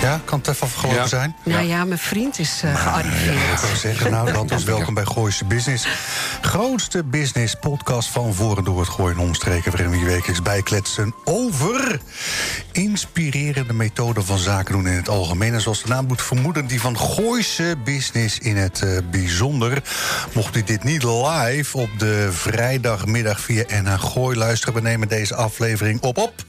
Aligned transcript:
Ja, 0.00 0.20
kan 0.24 0.38
het 0.38 0.48
even 0.48 0.66
afgelopen 0.66 0.98
Ja. 0.98 1.06
zijn? 1.06 1.36
Nou 1.44 1.66
ja, 1.66 1.84
mijn 1.84 1.98
vriend 1.98 2.38
is 2.38 2.60
eh 2.64 2.82
gearriveerd. 2.82 3.52
Ik 3.52 3.58
zou 3.58 3.76
zeggen, 3.76 4.10
nou, 4.10 4.32
dan 4.32 4.48
was 4.56 4.64
welkom 4.64 4.94
bij 4.94 5.04
Gooise 5.04 5.44
Business. 5.44 5.86
Grootste 6.40 7.04
business 7.04 7.54
podcast 7.60 8.08
van 8.08 8.34
voor 8.34 8.56
en 8.56 8.64
door 8.64 8.80
het 8.80 8.88
gooien 8.88 9.16
en 9.16 9.22
omstreken... 9.22 9.70
waarin 9.72 9.90
we 9.90 9.98
je 9.98 10.04
wekelijks 10.04 10.42
bijkletsen 10.42 11.14
over 11.24 12.00
inspirerende 12.72 13.72
methoden 13.72 14.24
van 14.24 14.38
zaken 14.38 14.72
doen 14.72 14.86
in 14.86 14.96
het 14.96 15.08
algemeen. 15.08 15.54
En 15.54 15.60
zoals 15.60 15.82
de 15.82 15.88
naam 15.88 16.08
doet 16.08 16.22
vermoeden, 16.22 16.66
die 16.66 16.80
van 16.80 16.98
Gooise 16.98 17.74
Business 17.84 18.38
in 18.38 18.56
het 18.56 18.82
eh, 18.82 18.98
bijzonder. 19.10 19.82
Mocht 20.32 20.56
u 20.56 20.62
dit 20.62 20.84
niet 20.84 21.02
live 21.02 21.78
op 21.78 21.90
de 21.98 22.28
vrijdagmiddag 22.32 23.40
via 23.40 23.64
NH 23.82 24.00
Gooi 24.00 24.36
luisteren... 24.36 24.74
we 24.74 24.80
nemen 24.80 25.08
deze 25.08 25.34
aflevering 25.34 26.00
op 26.00 26.18
op 26.18 26.44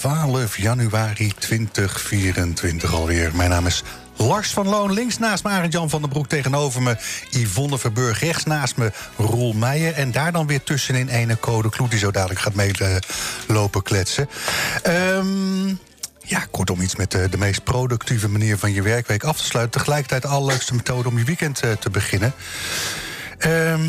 12 0.00 0.56
januari 0.56 1.32
2024 1.38 2.94
alweer. 2.94 3.36
Mijn 3.36 3.50
naam 3.50 3.66
is 3.66 3.82
Lars 4.16 4.50
van 4.50 4.68
Loon. 4.68 4.92
Links 4.92 5.18
naast 5.18 5.44
me 5.44 5.50
Arend 5.50 5.72
Jan 5.72 5.90
van 5.90 6.00
den 6.00 6.10
Broek. 6.10 6.28
Tegenover 6.28 6.82
me 6.82 6.96
Yvonne 7.30 7.78
Verburg. 7.78 8.20
Rechts 8.20 8.44
naast 8.44 8.76
me 8.76 8.92
Roel 9.16 9.52
Meijer. 9.52 9.92
En 9.92 10.12
daar 10.12 10.32
dan 10.32 10.46
weer 10.46 10.62
tussenin 10.62 11.08
ene 11.08 11.38
code 11.38 11.70
Kloet... 11.70 11.90
die 11.90 11.98
zo 11.98 12.10
dadelijk 12.10 12.40
gaat 12.40 12.54
meelopen 12.54 13.82
kletsen. 13.82 14.28
Ehm... 14.82 15.68
Ja, 16.26 16.46
kortom 16.50 16.80
iets 16.80 16.96
met 16.96 17.10
de, 17.10 17.28
de 17.28 17.38
meest 17.38 17.64
productieve 17.64 18.28
manier 18.28 18.58
van 18.58 18.72
je 18.72 18.82
werkweek 18.82 19.24
af 19.24 19.38
te 19.38 19.44
sluiten. 19.44 19.80
Tegelijkertijd 19.80 20.22
de 20.22 20.28
allerleukste 20.28 20.74
methode 20.74 21.08
om 21.08 21.18
je 21.18 21.24
weekend 21.24 21.60
eh, 21.60 21.72
te 21.72 21.90
beginnen. 21.90 22.34
Ehm 23.38 23.82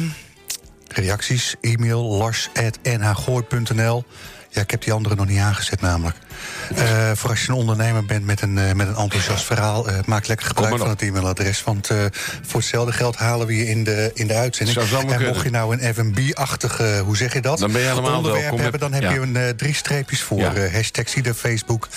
reacties, 0.96 1.56
e-mail 1.62 2.04
lars.nhgooi.nl. 2.04 4.04
Ja, 4.56 4.62
ik 4.62 4.72
heb 4.72 4.84
die 4.84 4.94
andere 4.94 5.16
nog 5.16 5.28
niet 5.28 5.40
aangezet 5.40 5.82
namelijk. 5.82 6.16
Eh, 6.76 7.12
voor 7.16 7.30
als 7.30 7.42
je 7.42 7.50
een 7.50 7.56
ondernemer 7.58 8.06
bent 8.06 8.26
met 8.26 8.42
een, 8.42 8.58
eh, 8.58 8.74
met 8.74 8.88
een 8.88 8.96
enthousiast 8.96 9.46
verhaal... 9.46 9.88
eh, 9.90 9.98
maak 10.06 10.28
lekker 10.28 10.46
gebruik 10.48 10.78
van 10.78 10.90
het 10.90 11.02
e-mailadres. 11.02 11.64
Want 11.64 11.90
eh, 11.90 11.98
voor 12.48 12.60
hetzelfde 12.60 12.92
geld 12.92 13.16
halen 13.16 13.48
we 13.48 13.56
je 13.56 13.68
in 13.68 13.84
de, 13.84 14.12
in 14.14 14.28
de 14.28 14.34
uitzending. 14.34 14.78
En 14.78 14.88
mocht 15.00 15.16
kunnen. 15.16 15.44
je 15.44 15.50
nou 15.50 15.78
een 15.82 15.94
F&B-achtige, 15.94 17.02
hoe 17.06 17.18
zeg 17.18 17.34
je 17.34 17.42
dat? 17.42 17.60
Dan 17.60 17.72
ben 17.72 17.82
je 17.82 17.88
helemaal 17.88 18.16
onderwerp 18.16 18.42
welkom. 18.44 18.60
hebben, 18.60 18.80
dan 18.80 18.94
heb 18.94 19.02
Ja. 19.02 19.12
je 19.12 19.20
een 19.20 19.36
eh, 19.36 19.50
drie 19.50 19.74
streepjes 19.74 20.22
voor. 20.22 20.40
Ja. 20.40 20.70
hashtag 20.72 21.10
zie 21.10 21.22
de 21.22 21.34
Facebook. 21.34 21.88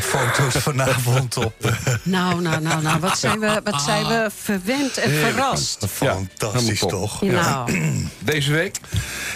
Foto's 0.00 0.62
vanavond 0.68 1.36
op. 1.36 1.54
Nou, 2.02 2.40
nou, 2.42 2.60
nou, 2.62 2.82
nou, 2.82 3.00
wat 3.00 3.18
zijn 3.18 3.40
we, 3.40 3.60
wat 3.64 3.82
zijn 3.82 4.06
we 4.06 4.30
verwend 4.42 4.96
en 4.98 5.10
verrast. 5.10 5.86
fantastisch 5.90 6.78
toch? 6.80 7.22
Nou, 7.22 7.70
Deze 8.18 8.52
week? 8.52 8.76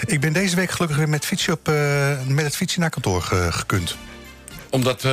Ik 0.06 0.20
ben 0.20 0.32
deze 0.32 0.56
week 0.56 0.70
gelukkig 0.70 0.96
weer 0.98 1.08
met, 1.08 1.24
fietsje 1.26 1.52
op, 1.52 1.68
eh, 1.68 1.74
met 2.26 2.44
het 2.44 2.56
naar 2.80 2.90
kantoor 2.90 3.22
ge- 3.22 3.48
gekund. 3.52 3.96
Omdat 4.70 5.04
eh, 5.04 5.10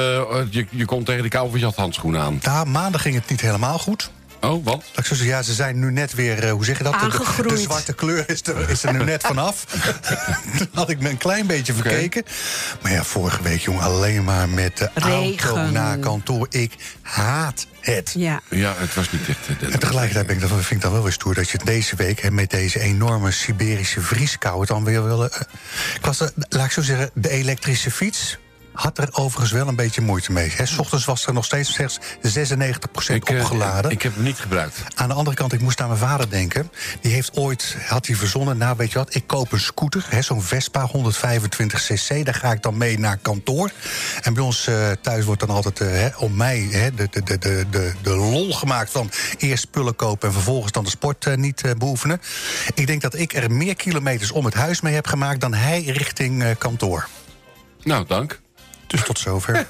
je, 0.49 0.65
je 0.69 0.85
komt 0.85 1.05
tegen 1.05 1.23
de 1.23 1.29
kou 1.29 1.49
handschoenen 1.75 2.21
aan. 2.21 2.39
Nou, 2.43 2.67
maandag 2.67 3.01
ging 3.01 3.15
het 3.15 3.29
niet 3.29 3.41
helemaal 3.41 3.79
goed. 3.79 4.11
Oh, 4.44 4.66
wat? 4.66 4.66
Laat 4.66 4.97
ik 4.97 5.05
zo 5.05 5.16
zeggen, 5.16 5.36
ja, 5.36 5.41
ze 5.41 5.53
zijn 5.53 5.80
nu 5.80 5.91
net 5.91 6.13
weer, 6.13 6.44
eh, 6.44 6.52
hoe 6.52 6.66
zeg 6.66 6.77
je 6.77 6.83
dat? 6.83 6.94
De- 6.94 6.99
De, 6.99 7.11
de 7.11 7.17
Aangegroeid. 7.17 7.59
zwarte 7.59 7.94
kleur 7.94 8.30
is 8.30 8.41
er, 8.47 8.69
is 8.69 8.83
er 8.83 8.94
nu 8.94 9.03
net 9.03 9.22
vanaf. 9.23 9.63
Toen 10.58 10.67
had 10.73 10.89
ik 10.89 10.99
me 10.99 11.09
een 11.09 11.17
klein 11.17 11.48
beetje 11.48 11.73
verkeken. 11.73 12.23
Maar 12.81 12.92
ja, 12.92 13.04
vorige 13.04 13.42
week, 13.43 13.59
jongen, 13.61 13.81
alleen 13.83 14.23
maar 14.23 14.49
met 14.49 14.77
de 14.77 14.89
auto 15.02 15.55
naar 15.71 15.98
kantoor. 15.98 16.48
Ik 16.49 16.73
haat 17.02 17.65
het. 17.80 18.11
ja. 18.17 18.42
Ja, 18.49 18.73
het 18.77 18.93
was 18.93 19.11
niet 19.11 19.30
echt... 19.30 19.61
eh, 19.61 19.73
En 19.73 19.80
tegelijkertijd 19.80 20.26
ben 20.27 20.36
ik, 20.36 20.42
dat 20.42 20.49
vind 20.52 20.70
ik 20.71 20.81
dan 20.81 20.92
wel 20.92 21.04
weer 21.04 21.11
stoer 21.11 21.33
dat 21.33 21.49
je 21.49 21.60
deze 21.64 21.95
week 21.95 22.20
hè, 22.21 22.31
met 22.31 22.49
deze 22.49 22.80
enorme 22.80 23.31
Siberische 23.31 24.02
vrieskou 24.02 24.60
het 24.60 24.70
dan 24.70 24.83
weer 24.83 25.04
wil. 25.04 25.23
eh, 25.30 25.42
ik 25.95 26.05
was, 26.05 26.20
er- 26.20 26.31
laat 26.49 26.65
ik 26.65 26.71
zo 26.71 26.81
zeggen, 26.81 27.10
de 27.14 27.30
elektrische 27.30 27.92
fiets 27.92 28.37
had 28.73 28.98
er 28.98 29.10
overigens 29.11 29.52
wel 29.52 29.67
een 29.67 29.76
beetje 29.76 30.02
moeite 30.02 30.32
mee. 30.32 30.52
Hè. 30.56 30.66
's 30.66 30.78
ochtends 30.78 31.06
was 31.06 31.26
er 31.26 31.34
nog 31.34 31.45
steeds 31.45 31.73
slechts 31.73 32.00
96% 32.22 33.16
ik, 33.16 33.30
eh, 33.30 33.39
opgeladen. 33.39 33.92
Ik 33.92 34.02
heb 34.02 34.14
hem 34.16 34.23
niet 34.23 34.38
gebruikt. 34.38 34.78
Aan 34.95 35.08
de 35.08 35.14
andere 35.14 35.36
kant, 35.36 35.54
ik 35.54 35.61
moest 35.61 35.82
aan 35.82 35.88
mijn 35.88 36.00
vader 36.00 36.30
denken. 36.30 36.72
Die 37.02 37.11
heeft 37.11 37.38
ooit, 37.38 37.78
had 37.86 38.08
hij 38.08 38.16
verzonnen, 38.16 38.58
nou 38.58 38.78
weet 38.78 38.92
je 38.92 38.98
wat, 38.98 39.16
ik 39.16 39.28
koop 39.28 39.52
een 39.52 39.60
scooter, 39.60 40.06
zo'n 40.20 40.42
Vespa 40.42 40.88
125cc. 40.88 42.23
Daar 42.23 42.34
ga 42.34 42.52
ik 42.52 42.61
dan 42.61 42.78
mee 42.78 43.00
naar 43.00 43.17
kantoor. 43.17 43.72
En 44.22 44.34
bij 44.34 44.44
ons 44.44 44.67
eh, 44.67 44.92
thuis 45.02 45.26
wordt 45.26 45.40
dan 45.40 45.50
altijd 45.50 45.82
eh, 45.82 45.88
hè, 45.88 46.10
om 46.17 46.36
mij 46.36 46.67
hè, 46.72 46.94
de, 46.94 47.08
de, 47.10 47.23
de, 47.23 47.38
de, 47.38 47.66
de, 47.70 47.94
de 48.02 48.16
lol 48.16 48.54
gemaakt 48.54 48.92
van 48.92 49.11
eerst 49.38 49.64
spullen 49.64 49.95
kopen 49.95 50.28
en 50.28 50.34
vervolgens 50.34 50.72
dan 50.72 50.84
de 50.84 50.90
sport 50.90 51.36
niet 51.36 51.64
beoefenen. 51.78 52.22
Ik 52.73 52.88
denk 52.88 53.02
dat 53.02 53.16
ik 53.16 53.34
er 53.34 53.52
meer 53.52 53.76
kilometers 53.76 54.32
om 54.32 54.45
het 54.45 54.54
huis 54.54 54.82
mee 54.82 54.94
heb 54.94 55.08
gemaakt 55.08 55.42
dan 55.42 55.54
hij 55.54 55.84
richting 55.84 56.58
kantoor. 56.58 57.08
Nou, 57.84 58.05
dank. 58.08 58.42
Dus 58.93 59.04
tot 59.04 59.20
zover. 59.20 59.55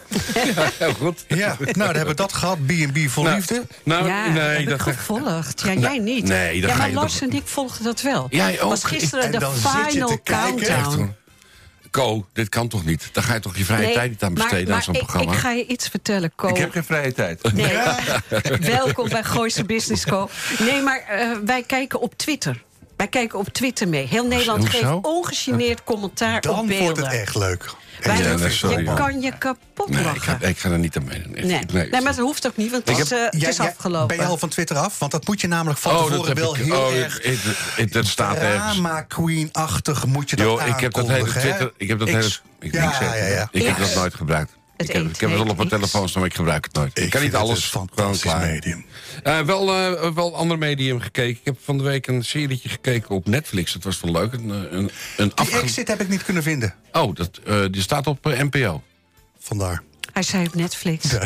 Ja, 0.55 0.69
heel 0.77 0.93
goed. 0.93 1.25
ja, 1.27 1.55
nou, 1.59 1.73
dan 1.73 1.85
hebben 1.85 2.05
we 2.05 2.13
dat 2.13 2.33
gehad. 2.33 2.65
B&B 2.65 2.97
vol 3.09 3.23
Nou, 3.23 3.35
liefde. 3.35 3.63
Nou, 3.83 4.07
ja, 4.07 4.27
nee, 4.27 4.57
heb 4.57 4.69
dat 4.69 4.87
ik 4.87 4.93
gevolgd. 4.93 5.61
Ja, 5.65 5.73
jij 5.73 5.97
niet. 5.97 6.27
nee, 6.27 6.59
ja, 6.61 6.75
maar 6.75 6.91
Lars 6.91 7.21
en 7.21 7.31
ik 7.31 7.41
volgden 7.45 7.83
dat 7.83 8.01
wel. 8.01 8.27
Jij 8.29 8.61
ook. 8.61 8.69
was 8.69 8.83
gisteren 8.83 9.23
En 9.23 9.31
de 9.31 9.51
final 9.51 10.19
countdown. 10.23 11.15
Ko, 11.91 12.25
dit 12.33 12.49
kan 12.49 12.67
toch 12.67 12.85
niet? 12.85 13.09
Daar 13.11 13.23
ga 13.23 13.33
je 13.33 13.39
toch 13.39 13.57
je 13.57 13.65
vrije 13.65 13.85
Nee, 13.85 13.93
tijd 13.93 14.09
niet 14.09 14.23
aan 14.23 14.33
besteden 14.33 14.67
maar 14.67 14.75
aan 14.75 14.83
zo'n 14.83 14.93
ik, 14.93 14.99
programma? 14.99 15.31
Ik 15.31 15.37
ga 15.37 15.51
je 15.51 15.65
iets 15.65 15.87
vertellen, 15.87 16.31
Ko. 16.35 16.47
Ik 16.47 16.57
heb 16.57 16.71
geen 16.71 16.83
vrije 16.83 17.13
tijd. 17.13 17.53
Nee, 17.53 17.77
welkom 18.77 19.09
bij 19.09 19.23
Gooise 19.23 19.65
Business 19.65 20.05
Co. 20.05 20.29
Nee, 20.59 20.81
maar 20.81 20.99
eh, 21.09 21.29
wij 21.45 21.63
kijken 21.63 21.99
op 21.99 22.17
Twitter. 22.17 22.63
Wij 23.03 23.11
kijken 23.11 23.39
op 23.39 23.47
Twitter 23.49 23.87
mee. 23.87 24.07
Heel 24.07 24.27
Nederland 24.27 24.59
Hoezo? 24.59 24.77
geeft 24.77 25.05
ongegeneerd 25.05 25.83
commentaar 25.83 26.35
op 26.35 26.41
Dan 26.43 26.67
beelden. 26.67 26.83
wordt 26.85 26.99
het 26.99 27.11
echt 27.11 27.35
leuk. 27.35 27.69
Wij- 28.01 28.17
Ja, 28.17 28.35
nee, 28.35 28.49
sorry, 28.49 28.85
je 28.89 28.93
kan 28.93 29.21
je 29.21 29.37
kapot 29.37 29.89
Nee, 29.89 30.03
ik 30.05 30.21
ga, 30.21 30.37
ik 30.41 30.57
ga 30.57 30.69
er 30.69 30.79
niet 30.79 30.97
aan 30.97 31.03
meedoen. 31.03 31.35
echt. 31.35 31.45
nee. 31.47 31.65
Nee. 31.73 31.89
maar 31.91 32.03
dat 32.03 32.17
hoeft 32.17 32.47
ook 32.47 32.57
niet, 32.57 32.71
want 32.71 32.89
het, 32.89 32.97
is, 32.97 33.11
eh, 33.11 33.19
het 33.25 33.41
Jij- 33.41 33.49
is 33.49 33.57
jij- 33.57 33.67
afgelopen. 33.67 34.07
Ben 34.07 34.25
je 34.25 34.31
al 34.31 34.37
van 34.37 34.49
Twitter 34.49 34.77
af? 34.77 34.99
Want 34.99 35.11
dat 35.11 35.27
moet 35.27 35.41
je 35.41 35.47
namelijk 35.47 35.79
van 35.79 35.91
Oh, 35.91 35.99
dat 35.99 36.09
tevoren 36.09 36.35
wel 36.35 36.55
ik. 36.55 36.63
heel 36.63 36.75
Oh, 36.85 36.93
erg... 36.95 37.13
het, 37.23 37.43
het, 37.43 37.55
het, 37.75 37.93
het 37.93 38.07
staat. 38.07 38.35
Drama 38.39 39.01
queen-achtig 39.01 40.05
moet 40.05 40.29
je 40.29 40.35
dat 40.35 40.45
Joh, 40.45 40.67
ik 40.67 40.79
heb 40.79 40.93
dat 40.93 41.07
hele? 41.07 41.29
Twitter. 41.29 41.71
Ik 41.77 41.87
heb 41.87 41.99
dat 41.99 42.07
hele. 42.07 42.29
Ik, 42.59 42.73
ja, 42.73 42.87
ik 42.89 42.93
zeg- 42.95 43.17
ja, 43.19 43.25
ja. 43.27 43.47
Ik 43.51 43.65
heb 43.65 43.77
dat 43.77 43.95
nooit 43.95 44.13
gebruikt. 44.13 44.51
Het 44.87 44.95
ik 44.95 45.01
heb, 45.01 45.05
eet 45.05 45.15
ik 45.15 45.21
heb 45.21 45.29
het 45.29 45.39
wel 45.39 45.49
op 45.49 45.57
mijn 45.57 45.69
telefoon 45.69 46.09
staan, 46.09 46.21
maar 46.21 46.29
ik 46.29 46.35
gebruik 46.35 46.63
het 46.65 46.73
nooit. 46.73 46.97
Ik, 46.97 47.03
Ik 47.03 47.09
kan 47.09 47.21
niet 47.21 47.35
alles. 47.35 47.75
klaar. 48.19 48.39
medium. 48.45 48.85
Eh, 49.23 49.39
wel, 49.39 49.73
eh, 49.73 50.11
wel 50.15 50.35
ander 50.35 50.57
medium 50.57 50.99
gekeken. 50.99 51.29
Ik 51.29 51.39
heb 51.43 51.57
van 51.63 51.77
de 51.77 51.83
week 51.83 52.07
een 52.07 52.23
serietje 52.25 52.69
gekeken 52.69 53.09
op 53.09 53.27
Netflix. 53.27 53.73
Dat 53.73 53.83
was 53.83 54.01
wel 54.01 54.11
leuk. 54.11 54.33
Een, 54.33 54.49
eh, 54.51 54.57
een, 54.71 54.89
een 55.17 55.27
Die 55.27 55.31
afge- 55.35 55.59
exit 55.59 55.87
heb 55.87 56.01
ik 56.01 56.09
niet 56.09 56.23
kunnen 56.23 56.43
vinden. 56.43 56.75
Oh, 56.91 57.15
dat, 57.15 57.39
eh, 57.45 57.61
die 57.71 57.81
staat 57.81 58.07
op 58.07 58.23
NPO. 58.23 58.81
Vandaar. 59.39 59.83
Hij 60.13 60.23
zei 60.23 60.45
op 60.45 60.55
Netflix. 60.55 61.11
Ja. 61.11 61.21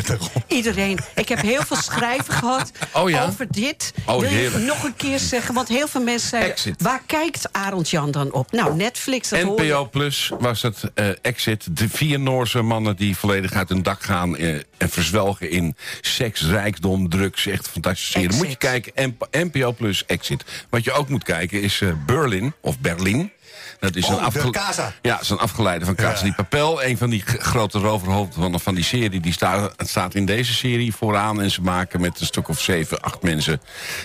Iedereen. 0.46 0.98
Ik 1.14 1.28
heb 1.28 1.40
heel 1.40 1.62
veel 1.62 1.76
schrijven 1.76 2.34
gehad 2.34 2.70
Oh 2.92 3.10
ja? 3.10 3.26
over 3.26 3.46
dit. 3.50 3.92
Oh, 4.06 4.20
Wil 4.20 4.30
je 4.30 4.36
heerlijk. 4.36 4.64
nog 4.64 4.84
een 4.84 4.96
keer 4.96 5.18
zeggen? 5.18 5.54
Want 5.54 5.68
heel 5.68 5.88
veel 5.88 6.02
mensen 6.02 6.28
zeiden... 6.28 6.50
Exit. 6.52 6.82
waar 6.82 7.02
kijkt 7.06 7.48
Arend 7.52 7.90
Jan 7.90 8.10
dan 8.10 8.32
op? 8.32 8.52
Nou, 8.52 8.76
Netflix, 8.76 9.28
dat. 9.28 9.42
NPO 9.42 9.88
Plus 9.90 10.30
was 10.38 10.62
het 10.62 10.82
eh, 10.94 11.08
Exit. 11.22 11.76
De 11.76 11.88
vier 11.88 12.20
Noorse 12.20 12.62
mannen 12.62 12.96
die 12.96 13.16
volledig 13.16 13.52
uit 13.52 13.68
hun 13.68 13.82
dak 13.82 14.02
gaan... 14.02 14.36
eh, 14.36 14.54
en 14.76 14.88
verzwelgen 14.90 15.50
in 15.50 15.76
seks, 16.00 16.42
rijkdom, 16.42 17.08
drugs. 17.08 17.46
Echt 17.46 17.68
fantastische 17.68 18.12
serie. 18.20 18.36
Moet 18.36 18.48
je 18.50 18.56
kijken, 18.56 18.92
NP- 19.08 19.26
NPO 19.30 19.72
Plus 19.72 20.04
Exit. 20.06 20.44
Wat 20.70 20.84
je 20.84 20.92
ook 20.92 21.08
moet 21.08 21.24
kijken 21.24 21.62
is 21.62 21.80
eh, 21.80 21.88
Berlin, 22.06 22.52
of 22.60 22.78
Berlin. 22.78 23.32
Dat 23.80 23.96
is 23.96 24.06
Oh, 24.06 24.26
een 24.32 24.50
Casa. 24.50 24.92
Ja, 25.02 25.16
dat 25.16 25.28
een 25.30 25.38
afgeleide 25.38 25.84
van 25.84 25.94
Casa 25.94 26.24
Ja. 26.24 26.30
di 26.30 26.32
Papel. 26.36 26.84
Een 26.84 26.98
van 26.98 27.10
die 27.10 27.22
grote 27.26 27.78
roverhoofden 27.78 28.42
van, 28.42 28.60
van 28.60 28.74
die 28.74 28.84
serie. 28.84 29.20
Die 29.20 29.32
staat, 29.32 29.74
staat 29.76 30.14
in 30.14 30.24
deze 30.26 30.54
serie 30.54 30.94
vooraan. 30.94 31.40
En 31.42 31.50
ze 31.50 31.60
maken 31.60 32.00
met 32.00 32.20
een 32.20 32.26
stuk 32.26 32.48
of 32.48 32.60
zeven, 32.60 33.00
acht 33.00 33.22
mensen... 33.22 33.60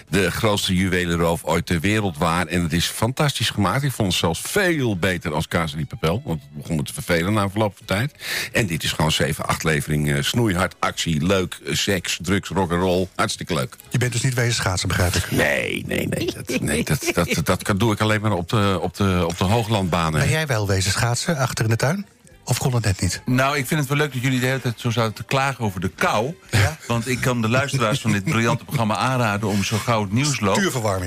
de 0.09 0.31
grootste 0.31 0.75
juwelenroof 0.75 1.43
ooit 1.43 1.65
ter 1.65 1.79
wereld 1.79 2.17
waar. 2.17 2.47
En 2.47 2.63
het 2.63 2.73
is 2.73 2.85
fantastisch 2.85 3.49
gemaakt. 3.49 3.83
Ik 3.83 3.91
vond 3.91 4.07
het 4.11 4.17
zelfs 4.19 4.41
veel 4.43 4.97
beter 4.97 5.33
als 5.33 5.47
Casa 5.47 5.77
di 5.77 5.85
Papel. 5.85 6.21
Want 6.25 6.41
het 6.41 6.61
begon 6.61 6.75
me 6.75 6.83
te 6.83 6.93
vervelen 6.93 7.33
na 7.33 7.49
verloop 7.49 7.77
van 7.77 7.85
tijd. 7.85 8.11
En 8.51 8.67
dit 8.67 8.83
is 8.83 8.91
gewoon 8.91 9.11
zeven, 9.11 9.45
acht 9.45 9.63
leveringen. 9.63 10.25
Snoeihard, 10.25 10.75
actie, 10.79 11.25
leuk, 11.25 11.59
eh, 11.65 11.75
seks, 11.75 12.17
drugs, 12.21 12.49
rock'n'roll. 12.49 13.07
Hartstikke 13.15 13.53
leuk. 13.53 13.75
Je 13.89 13.97
bent 13.97 14.11
dus 14.11 14.21
niet 14.21 14.33
wezen 14.33 14.53
schaatsen, 14.53 14.87
begrijp 14.87 15.13
ik. 15.15 15.31
Nee, 15.31 15.83
nee, 15.87 16.07
nee. 16.07 16.31
Dat, 16.45 16.59
nee, 16.61 16.83
dat, 16.83 17.11
dat, 17.13 17.39
dat, 17.43 17.63
kan- 17.63 17.77
doe 17.77 17.93
ik 17.93 18.01
alleen 18.01 18.21
maar 18.21 18.31
op 18.31 18.49
de, 18.49 18.77
op 18.81 18.95
de, 18.95 19.23
op 19.27 19.37
de 19.37 19.43
hooglandbanen. 19.63 20.19
Ben 20.19 20.29
jij 20.29 20.47
wel 20.47 20.67
wezen 20.67 20.91
schaatsen 20.91 21.37
achter 21.37 21.63
in 21.63 21.69
de 21.69 21.75
tuin? 21.75 22.05
Of 22.45 22.57
kon 22.57 22.73
het 22.73 22.83
net 22.83 23.01
niet? 23.01 23.21
Nou, 23.25 23.57
ik 23.57 23.67
vind 23.67 23.79
het 23.79 23.89
wel 23.89 23.97
leuk 23.97 24.13
dat 24.13 24.21
jullie 24.21 24.39
de 24.39 24.45
hele 24.45 24.61
tijd 24.61 24.79
zo 24.79 24.89
zouden 24.89 25.15
te 25.15 25.23
klagen 25.23 25.63
over 25.65 25.81
de 25.81 25.89
kou. 25.89 26.35
Ja. 26.51 26.77
Want 26.87 27.07
ik 27.07 27.21
kan 27.21 27.41
de 27.41 27.49
luisteraars 27.49 28.01
van 28.01 28.11
dit 28.11 28.23
briljante 28.23 28.63
programma 28.65 28.95
aanraden... 28.95 29.49
om 29.49 29.63
zo 29.63 29.77
gauw 29.77 30.01
het 30.01 30.11
nieuws 30.11 30.39
loopt... 30.39 30.57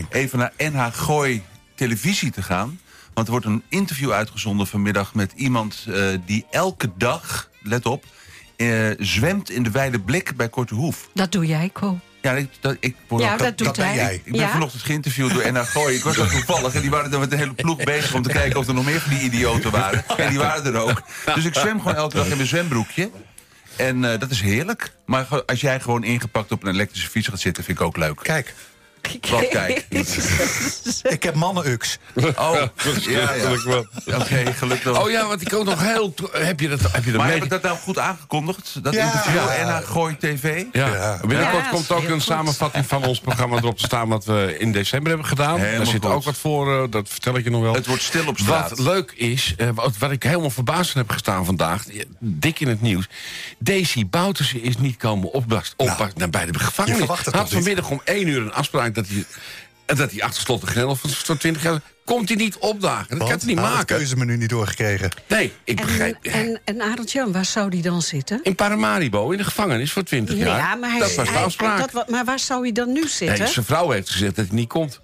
Even 0.09 0.39
naar 0.39 0.53
NH 0.57 0.87
Gooi 0.93 1.43
televisie 1.75 2.31
te 2.31 2.43
gaan. 2.43 2.81
Want 3.15 3.27
er 3.27 3.33
wordt 3.33 3.47
een 3.47 3.63
interview 3.69 4.11
uitgezonden 4.13 4.67
vanmiddag... 4.67 5.15
met 5.15 5.33
iemand 5.33 5.85
eh, 5.89 6.05
die 6.27 6.47
elke 6.51 6.91
dag, 6.97 7.51
let 7.63 7.87
op... 7.87 8.05
eh, 8.57 8.91
zwemt 8.99 9.51
in 9.51 9.63
de 9.63 9.71
wijde 9.71 10.01
blik 10.01 10.37
bij 10.37 10.49
Korte 10.49 10.75
Hoef. 10.75 11.09
Dat 11.15 11.33
doe 11.33 11.47
jij, 11.47 11.71
Ko. 11.73 11.99
Ja, 12.27 12.33
ik, 12.33 12.49
dat, 12.61 12.77
ik 12.81 12.97
word 13.09 13.23
Ja, 13.23 13.33
ook- 13.33 13.39
dat 13.39 13.59
doet 13.59 13.67
dat 13.67 13.77
ben 13.77 13.87
hij. 13.87 13.95
jij. 13.95 14.15
Ik 14.25 14.33
ben 14.33 14.41
Ja? 14.41 14.51
vanochtend 14.51 14.83
geïnterviewd 14.83 15.33
door 15.35 15.53
NH 15.53 15.61
Gooi. 15.61 15.95
Ik 15.95 16.03
was 16.05 16.17
daar 16.17 16.31
toevallig 16.31 16.75
en 16.75 16.81
die 16.81 16.91
waren 16.91 17.13
er 17.13 17.19
met 17.19 17.33
een 17.33 17.39
hele 17.39 17.55
ploeg 17.55 17.85
bezig... 17.85 18.15
om 18.15 18.23
te 18.23 18.29
kijken 18.29 18.59
of 18.59 18.67
er 18.69 18.75
nog 18.75 18.85
meer 18.85 19.01
van 19.01 19.11
die 19.11 19.21
idioten 19.21 19.71
waren. 19.71 20.05
En 20.17 20.29
die 20.29 20.39
waren 20.39 20.75
er 20.75 20.81
ook. 20.81 21.03
Dus 21.35 21.45
ik 21.45 21.55
zwem 21.55 21.79
gewoon 21.81 21.95
elke 21.97 22.17
dag 22.17 22.27
in 22.27 22.37
mijn 22.37 22.49
zwembroekje. 22.49 23.11
En 23.77 24.13
eh, 24.13 24.19
dat 24.19 24.31
is 24.31 24.41
heerlijk. 24.41 24.93
Maar 25.07 25.27
als 25.47 25.61
jij 25.61 25.81
gewoon 25.81 26.05
ingepakt 26.05 26.53
op 26.53 26.63
een 26.63 26.73
elektrische 26.73 27.09
fiets 27.11 27.29
gaat 27.29 27.41
zitten... 27.41 27.65
vind 27.65 27.79
ik 27.81 27.85
ook 27.85 27.97
leuk. 27.97 28.19
Kijk, 28.23 28.55
Wat 29.31 29.49
kijk? 29.49 29.87
ik 31.17 31.23
heb 31.23 31.35
mannen-ux. 31.35 31.99
Oh, 32.15 32.57
ja, 33.01 33.33
ja. 33.35 34.17
Oké, 34.19 34.53
gelukkig. 34.53 35.03
Oh 35.05 35.11
ja, 35.11 35.27
want 35.27 35.41
ik 35.41 35.55
ook 35.55 35.65
nog 35.65 35.83
heel... 35.83 36.15
Heb 36.33 36.61
je 36.61 36.69
dat, 36.69 36.81
heb 36.93 37.05
je 37.05 37.11
dat 37.11 37.17
maar 37.21 37.27
mee- 37.27 37.35
heb 37.35 37.45
ik 37.45 37.51
dat 37.51 37.63
nou 37.63 37.77
goed 37.79 37.99
aangekondigd? 37.99 38.79
Dat 38.85 38.95
Ja. 38.95 39.05
interview 39.05 39.35
Ja. 39.35 39.79
NH 39.81 39.87
Gooi 39.91 40.17
TV? 40.17 40.65
Ja. 40.73 40.87
Ja. 40.87 41.19
Binnenkort 41.27 41.65
Ja, 41.65 41.71
komt 41.71 41.91
ook 41.93 42.03
een 42.05 42.11
goed. 42.11 42.23
samenvatting 42.23 42.87
van 42.87 43.05
ons 43.05 43.21
programma 43.21 43.57
erop 43.57 43.79
te 43.79 43.85
staan... 43.85 44.09
wat 44.09 44.25
we 44.25 44.57
in 44.59 44.73
december 44.73 45.09
hebben 45.09 45.27
gedaan. 45.29 45.57
Helemaal 45.59 45.77
Daar 45.77 45.87
zit 45.87 46.05
goed. 46.05 46.13
ook 46.13 46.25
wat 46.25 46.37
voor, 46.37 46.83
eh, 46.83 46.91
dat 46.91 47.09
vertel 47.09 47.37
ik 47.37 47.45
je 47.45 47.51
nog 47.51 47.63
wel. 47.63 47.75
Het 47.75 47.87
wordt 47.87 48.03
stil 48.03 48.27
op 48.27 48.39
straat. 48.39 48.69
Wat 48.71 48.79
leuk 48.79 49.13
is, 49.17 49.55
eh, 49.57 49.69
wat, 49.75 49.99
wat 49.99 50.11
ik 50.11 50.23
helemaal 50.23 50.51
verbaasd 50.51 50.95
heb 50.95 51.11
gestaan 51.11 51.45
vandaag... 51.45 51.85
dik 52.19 52.61
in 52.61 52.69
het 52.69 52.81
nieuws... 52.81 53.09
Daisy 53.59 54.07
Bouterse 54.07 54.61
is 54.61 54.79
niet 54.79 54.97
komen 54.97 55.33
opbast, 55.33 55.75
opbast 55.77 56.17
naar 56.17 56.31
bij 56.31 56.47
de 56.47 56.59
gevangenis. 56.59 56.99
je 56.99 57.05
verwacht 57.05 57.27
het 57.27 57.35
had 57.35 57.51
vanmiddag 57.51 57.91
om 57.91 58.01
één 58.05 58.29
uur 58.29 58.41
een 58.41 58.53
afspraak... 58.53 58.95
dat 58.97 59.07
hij, 59.09 59.25
en 59.87 59.97
dat 59.97 60.11
hij 60.11 60.23
achter 60.23 60.41
slot 60.43 60.63
en 60.63 60.69
grendel 60.69 60.97
van, 60.97 61.11
van 61.11 61.37
20 61.37 61.63
jaar... 61.63 61.81
komt 62.05 62.29
hij 62.29 62.37
niet 62.39 62.57
opdagen. 62.57 63.19
Dat 63.19 63.29
kan 63.29 63.39
niet 63.45 63.45
hij 63.45 63.55
had 63.55 63.65
het 63.67 63.75
maken. 63.77 63.97
keuzemenu 63.97 64.37
niet 64.37 64.49
doorgekregen. 64.49 65.11
Nee, 65.29 65.53
ik 65.65 65.79
En, 65.81 65.87
begrijp... 65.87 66.25
en, 66.25 66.61
en 66.65 66.81
Arend 66.83 67.13
Jan, 67.13 67.33
waar 67.33 67.45
zou 67.45 67.71
die 67.71 67.83
dan 67.83 68.03
zitten? 68.03 68.41
in 68.43 68.55
Paramaribo, 68.55 69.31
in 69.31 69.39
de 69.39 69.45
gevangenis 69.45 69.93
voor 69.93 70.03
20 70.03 70.37
jaar. 70.37 70.59
Ja, 70.59 70.75
maar, 70.75 70.91
hij, 70.91 70.99
dat 70.99 71.15
was 71.15 71.27
de 71.27 71.33
hij- 71.33 71.43
afspraak. 71.43 71.79
dat 71.79 71.91
wa- 71.93 72.05
maar 72.09 72.25
waar 72.25 72.39
zou 72.39 72.63
hij 72.63 72.73
dan 72.73 72.93
nu 72.93 73.09
zitten? 73.09 73.39
Nee, 73.39 73.49
zijn 73.53 73.65
vrouw 73.65 73.91
heeft 73.91 74.11
gezegd 74.11 74.37
dat 74.37 74.47
hij 74.47 74.57
niet 74.57 74.69
komt. 74.69 75.01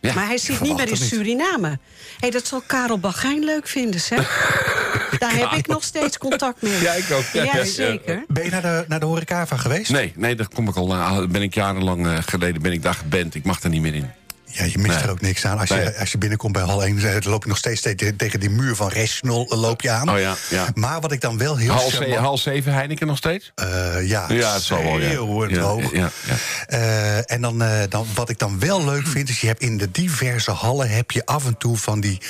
Ja. 0.00 0.14
maar 0.14 0.26
hij 0.26 0.38
zit 0.38 0.60
niet 0.60 0.76
meer 0.76 0.88
in. 0.88 0.96
Suriname. 0.96 1.78
hey, 2.20 2.30
dat 2.30 2.46
zal 2.46 2.62
Karel 2.66 2.98
Bagijn 2.98 3.44
leuk 3.44 3.68
vinden, 3.68 4.00
zeg. 4.00 4.28
Daar 5.18 5.36
heb 5.36 5.50
ik 5.52 5.66
nog 5.66 5.82
steeds 5.82 6.18
contact 6.18 6.62
mee. 6.62 6.80
Ja, 6.80 6.92
ik 6.92 7.10
ook. 7.10 7.24
Ja, 7.32 7.42
Ja, 7.42 7.56
ja, 7.56 7.64
zeker. 7.64 8.24
Ben 8.28 8.44
je 8.44 8.50
naar 8.50 8.62
de, 8.62 8.84
naar 8.88 9.00
de 9.00 9.06
horecava 9.06 9.56
geweest? 9.56 9.90
Nee, 9.90 10.12
nee, 10.16 10.34
daar 10.34 10.48
kom 10.54 10.68
ik 10.68 10.76
al. 10.76 10.86
na. 10.86 11.26
ben 11.26 11.42
ik 11.42 11.54
jarenlang 11.54 12.06
eh, 12.06 12.18
geleden 12.20 12.62
ben 12.62 12.72
ik 12.72 12.82
daar 12.82 12.94
geband. 12.94 13.34
Ik 13.34 13.44
mag 13.44 13.62
er 13.62 13.70
niet 13.70 13.80
meer 13.80 13.94
in. 13.94 14.10
Ja, 14.52 14.64
je 14.64 14.78
mist 14.78 14.94
Nee. 14.94 15.02
er 15.04 15.10
ook 15.10 15.20
niks 15.20 15.44
aan. 15.44 15.58
Als 15.58 15.68
je, 15.68 15.94
als 15.98 16.12
je 16.12 16.18
binnenkomt 16.18 16.52
bij 16.52 16.62
hal 16.62 16.84
1, 16.84 17.00
dan 17.00 17.20
loop 17.24 17.42
je 17.42 17.48
nog 17.48 17.58
steeds 17.58 17.80
tegen, 17.80 18.16
tegen 18.16 18.40
die 18.40 18.50
muur 18.50 18.76
van 18.76 18.90
Rational 18.90 19.46
loop 19.48 19.80
je 19.82 19.90
aan. 19.90 20.10
Oh 20.10 20.18
ja, 20.18 20.36
ja. 20.50 20.68
Maar 20.74 21.00
wat 21.00 21.12
ik 21.12 21.20
dan 21.20 21.38
wel 21.38 21.56
heel 21.56 21.72
Hal, 21.72 21.88
charmant- 21.90 22.18
hal 22.20 22.38
7 22.38 22.72
Heineken 22.72 23.06
nog 23.06 23.16
steeds? 23.16 23.52
Eh, 23.54 23.66
ja, 24.08 24.24
Ja, 24.28 24.52
het 24.52 24.62
zal 24.62 24.82
wel, 24.82 24.94
schreeuwend 25.00 25.50
Ja, 25.50 25.60
hoog. 25.62 25.92
ja, 25.92 26.10
ja. 26.26 26.34
Eh, 26.66 27.30
en 27.32 27.40
dan, 27.40 27.62
eh, 27.62 27.82
dan, 27.88 28.06
wat 28.14 28.28
ik 28.28 28.38
dan 28.38 28.58
wel 28.58 28.84
leuk 28.84 29.06
vind, 29.06 29.28
is 29.28 29.40
je 29.40 29.46
hebt 29.46 29.62
in 29.62 29.76
de 29.78 29.90
diverse 29.90 30.50
hallen 30.50 30.90
heb 30.90 31.10
je 31.10 31.26
af 31.26 31.46
en 31.46 31.56
toe 31.58 31.76
van 31.76 32.00
die 32.00 32.20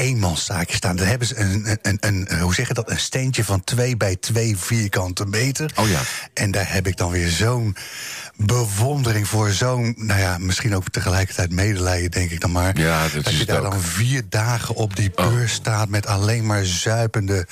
eenmanszaakjes 0.00 0.76
staan. 0.76 0.96
Dan 0.96 1.06
hebben 1.06 1.26
ze 1.26 1.36
een, 1.36 1.78
een, 1.82 1.98
een, 2.00 2.40
hoe 2.40 2.54
zeg 2.54 2.68
je 2.68 2.74
dat, 2.74 2.90
een 2.90 2.98
steentje 2.98 3.44
van 3.44 3.64
twee 3.64 3.96
bij 3.96 4.16
twee 4.16 4.56
vierkante 4.56 5.26
meter. 5.26 5.72
Oh 5.76 5.88
ja. 5.88 6.00
En 6.34 6.50
daar 6.50 6.72
heb 6.72 6.86
ik 6.86 6.96
dan 6.96 7.10
weer 7.10 7.28
zo'n 7.28 7.76
bewondering 8.36 9.28
voor. 9.28 9.50
Zo'n, 9.50 9.94
nou 9.96 10.20
ja, 10.20 10.38
misschien 10.38 10.74
ook 10.74 10.88
tegelijkertijd 10.88 11.52
medelijden, 11.52 12.10
denk 12.10 12.30
ik 12.30 12.40
dan 12.40 12.52
maar. 12.52 12.78
Ja, 12.78 13.08
dat 13.08 13.26
is 13.26 13.38
je 13.38 13.44
daar 13.44 13.58
ook. 13.58 13.64
Oh. 13.64 13.70
dan 13.70 13.80
vier 13.80 14.22
dagen 14.28 14.74
op 14.74 14.96
die 14.96 15.10
beurs 15.14 15.52
staat 15.52 15.88
met 15.88 16.06
alleen 16.06 16.46
maar 16.46 16.64
zuipende. 16.64 17.46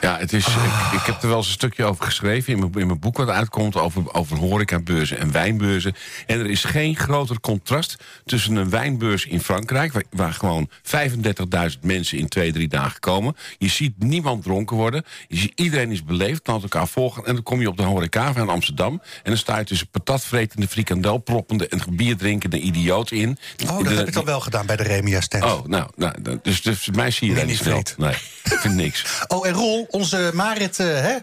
Ja, 0.00 0.18
het 0.18 0.32
is, 0.32 0.46
ik, 0.46 0.92
ik 1.00 1.06
heb 1.06 1.22
er 1.22 1.28
wel 1.28 1.36
eens 1.36 1.46
een 1.46 1.52
stukje 1.52 1.84
over 1.84 2.04
geschreven 2.04 2.52
in 2.52 2.58
mijn, 2.58 2.72
in 2.74 2.86
mijn 2.86 2.98
boek 2.98 3.16
wat 3.16 3.28
uitkomt 3.28 3.76
over, 3.76 4.14
over 4.14 4.36
horecabeurzen 4.36 5.18
en 5.18 5.32
wijnbeurzen. 5.32 5.94
En 6.26 6.38
er 6.38 6.50
is 6.50 6.64
geen 6.64 6.96
groter 6.96 7.40
contrast 7.40 7.96
tussen 8.24 8.56
een 8.56 8.70
wijnbeurs 8.70 9.26
in 9.26 9.40
Frankrijk, 9.40 9.92
waar, 9.92 10.02
waar 10.10 10.32
gewoon 10.32 10.70
35.000 10.70 11.80
mensen 11.82 12.18
in 12.18 12.28
twee, 12.28 12.52
drie 12.52 12.68
dagen 12.68 13.00
komen. 13.00 13.36
Je 13.58 13.68
ziet 13.68 13.92
niemand 13.98 14.42
dronken 14.42 14.76
worden. 14.76 15.04
Je 15.28 15.36
ziet, 15.36 15.52
iedereen 15.54 15.90
is 15.90 16.04
beleefd, 16.04 16.46
laat 16.46 16.62
elkaar 16.62 16.88
volgen. 16.88 17.24
En 17.24 17.34
dan 17.34 17.42
kom 17.42 17.60
je 17.60 17.68
op 17.68 17.76
de 17.76 17.82
horecava 17.82 18.40
in 18.40 18.48
Amsterdam. 18.48 18.92
En 18.92 19.20
dan 19.22 19.36
sta 19.36 19.58
je 19.58 19.64
tussen 19.64 19.88
patatvretende, 19.88 20.68
frikandel 20.68 21.18
proppende 21.18 21.68
en 21.68 21.80
bier 21.90 22.16
drinkende 22.16 22.58
idioten 22.60 23.16
in. 23.16 23.38
Oh, 23.68 23.76
dat 23.76 23.84
De- 23.88 23.94
heb 23.94 24.06
ik 24.08 24.12
dan 24.14 24.24
wel 24.24 24.40
gedaan 24.40 24.66
bij 24.66 24.76
de 24.76 24.82
Remia 24.82 25.20
stand. 25.20 25.44
Oh, 25.44 25.64
nou, 25.66 25.88
nou 25.96 26.38
dus, 26.42 26.62
dus 26.62 26.88
mij 26.90 27.10
zie 27.10 27.28
je 27.28 27.34
daar 27.34 27.46
niet. 27.46 27.64
Mini-vreet. 27.64 27.94
Nee, 27.98 28.14
ik 28.44 28.58
vind 28.60 28.74
niks. 28.74 29.04
Oh, 29.28 29.46
en 29.46 29.52
Roel, 29.52 29.86
onze 29.90 30.30
Marit, 30.34 30.78
eh, 30.78 30.86
hè? 30.86 31.16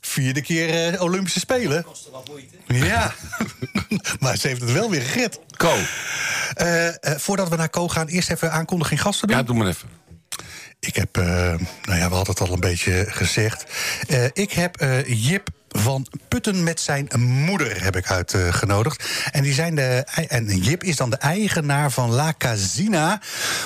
Vierde 0.00 0.40
keer 0.40 0.94
eh, 0.94 1.02
Olympische 1.02 1.38
Spelen. 1.40 1.86
Ja, 2.66 3.14
maar 4.20 4.36
ze 4.36 4.48
heeft 4.48 4.60
het 4.60 4.72
wel 4.72 4.90
weer 4.90 5.02
gered. 5.02 5.38
Ko, 5.56 5.74
Eh, 6.54 6.88
eh, 6.88 6.94
voordat 7.18 7.48
we 7.48 7.56
naar 7.56 7.70
Co 7.70 7.88
gaan, 7.88 8.06
eerst 8.06 8.30
even 8.30 8.52
aankondiging 8.52 9.00
gasten 9.02 9.28
doen. 9.28 9.36
ja, 9.36 9.42
doe 9.42 9.56
maar 9.56 9.66
even. 9.66 9.88
Ik 10.80 10.96
heb, 10.96 11.16
eh, 11.16 11.24
nou 11.82 11.98
ja, 11.98 12.08
we 12.08 12.14
hadden 12.14 12.34
het 12.34 12.40
al 12.40 12.52
een 12.52 12.60
beetje 12.60 13.06
gezegd. 13.08 13.64
Eh, 14.08 14.24
ik 14.32 14.52
heb 14.52 14.76
eh, 14.76 15.06
Jip 15.28 15.48
van 15.72 16.06
Putten 16.28 16.62
met 16.62 16.80
zijn 16.80 17.08
moeder 17.20 17.82
heb 17.82 17.96
ik 17.96 18.10
uitgenodigd. 18.10 19.04
en, 19.32 19.42
die 19.42 19.52
zijn 19.52 19.74
de, 19.74 20.06
en 20.28 20.46
Jip 20.46 20.84
is 20.84 20.96
dan 20.96 21.10
de 21.10 21.16
eigenaar 21.16 21.90
van 21.90 22.10
La 22.10 22.34
Casina... 22.38 23.20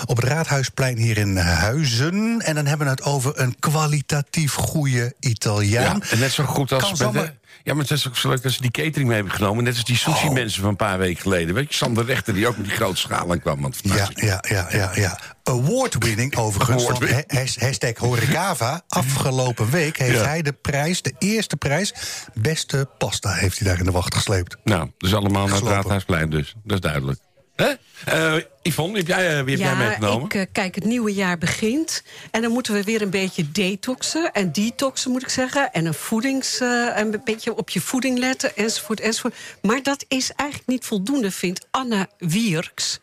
op 0.06 0.17
het 0.17 0.25
Raadhuisplein 0.25 0.97
hier 0.97 1.19
in 1.19 1.37
Huizen. 1.37 2.41
En 2.44 2.55
dan 2.55 2.67
hebben 2.67 2.87
we 2.87 2.93
het 2.93 3.03
over 3.03 3.41
een 3.41 3.56
kwalitatief 3.58 4.53
goede 4.53 5.14
Italiaan. 5.20 6.00
Ja, 6.03 6.11
en 6.11 6.19
net 6.19 6.32
zo 6.32 6.44
goed 6.44 6.73
als 6.73 6.99
Kan? 6.99 7.31
Ja, 7.66 7.72
maar 7.74 7.82
het 7.82 7.90
is 7.92 8.08
ook 8.08 8.16
zo 8.16 8.28
leuk 8.28 8.42
dat 8.42 8.52
ze 8.52 8.60
die 8.60 8.70
catering 8.70 9.06
mee 9.06 9.14
hebben 9.16 9.34
genomen. 9.34 9.64
Net 9.64 9.74
als 9.74 9.84
die 9.84 9.96
sushi-mensen 9.96 10.60
van 10.60 10.70
een 10.70 10.76
paar 10.76 10.98
weken 10.98 11.22
geleden. 11.22 11.54
Weet 11.54 11.68
je, 11.68 11.74
Sander 11.74 12.04
Rechter, 12.04 12.34
die 12.34 12.46
ook 12.48 12.56
met 12.56 12.66
die 12.66 12.74
grote 12.76 12.96
schalen 12.96 13.40
kwam. 13.40 13.60
Want 13.60 13.78
Ja, 13.82 14.08
ja, 14.14 14.44
ja, 14.48 14.66
ja, 14.70 14.90
ja. 14.94 15.18
Award-winning 15.42 16.36
overigens 16.44 16.84
has- 17.26 17.56
hashtag 17.58 17.96
Horecava. 17.96 18.82
Afgelopen 18.88 19.70
week 19.70 19.98
heeft 19.98 20.16
Ja. 20.18 20.24
hij 20.24 20.42
de 20.42 20.52
prijs, 20.52 21.02
de 21.02 21.14
eerste 21.18 21.56
prijs... 21.56 21.94
beste 22.34 22.88
pasta 22.98 23.32
heeft 23.32 23.58
hij 23.58 23.68
daar 23.68 23.78
in 23.78 23.84
de 23.84 23.90
wacht 23.90 24.14
gesleept. 24.14 24.56
Nou, 24.64 24.90
dus 24.98 25.14
allemaal 25.14 25.46
naar 25.46 25.56
het. 25.56 25.64
Raadhuisplein 25.64 26.30
dus. 26.30 26.54
Dat 26.64 26.75
is 26.75 26.80
duidelijk. 26.80 27.18
Hè? 27.56 27.73
Eh, 28.04 28.42
Yvonne, 28.66 28.96
heb 28.99 29.06
jij, 29.06 29.26
eh, 29.38 29.44
wie 29.44 29.50
heb 29.54 29.58
jij 29.58 29.68
Ja, 29.68 29.75
meegenomen? 29.75 30.25
ik, 30.25 30.35
eh, 30.35 30.42
kijk, 30.52 30.75
het 30.75 30.85
nieuwe 30.85 31.14
jaar 31.14 31.38
begint. 31.38 32.02
En 32.30 32.42
dan 32.42 32.50
moeten 32.50 32.73
we 32.75 32.82
weer 32.82 33.02
een 33.02 33.11
beetje 33.11 33.50
detoxen. 33.52 34.32
En 34.32 34.52
detoxen, 34.52 35.11
moet 35.11 35.23
ik 35.23 35.28
zeggen. 35.28 35.73
En 35.73 35.87
een 35.87 35.94
voedings... 35.94 36.61
eh, 36.61 36.87
een 36.94 37.20
beetje 37.25 37.56
op 37.56 37.70
je 37.70 37.80
voeding 37.80 38.18
letten, 38.18 38.56
enzovoort, 38.56 39.00
enzovoort. 39.00 39.35
Maar 39.62 39.82
dat 39.82 40.04
is 40.08 40.32
eigenlijk 40.32 40.68
niet 40.68 40.85
voldoende, 40.85 41.30
vindt 41.30 41.66
Anna 41.70 42.06
Wierks. 42.18 43.00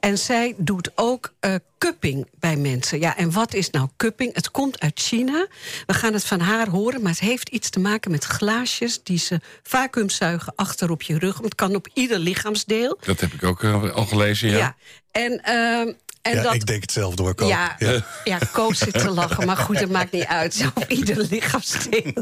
En 0.00 0.18
zij 0.18 0.54
doet 0.56 0.90
ook 0.94 1.32
cupping 1.78 2.26
bij 2.38 2.56
mensen. 2.56 3.00
Ja, 3.00 3.16
en 3.16 3.32
wat 3.32 3.54
is 3.54 3.70
nou 3.70 3.88
cupping? 3.96 4.34
Het 4.34 4.50
komt 4.50 4.80
uit 4.80 5.00
China. 5.00 5.46
We 5.86 5.94
gaan 5.94 6.12
het 6.12 6.24
van 6.24 6.40
haar 6.40 6.68
horen, 6.68 7.02
maar 7.02 7.10
het 7.10 7.20
heeft 7.20 7.48
iets 7.48 7.70
te 7.70 7.80
maken 7.80 8.10
met 8.10 8.24
glaasjes... 8.24 9.02
die 9.02 9.18
ze 9.18 9.40
vacuümzuigen 9.62 10.52
achter 10.56 10.90
op 10.90 11.02
je 11.02 11.18
rug. 11.18 11.38
Het 11.38 11.54
kan 11.54 11.74
op 11.74 11.88
ieder 11.94 12.18
lichaamsdeel. 12.18 12.98
Dat 13.04 13.20
heb 13.20 13.32
ik 13.32 13.44
ook 13.44 13.64
al 13.64 14.06
gelezen, 14.06 14.50
ja. 14.50 14.56
Ja. 14.58 14.76
En, 15.16 15.42
ehm, 15.42 15.92
en 16.22 16.34
ja, 16.36 16.42
dat, 16.42 16.54
ik 16.54 16.66
denk 16.66 16.82
het 16.82 16.92
zelf 16.92 17.14
door, 17.14 17.34
Ko. 17.34 17.46
ja, 17.46 17.76
ja. 18.24 18.38
Koos 18.52 18.78
zit 18.78 18.92
te 18.98 19.10
lachen, 19.10 19.46
maar 19.46 19.56
goed, 19.56 19.78
dat 19.78 19.88
maakt 19.90 20.12
niet 20.12 20.26
uit. 20.26 20.64
Op 20.74 20.90
ieder 20.98 21.26
lichaamsdeel. 21.30 22.12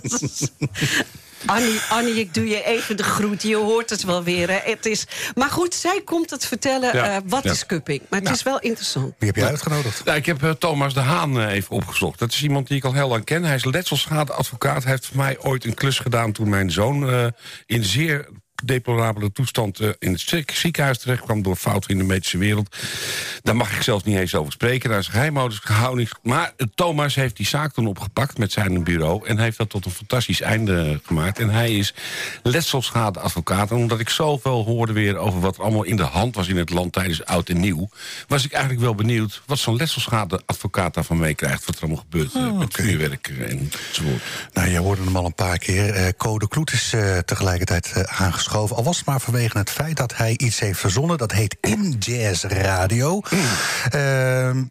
Annie, 1.47 1.81
Annie, 1.89 2.15
ik 2.15 2.35
doe 2.35 2.49
je 2.49 2.65
even 2.65 2.97
de 2.97 3.03
groet. 3.03 3.43
Je 3.43 3.57
hoort 3.57 3.91
het 3.91 4.05
wel 4.05 4.23
weer. 4.23 4.51
Hè. 4.51 4.59
Het 4.71 4.87
is, 4.87 5.07
maar 5.35 5.51
goed, 5.51 5.75
zij 5.75 6.03
komt 6.05 6.31
het 6.31 6.47
vertellen 6.47 6.97
Ja, 6.97 7.17
eh, 7.17 7.23
wat 7.27 7.43
ja. 7.43 7.51
is 7.51 7.67
cupping. 7.67 8.03
Maar 8.11 8.21
het 8.21 8.31
is 8.31 8.43
wel 8.43 8.59
interessant. 8.61 9.15
Wie 9.19 9.29
heb 9.29 9.37
je 9.37 9.45
uitgenodigd? 9.47 10.05
Nou, 10.05 10.17
ik 10.19 10.27
heb 10.27 10.43
eh, 10.43 10.51
Thomas 10.51 10.95
de 10.95 11.01
Haan 11.01 11.41
eh, 11.41 11.53
even 11.55 11.71
opgezocht. 11.71 12.19
Dat 12.19 12.33
is 12.33 12.43
iemand 12.43 12.69
die 12.69 12.77
ik 12.77 12.85
al 12.85 12.93
heel 12.93 13.09
lang 13.09 13.25
ken. 13.25 13.45
Hij 13.45 13.55
is 13.55 13.65
letselschadeadvocaat. 13.65 14.83
Hij 14.83 14.93
heeft 14.93 15.07
voor 15.07 15.17
mij 15.17 15.39
ooit 15.41 15.65
een 15.65 15.75
klus 15.75 15.99
gedaan 15.99 16.33
toen 16.33 16.49
mijn 16.49 16.71
zoon... 16.71 17.11
eh, 17.11 17.27
in 17.67 17.85
zeer 17.85 18.29
deplorabele 18.65 19.33
toestand 19.33 19.81
uh, 19.81 19.89
in 19.99 20.13
het 20.13 20.47
ziekenhuis 20.53 20.99
terecht 20.99 21.23
kwam... 21.23 21.43
door 21.43 21.57
fouten 21.57 21.91
in 21.91 21.99
de 21.99 22.05
medische 22.05 22.39
wereld. 22.39 22.77
Daar 23.43 23.57
mag 23.57 23.77
ik 23.77 23.83
zelfs 23.83 24.05
niet 24.05 24.17
eens 24.17 24.35
over 24.35 24.53
spreken. 24.53 24.91
Daar 24.91 24.99
is 24.99 25.09
geheimhouders 25.09 25.61
gehouden. 25.65 26.09
Maar 26.23 26.53
Thomas 26.75 27.15
heeft 27.15 27.37
die 27.37 27.47
zaak 27.47 27.73
toen 27.73 27.87
opgepakt 27.87 28.39
met 28.39 28.53
zijn 28.53 28.85
bureau... 28.85 29.27
en 29.27 29.39
heeft 29.39 29.59
dat 29.59 29.71
tot 29.71 29.85
een 29.85 29.91
fantastisch 29.91 30.41
einde 30.41 31.01
gemaakt. 31.05 31.39
En 31.39 31.51
hij 31.51 31.77
is 31.77 31.95
letselschadeadvocaat. 32.43 33.71
En 33.71 33.77
omdat 33.77 34.01
ik 34.01 34.09
zoveel 34.09 34.65
hoorde 34.65 34.93
weer 34.93 35.17
over 35.17 35.41
wat 35.41 35.57
er 35.57 35.63
allemaal 35.63 35.85
in 35.85 35.97
de 35.97 36.03
hand 36.03 36.35
was... 36.35 36.49
in 36.49 36.57
het 36.57 36.71
land 36.71 36.93
tijdens 36.93 37.25
Oud 37.25 37.49
en 37.49 37.61
Nieuw... 37.61 37.89
was 38.29 38.45
ik 38.45 38.53
eigenlijk 38.53 38.83
wel 38.83 38.95
benieuwd 38.95 39.43
wat 39.47 39.59
zo'n 39.59 39.77
letselschadeadvocaat 39.77 40.95
daarvan 40.95 41.19
meekrijgt... 41.19 41.65
wat 41.65 41.77
er 41.77 41.83
allemaal 41.83 42.05
gebeurt 42.11 42.35
oh, 42.35 42.59
met 42.59 42.75
vuurwerk 42.75 43.29
enzovoort. 43.29 44.23
Nou, 44.53 44.69
je 44.69 44.79
hoorde 44.79 45.03
hem 45.03 45.17
al 45.17 45.25
een 45.25 45.35
paar 45.35 45.59
keer. 45.59 45.97
Uh, 45.97 46.09
Code 46.17 46.49
Kloet 46.49 46.73
is 46.73 46.93
uh, 46.95 47.19
tegelijkertijd 47.19 47.93
uh, 47.97 48.03
aangeschoven. 48.03 48.54
Al 48.55 48.85
was 48.85 48.97
het 48.97 49.07
maar 49.07 49.21
vanwege 49.21 49.59
het 49.59 49.71
feit 49.71 49.97
dat 49.97 50.17
hij 50.17 50.35
iets 50.37 50.59
heeft 50.59 50.81
verzonnen. 50.81 51.19
Dat 51.19 51.33
heet 51.33 51.57
In 51.61 51.97
Jazz 51.99 52.45
Radio. 52.45 53.23
Mm. 53.31 54.71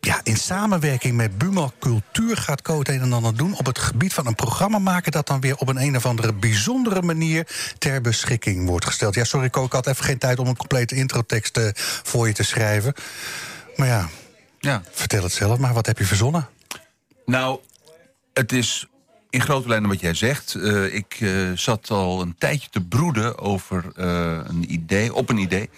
Ja, 0.00 0.20
in 0.22 0.36
samenwerking 0.36 1.16
met 1.16 1.38
Buma 1.38 1.70
Cultuur 1.78 2.36
gaat 2.36 2.62
Co 2.62 2.78
het 2.78 2.88
een 2.88 3.00
en 3.00 3.12
ander 3.12 3.36
doen... 3.36 3.58
op 3.58 3.66
het 3.66 3.78
gebied 3.78 4.12
van 4.12 4.26
een 4.26 4.34
programma 4.34 4.78
maken... 4.78 5.12
dat 5.12 5.26
dan 5.26 5.40
weer 5.40 5.56
op 5.56 5.68
een 5.68 5.80
een 5.80 5.96
of 5.96 6.06
andere 6.06 6.32
bijzondere 6.32 7.02
manier 7.02 7.46
ter 7.78 8.00
beschikking 8.00 8.68
wordt 8.68 8.86
gesteld. 8.86 9.14
Ja, 9.14 9.24
sorry 9.24 9.46
ik 9.46 9.54
had 9.54 9.86
even 9.86 10.04
geen 10.04 10.18
tijd 10.18 10.38
om 10.38 10.46
een 10.46 10.56
complete 10.56 10.94
introtekst 10.94 11.60
voor 12.02 12.26
je 12.26 12.32
te 12.34 12.42
schrijven. 12.42 12.94
Maar 13.76 13.86
ja, 13.86 14.08
ja, 14.60 14.82
vertel 14.90 15.22
het 15.22 15.32
zelf 15.32 15.58
maar. 15.58 15.74
Wat 15.74 15.86
heb 15.86 15.98
je 15.98 16.04
verzonnen? 16.04 16.48
Nou, 17.26 17.60
het 18.32 18.52
is 18.52 18.86
in 19.30 19.40
grote 19.40 19.68
lijnen 19.68 19.88
wat 19.88 20.00
jij 20.00 20.14
zegt. 20.14 20.54
Uh, 20.54 20.94
ik 20.94 21.20
uh, 21.20 21.52
zat 21.54 21.90
al 21.90 22.20
een 22.20 22.34
tijdje 22.38 22.68
te 22.70 22.80
broeden 22.80 23.38
over 23.38 23.84
uh, 23.96 24.40
een 24.44 24.72
idee, 24.72 25.14
op 25.14 25.28
een 25.28 25.38
idee. 25.38 25.70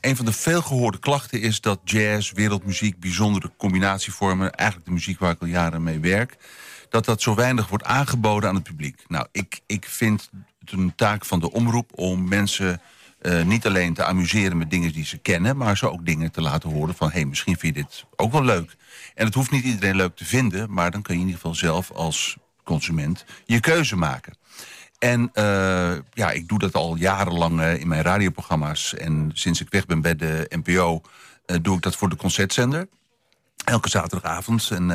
een 0.00 0.16
van 0.16 0.24
de 0.24 0.32
veelgehoorde 0.32 0.98
klachten 0.98 1.40
is 1.40 1.60
dat 1.60 1.80
jazz, 1.84 2.32
wereldmuziek... 2.32 3.00
bijzondere 3.00 3.50
combinatievormen, 3.56 4.52
eigenlijk 4.52 4.88
de 4.88 4.94
muziek 4.94 5.18
waar 5.18 5.32
ik 5.32 5.40
al 5.40 5.46
jaren 5.46 5.82
mee 5.82 5.98
werk... 5.98 6.36
dat 6.88 7.04
dat 7.04 7.22
zo 7.22 7.34
weinig 7.34 7.68
wordt 7.68 7.84
aangeboden 7.84 8.48
aan 8.48 8.54
het 8.54 8.64
publiek. 8.64 9.02
Nou, 9.08 9.26
ik, 9.32 9.60
ik 9.66 9.84
vind 9.84 10.30
het 10.60 10.72
een 10.72 10.92
taak 10.96 11.24
van 11.24 11.40
de 11.40 11.52
omroep 11.52 11.90
om 11.94 12.28
mensen... 12.28 12.80
niet 13.44 13.66
alleen 13.66 13.94
te 13.94 14.04
amuseren 14.04 14.58
met 14.58 14.70
dingen 14.70 14.92
die 14.92 15.04
ze 15.04 15.18
kennen... 15.18 15.56
maar 15.56 15.76
ze 15.76 15.90
ook 15.90 16.06
dingen 16.06 16.30
te 16.30 16.40
laten 16.40 16.70
horen 16.70 16.94
van... 16.94 17.08
hé, 17.08 17.14
hey, 17.14 17.24
misschien 17.24 17.58
vind 17.58 17.76
je 17.76 17.82
dit 17.82 18.04
ook 18.16 18.32
wel 18.32 18.44
leuk. 18.44 18.76
En 19.14 19.26
het 19.26 19.34
hoeft 19.34 19.50
niet 19.50 19.64
iedereen 19.64 19.96
leuk 19.96 20.16
te 20.16 20.24
vinden... 20.24 20.72
maar 20.72 20.90
dan 20.90 21.02
kun 21.02 21.14
je 21.14 21.20
in 21.20 21.26
ieder 21.26 21.40
geval 21.40 21.56
zelf 21.56 21.90
als 21.90 22.36
consument 22.64 23.24
je 23.44 23.60
keuze 23.60 23.96
maken. 23.96 24.36
En 24.98 25.30
uh, 25.34 25.92
ja, 26.12 26.30
ik 26.30 26.48
doe 26.48 26.58
dat 26.58 26.74
al 26.74 26.96
jarenlang 26.96 27.60
uh, 27.60 27.80
in 27.80 27.88
mijn 27.88 28.02
radioprogramma's. 28.02 28.94
En 28.94 29.30
sinds 29.34 29.60
ik 29.60 29.70
weg 29.70 29.86
ben 29.86 30.00
bij 30.00 30.16
de 30.16 30.46
NPO 30.48 31.02
doe 31.62 31.76
ik 31.76 31.82
dat 31.82 31.96
voor 31.96 32.08
de 32.08 32.16
concertzender. 32.16 32.88
Elke 33.64 33.88
zaterdagavond. 33.88 34.70
En 34.70 34.86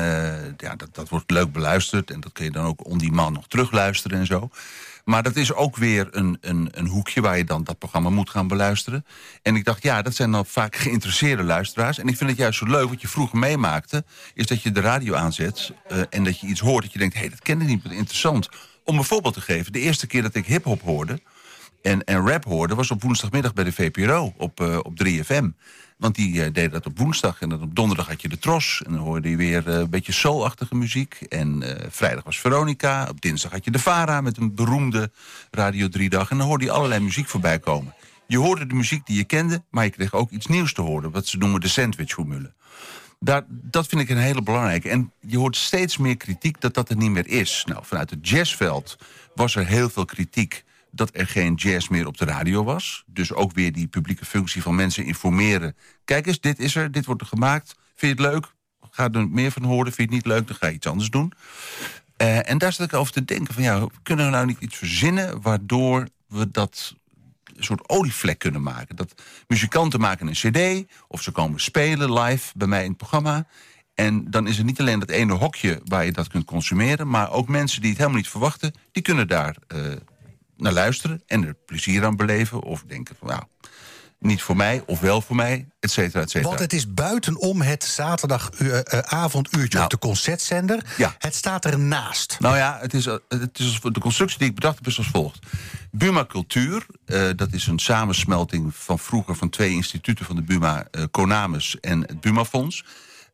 ja, 0.56 0.76
dat, 0.76 0.88
dat 0.92 1.08
wordt 1.08 1.30
leuk 1.30 1.52
beluisterd. 1.52 2.10
En 2.10 2.20
dat 2.20 2.32
kun 2.32 2.44
je 2.44 2.50
dan 2.50 2.64
ook 2.64 2.86
on 2.86 2.98
demand 2.98 3.34
nog 3.34 3.48
terugluisteren 3.48 4.18
en 4.18 4.26
zo. 4.26 4.50
Maar 5.04 5.22
dat 5.22 5.36
is 5.36 5.52
ook 5.52 5.76
weer 5.76 6.08
een, 6.10 6.38
een, 6.40 6.68
een 6.70 6.86
hoekje 6.86 7.20
waar 7.20 7.36
je 7.36 7.44
dan 7.44 7.64
dat 7.64 7.78
programma 7.78 8.10
moet 8.10 8.30
gaan 8.30 8.48
beluisteren. 8.48 9.06
En 9.42 9.56
ik 9.56 9.64
dacht, 9.64 9.82
ja, 9.82 10.02
dat 10.02 10.14
zijn 10.14 10.30
dan 10.30 10.46
vaak 10.46 10.76
geïnteresseerde 10.86 11.42
luisteraars. 11.42 11.98
En 11.98 12.08
ik 12.08 12.16
vind 12.16 12.30
het 12.30 12.38
juist 12.38 12.58
zo 12.58 12.66
leuk, 12.66 12.88
wat 12.88 13.00
je 13.00 13.08
vroeger 13.08 13.38
meemaakte... 13.38 14.04
is 14.34 14.46
dat 14.46 14.62
je 14.62 14.72
de 14.72 14.80
radio 14.80 15.14
aanzet 15.14 15.72
uh, 15.92 16.02
en 16.10 16.24
dat 16.24 16.40
je 16.40 16.46
iets 16.46 16.60
hoort 16.60 16.82
dat 16.82 16.92
je 16.92 16.98
denkt... 16.98 17.14
hé, 17.14 17.20
hey, 17.20 17.30
dat 17.30 17.42
ken 17.42 17.60
ik 17.60 17.66
niet, 17.66 17.82
wat 17.82 17.92
interessant. 17.92 18.48
Om 18.84 18.98
een 18.98 19.04
voorbeeld 19.04 19.34
te 19.34 19.40
geven, 19.40 19.72
de 19.72 19.80
eerste 19.80 20.06
keer 20.06 20.22
dat 20.22 20.34
ik 20.34 20.46
hiphop 20.46 20.82
hoorde... 20.82 21.20
En, 21.82 22.04
en 22.04 22.28
rap 22.28 22.44
hoorde, 22.44 22.74
was 22.74 22.90
op 22.90 23.02
woensdagmiddag 23.02 23.52
bij 23.52 23.64
de 23.64 23.72
VPRO 23.72 24.34
op, 24.36 24.60
uh, 24.60 24.78
op 24.82 25.04
3FM. 25.04 25.44
Want 25.96 26.14
die 26.14 26.34
uh, 26.34 26.42
deden 26.42 26.70
dat 26.70 26.86
op 26.86 26.98
woensdag 26.98 27.40
en 27.40 27.48
dan 27.48 27.62
op 27.62 27.74
donderdag 27.74 28.06
had 28.06 28.22
je 28.22 28.28
de 28.28 28.38
Tros. 28.38 28.82
En 28.86 28.92
dan 28.92 29.00
hoorde 29.00 29.30
je 29.30 29.36
weer 29.36 29.68
uh, 29.68 29.74
een 29.74 29.90
beetje 29.90 30.12
soulachtige 30.12 30.74
muziek. 30.74 31.14
En 31.28 31.62
vrijdag 31.90 32.24
was 32.24 32.40
Veronica. 32.40 33.06
Op 33.10 33.20
dinsdag 33.20 33.52
had 33.52 33.64
je 33.64 33.70
de 33.70 33.78
Vara 33.78 34.20
met 34.20 34.36
een 34.36 34.54
beroemde 34.54 35.10
Radio 35.50 35.88
3-dag. 35.98 36.30
En 36.30 36.38
dan 36.38 36.46
hoorde 36.46 36.64
je 36.64 36.70
allerlei 36.70 37.00
muziek 37.00 37.28
voorbij 37.28 37.58
komen. 37.58 37.94
Je 38.26 38.38
hoorde 38.38 38.66
de 38.66 38.74
muziek 38.74 39.06
die 39.06 39.16
je 39.16 39.24
kende, 39.24 39.62
maar 39.70 39.84
je 39.84 39.90
kreeg 39.90 40.14
ook 40.14 40.30
iets 40.30 40.46
nieuws 40.46 40.72
te 40.72 40.82
horen. 40.82 41.10
Wat 41.10 41.26
ze 41.26 41.36
noemen 41.36 41.60
de 41.60 41.68
sandwichformule. 41.68 42.52
Daar, 43.18 43.44
dat 43.48 43.86
vind 43.86 44.00
ik 44.00 44.08
een 44.08 44.16
hele 44.16 44.42
belangrijke. 44.42 44.88
En 44.88 45.12
je 45.20 45.38
hoort 45.38 45.56
steeds 45.56 45.96
meer 45.96 46.16
kritiek 46.16 46.60
dat 46.60 46.74
dat 46.74 46.88
er 46.88 46.96
niet 46.96 47.10
meer 47.10 47.26
is. 47.26 47.64
Nou, 47.66 47.80
vanuit 47.84 48.10
het 48.10 48.28
jazzveld 48.28 48.98
was 49.34 49.54
er 49.56 49.66
heel 49.66 49.90
veel 49.90 50.04
kritiek 50.04 50.64
dat 50.90 51.10
er 51.12 51.26
geen 51.26 51.54
jazz 51.54 51.88
meer 51.88 52.06
op 52.06 52.16
de 52.16 52.24
radio 52.24 52.64
was. 52.64 53.04
Dus 53.06 53.32
ook 53.32 53.52
weer 53.52 53.72
die 53.72 53.86
publieke 53.86 54.24
functie 54.24 54.62
van 54.62 54.74
mensen 54.74 55.04
informeren. 55.04 55.76
Kijk 56.04 56.26
eens, 56.26 56.40
dit 56.40 56.58
is 56.58 56.74
er, 56.74 56.92
dit 56.92 57.06
wordt 57.06 57.20
er 57.20 57.26
gemaakt. 57.26 57.76
Vind 57.94 58.18
je 58.18 58.24
het 58.24 58.32
leuk? 58.32 58.54
Ga 58.90 59.10
er 59.10 59.28
meer 59.28 59.50
van 59.50 59.62
horen. 59.62 59.92
Vind 59.92 60.10
je 60.10 60.16
het 60.16 60.24
niet 60.24 60.34
leuk? 60.34 60.46
Dan 60.46 60.56
ga 60.56 60.66
je 60.66 60.74
iets 60.74 60.86
anders 60.86 61.10
doen. 61.10 61.32
Uh, 62.22 62.50
en 62.50 62.58
daar 62.58 62.72
zat 62.72 62.86
ik 62.86 62.94
over 62.94 63.12
te 63.12 63.24
denken 63.24 63.54
van 63.54 63.62
ja, 63.62 63.86
kunnen 64.02 64.24
we 64.24 64.30
nou 64.30 64.46
niet 64.46 64.60
iets 64.60 64.76
verzinnen 64.76 65.42
waardoor 65.42 66.08
we 66.26 66.50
dat 66.50 66.94
een 67.56 67.64
soort 67.64 67.88
olievlek 67.88 68.38
kunnen 68.38 68.62
maken. 68.62 68.96
Dat 68.96 69.22
muzikanten 69.46 70.00
maken 70.00 70.26
een 70.26 70.32
cd 70.32 70.92
of 71.08 71.22
ze 71.22 71.30
komen 71.30 71.60
spelen 71.60 72.12
live 72.12 72.52
bij 72.56 72.66
mij 72.66 72.82
in 72.82 72.88
het 72.88 72.96
programma. 72.96 73.46
En 73.94 74.30
dan 74.30 74.46
is 74.46 74.58
er 74.58 74.64
niet 74.64 74.80
alleen 74.80 74.98
dat 74.98 75.10
ene 75.10 75.32
hokje 75.32 75.80
waar 75.84 76.04
je 76.04 76.12
dat 76.12 76.28
kunt 76.28 76.44
consumeren... 76.44 77.08
maar 77.08 77.30
ook 77.30 77.48
mensen 77.48 77.80
die 77.80 77.90
het 77.90 77.98
helemaal 77.98 78.20
niet 78.20 78.28
verwachten... 78.28 78.72
die 78.92 79.02
kunnen 79.02 79.28
daar 79.28 79.56
uh, 79.74 79.92
naar 80.60 80.72
luisteren 80.72 81.22
en 81.26 81.46
er 81.46 81.54
plezier 81.66 82.04
aan 82.04 82.16
beleven. 82.16 82.62
Of 82.62 82.84
denken 82.86 83.16
van 83.18 83.28
nou, 83.28 83.42
niet 84.18 84.42
voor 84.42 84.56
mij 84.56 84.82
of 84.86 85.00
wel 85.00 85.20
voor 85.20 85.36
mij, 85.36 85.68
et 85.80 85.90
cetera, 85.90 86.22
et 86.22 86.30
cetera. 86.30 86.48
Want 86.48 86.60
het 86.60 86.72
is 86.72 86.94
buitenom 86.94 87.62
het 87.62 87.84
zaterdagavonduurtje 87.84 89.78
nou, 89.78 89.84
op 89.84 89.90
de 89.90 89.98
concertzender. 89.98 90.84
Ja. 90.96 91.14
Het 91.18 91.34
staat 91.34 91.64
ernaast. 91.64 92.36
Nou 92.40 92.56
ja, 92.56 92.78
het 92.80 92.94
is, 92.94 93.04
het 93.04 93.58
is, 93.58 93.80
de 93.82 94.00
constructie 94.00 94.38
die 94.38 94.48
ik 94.48 94.54
bedacht 94.54 94.76
heb 94.76 94.86
is 94.86 94.98
als 94.98 95.08
volgt. 95.08 95.38
Buma 95.90 96.24
Cultuur, 96.26 96.86
uh, 97.06 97.30
dat 97.36 97.52
is 97.52 97.66
een 97.66 97.78
samensmelting 97.78 98.74
van 98.74 98.98
vroeger... 98.98 99.36
van 99.36 99.48
twee 99.48 99.70
instituten 99.70 100.24
van 100.24 100.36
de 100.36 100.42
Buma, 100.42 100.86
uh, 100.90 101.04
Conamus 101.10 101.80
en 101.80 102.00
het 102.00 102.20
Buma 102.20 102.44
Fonds... 102.44 102.84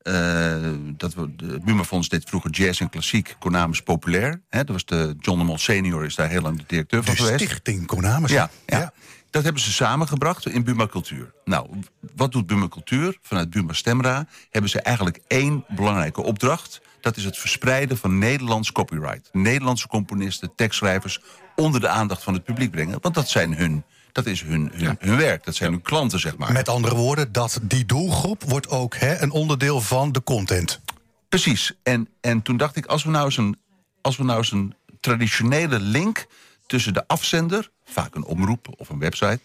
Uh, 0.09 0.57
dat 0.97 1.15
we, 1.15 1.37
de 1.37 1.61
Buma-fonds 1.65 2.09
deed 2.09 2.29
vroeger 2.29 2.51
jazz 2.51 2.81
en 2.81 2.89
klassiek, 2.91 3.37
Konamis 3.39 3.83
populair. 3.83 4.43
Hè, 4.49 4.59
dat 4.59 4.69
was 4.69 4.85
de 4.85 5.15
John 5.21 5.39
de 5.39 5.45
Mol 5.45 5.59
senior 5.59 6.05
is 6.05 6.15
daar 6.15 6.29
heel 6.29 6.41
lang 6.43 6.57
de 6.59 6.65
directeur 6.67 7.05
van 7.05 7.15
de 7.15 7.23
geweest. 7.23 7.41
stichting 7.45 7.87
Konamis. 7.87 8.31
Ja, 8.31 8.51
ja, 8.67 8.93
Dat 9.31 9.45
hebben 9.45 9.63
ze 9.63 9.73
samengebracht 9.73 10.47
in 10.49 10.65
Buma 10.65 10.87
Cultuur. 10.87 11.33
Nou, 11.45 11.69
wat 12.17 12.33
doet 12.33 12.47
Buma 12.47 12.69
Cultuur? 12.69 13.19
Vanuit 13.23 13.51
Buma 13.51 13.73
Stemra 13.73 14.27
hebben 14.51 14.71
ze 14.71 14.81
eigenlijk 14.81 15.21
één 15.27 15.65
belangrijke 15.69 16.23
opdracht. 16.23 16.81
Dat 17.01 17.17
is 17.17 17.25
het 17.25 17.39
verspreiden 17.39 17.99
van 17.99 18.19
Nederlands 18.19 18.73
copyright. 18.73 19.29
Nederlandse 19.33 19.89
componisten, 19.89 20.53
tekstschrijvers 20.57 21.21
onder 21.57 21.81
de 21.81 21.89
aandacht 21.89 22.23
van 22.23 22.35
het 22.35 22.45
publiek 22.45 22.71
brengen. 22.71 22.99
Want 23.01 23.15
dat 23.15 23.29
zijn 23.29 23.55
hun 23.57 23.85
dat 24.16 24.26
is 24.26 24.42
hun, 24.42 24.70
hun, 24.75 24.96
hun, 24.99 25.16
werk. 25.16 25.44
Dat 25.44 25.54
zijn 25.54 25.70
hun 25.70 25.82
klanten, 25.82 26.20
zeg 26.20 26.37
maar. 26.37 26.52
Met 26.52 26.68
andere 26.68 26.94
woorden, 26.94 27.32
dat 27.32 27.58
die 27.62 27.85
doelgroep 27.85 28.42
wordt 28.42 28.68
ook 28.68 28.96
hè, 28.96 29.23
een 29.23 29.30
onderdeel 29.30 29.80
van 29.80 30.12
de 30.12 30.23
content. 30.23 30.80
Precies. 31.28 31.73
En, 31.82 32.08
en 32.20 32.42
toen 32.42 32.56
dacht 32.56 32.76
ik, 32.76 32.87
als 32.87 33.04
we 33.04 33.11
nou 33.11 33.25
eens 33.25 33.37
een, 33.37 33.58
als 34.00 34.16
we 34.16 34.25
nou 34.25 34.38
eens 34.38 34.52
een 34.52 34.75
traditionele 35.00 35.80
link 35.80 36.26
tussen 36.66 36.94
de 36.94 37.06
afzender, 37.06 37.70
vaak 37.85 38.14
een 38.14 38.25
omroep 38.25 38.68
of 38.76 38.88
een 38.88 38.99
website, 38.99 39.40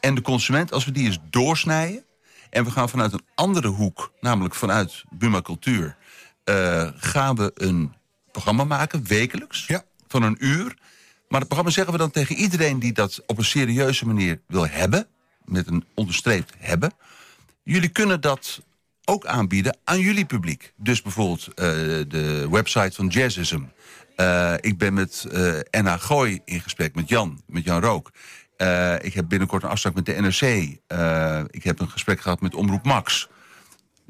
en 0.00 0.14
de 0.14 0.22
consument, 0.22 0.72
als 0.72 0.84
we 0.84 0.92
die 0.92 1.04
eens 1.04 1.18
doorsnijden. 1.30 2.04
En 2.50 2.64
we 2.64 2.70
gaan 2.70 2.88
vanuit 2.88 3.12
een 3.12 3.26
andere 3.34 3.68
hoek, 3.68 4.12
namelijk 4.20 4.54
vanuit 4.54 5.04
Buma 5.10 5.42
Cultuur, 5.42 5.96
uh, 6.44 6.88
gaan 6.96 7.36
we 7.36 7.50
een 7.54 7.94
programma 8.32 8.64
maken, 8.64 9.06
wekelijks, 9.06 9.66
ja. 9.66 9.84
van 10.08 10.22
een 10.22 10.36
uur. 10.38 10.76
Maar 11.32 11.40
het 11.40 11.50
programma 11.50 11.74
zeggen 11.74 11.92
we 11.92 11.98
dan 11.98 12.10
tegen 12.10 12.36
iedereen 12.36 12.78
die 12.78 12.92
dat 12.92 13.22
op 13.26 13.38
een 13.38 13.44
serieuze 13.44 14.06
manier 14.06 14.40
wil 14.46 14.66
hebben. 14.68 15.06
Met 15.44 15.66
een 15.66 15.84
onderstreept 15.94 16.52
hebben. 16.58 16.92
Jullie 17.62 17.88
kunnen 17.88 18.20
dat 18.20 18.62
ook 19.04 19.26
aanbieden 19.26 19.76
aan 19.84 19.98
jullie 20.00 20.24
publiek. 20.24 20.72
Dus 20.76 21.02
bijvoorbeeld 21.02 21.48
uh, 21.48 21.54
de 22.08 22.48
website 22.50 22.92
van 22.92 23.06
Jazzism. 23.06 23.60
Uh, 24.16 24.54
ik 24.60 24.78
ben 24.78 24.94
met 24.94 25.26
uh, 25.74 25.94
Gooi 25.98 26.40
in 26.44 26.60
gesprek, 26.60 26.94
met 26.94 27.08
Jan, 27.08 27.42
met 27.46 27.64
Jan 27.64 27.80
Rook. 27.80 28.10
ik 29.00 29.14
heb 29.14 29.28
binnenkort 29.28 29.62
een 29.62 29.68
afspraak 29.68 29.94
met 29.94 30.06
de 30.06 30.20
NRC. 30.20 30.42
ik 31.50 31.64
heb 31.64 31.80
een 31.80 31.90
gesprek 31.90 32.20
gehad 32.20 32.40
met 32.40 32.54
Omroep 32.54 32.84
Max 32.84 33.28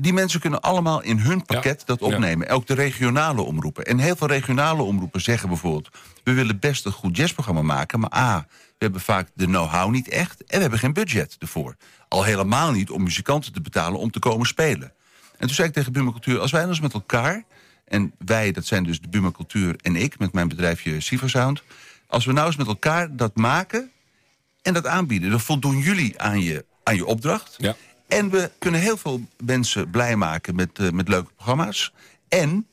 die 0.03 0.13
mensen 0.13 0.41
kunnen 0.41 0.61
allemaal 0.61 1.03
in 1.03 1.19
hun 1.19 1.45
pakket 1.45 1.83
dat 1.87 2.01
opnemen. 2.01 2.49
Ook 2.49 2.67
de 2.67 2.75
regionale 2.75 3.43
omroepen. 3.43 3.85
En 3.85 3.99
heel 3.99 4.17
veel 4.17 4.27
regionale 4.27 4.83
omroepen 4.83 5.21
zeggen 5.21 5.49
bijvoorbeeld... 5.49 5.89
we 6.25 6.33
willen 6.33 6.59
best 6.59 6.85
een 6.85 6.93
goed 6.93 7.17
jazzprogramma 7.17 7.63
maken... 7.63 8.01
maar 8.01 8.15
A, 8.15 8.47
we 8.49 8.75
hebben 8.79 9.01
vaak 9.01 9.29
de 9.35 9.45
know-how 9.45 9.91
niet 9.91 10.09
echt... 10.09 10.45
en 10.45 10.55
we 10.55 10.61
hebben 10.61 10.79
geen 10.79 10.93
budget 10.93 11.37
ervoor. 11.39 11.77
Al 12.09 12.23
helemaal 12.23 12.73
niet 12.73 12.91
om 12.91 13.03
muzikanten 13.03 13.53
te 13.53 13.61
betalen 13.61 13.99
om 13.99 14.11
te 14.11 14.19
komen 14.19 14.47
spelen. 14.47 14.93
En 15.39 15.47
toen 15.47 15.55
zei 15.55 15.69
ik 15.69 15.75
tegen 15.75 15.93
Buma 15.93 16.11
Cultuur... 16.11 16.39
als 16.39 16.51
wij 16.51 16.65
ons 16.65 16.81
met 16.81 16.93
elkaar... 16.93 17.45
en 17.85 18.13
wij, 18.19 18.53
dat 18.53 18.67
zijn 18.67 18.85
dus 18.85 19.01
de 19.01 19.09
Buma 19.09 19.31
Cultuur 19.31 19.77
en 19.81 19.97
ik... 19.97 20.19
met 20.19 20.33
mijn 20.33 20.49
bedrijfje 20.49 21.01
Siva 21.01 21.29
Sound... 21.29 21.63
Als 22.07 22.25
we 22.25 22.33
nou 22.33 22.47
eens 22.47 22.57
met 22.57 22.67
elkaar 22.67 23.17
dat 23.17 23.37
maken 23.37 23.91
en 24.63 24.73
dat 24.75 24.87
aanbieden... 24.87 25.31
dan 25.31 25.41
voldoen 25.41 25.79
jullie 25.79 26.21
aan 26.21 26.41
je, 26.41 26.65
aan 26.83 26.97
je 26.97 27.07
opdracht. 27.07 27.55
Ja. 27.59 27.77
En 28.13 28.31
we 28.31 28.51
kunnen 28.59 28.81
heel 28.81 28.97
veel 28.97 29.21
mensen 29.45 29.91
blij 29.91 30.17
maken 30.17 30.55
met, 30.55 30.79
eh, 30.79 30.91
met 30.91 31.09
leuke 31.09 31.33
programma's. 31.33 31.93
En 32.29 32.67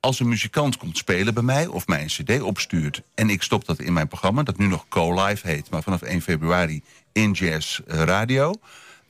als 0.00 0.20
een 0.20 0.28
muzikant 0.28 0.76
komt 0.76 0.96
spelen 0.96 1.34
bij 1.34 1.42
mij 1.42 1.66
of 1.66 1.86
mij 1.86 2.02
een 2.02 2.06
cd 2.06 2.40
opstuurt... 2.40 3.02
en 3.14 3.30
ik 3.30 3.42
stop 3.42 3.64
dat 3.64 3.80
in 3.80 3.92
mijn 3.92 4.08
programma, 4.08 4.42
dat 4.42 4.58
nu 4.58 4.66
nog 4.66 4.88
Co-Live 4.88 5.46
heet... 5.46 5.70
maar 5.70 5.82
vanaf 5.82 6.02
1 6.02 6.22
februari 6.22 6.82
in 7.12 7.32
Jazz 7.32 7.80
eh, 7.86 8.02
Radio... 8.02 8.54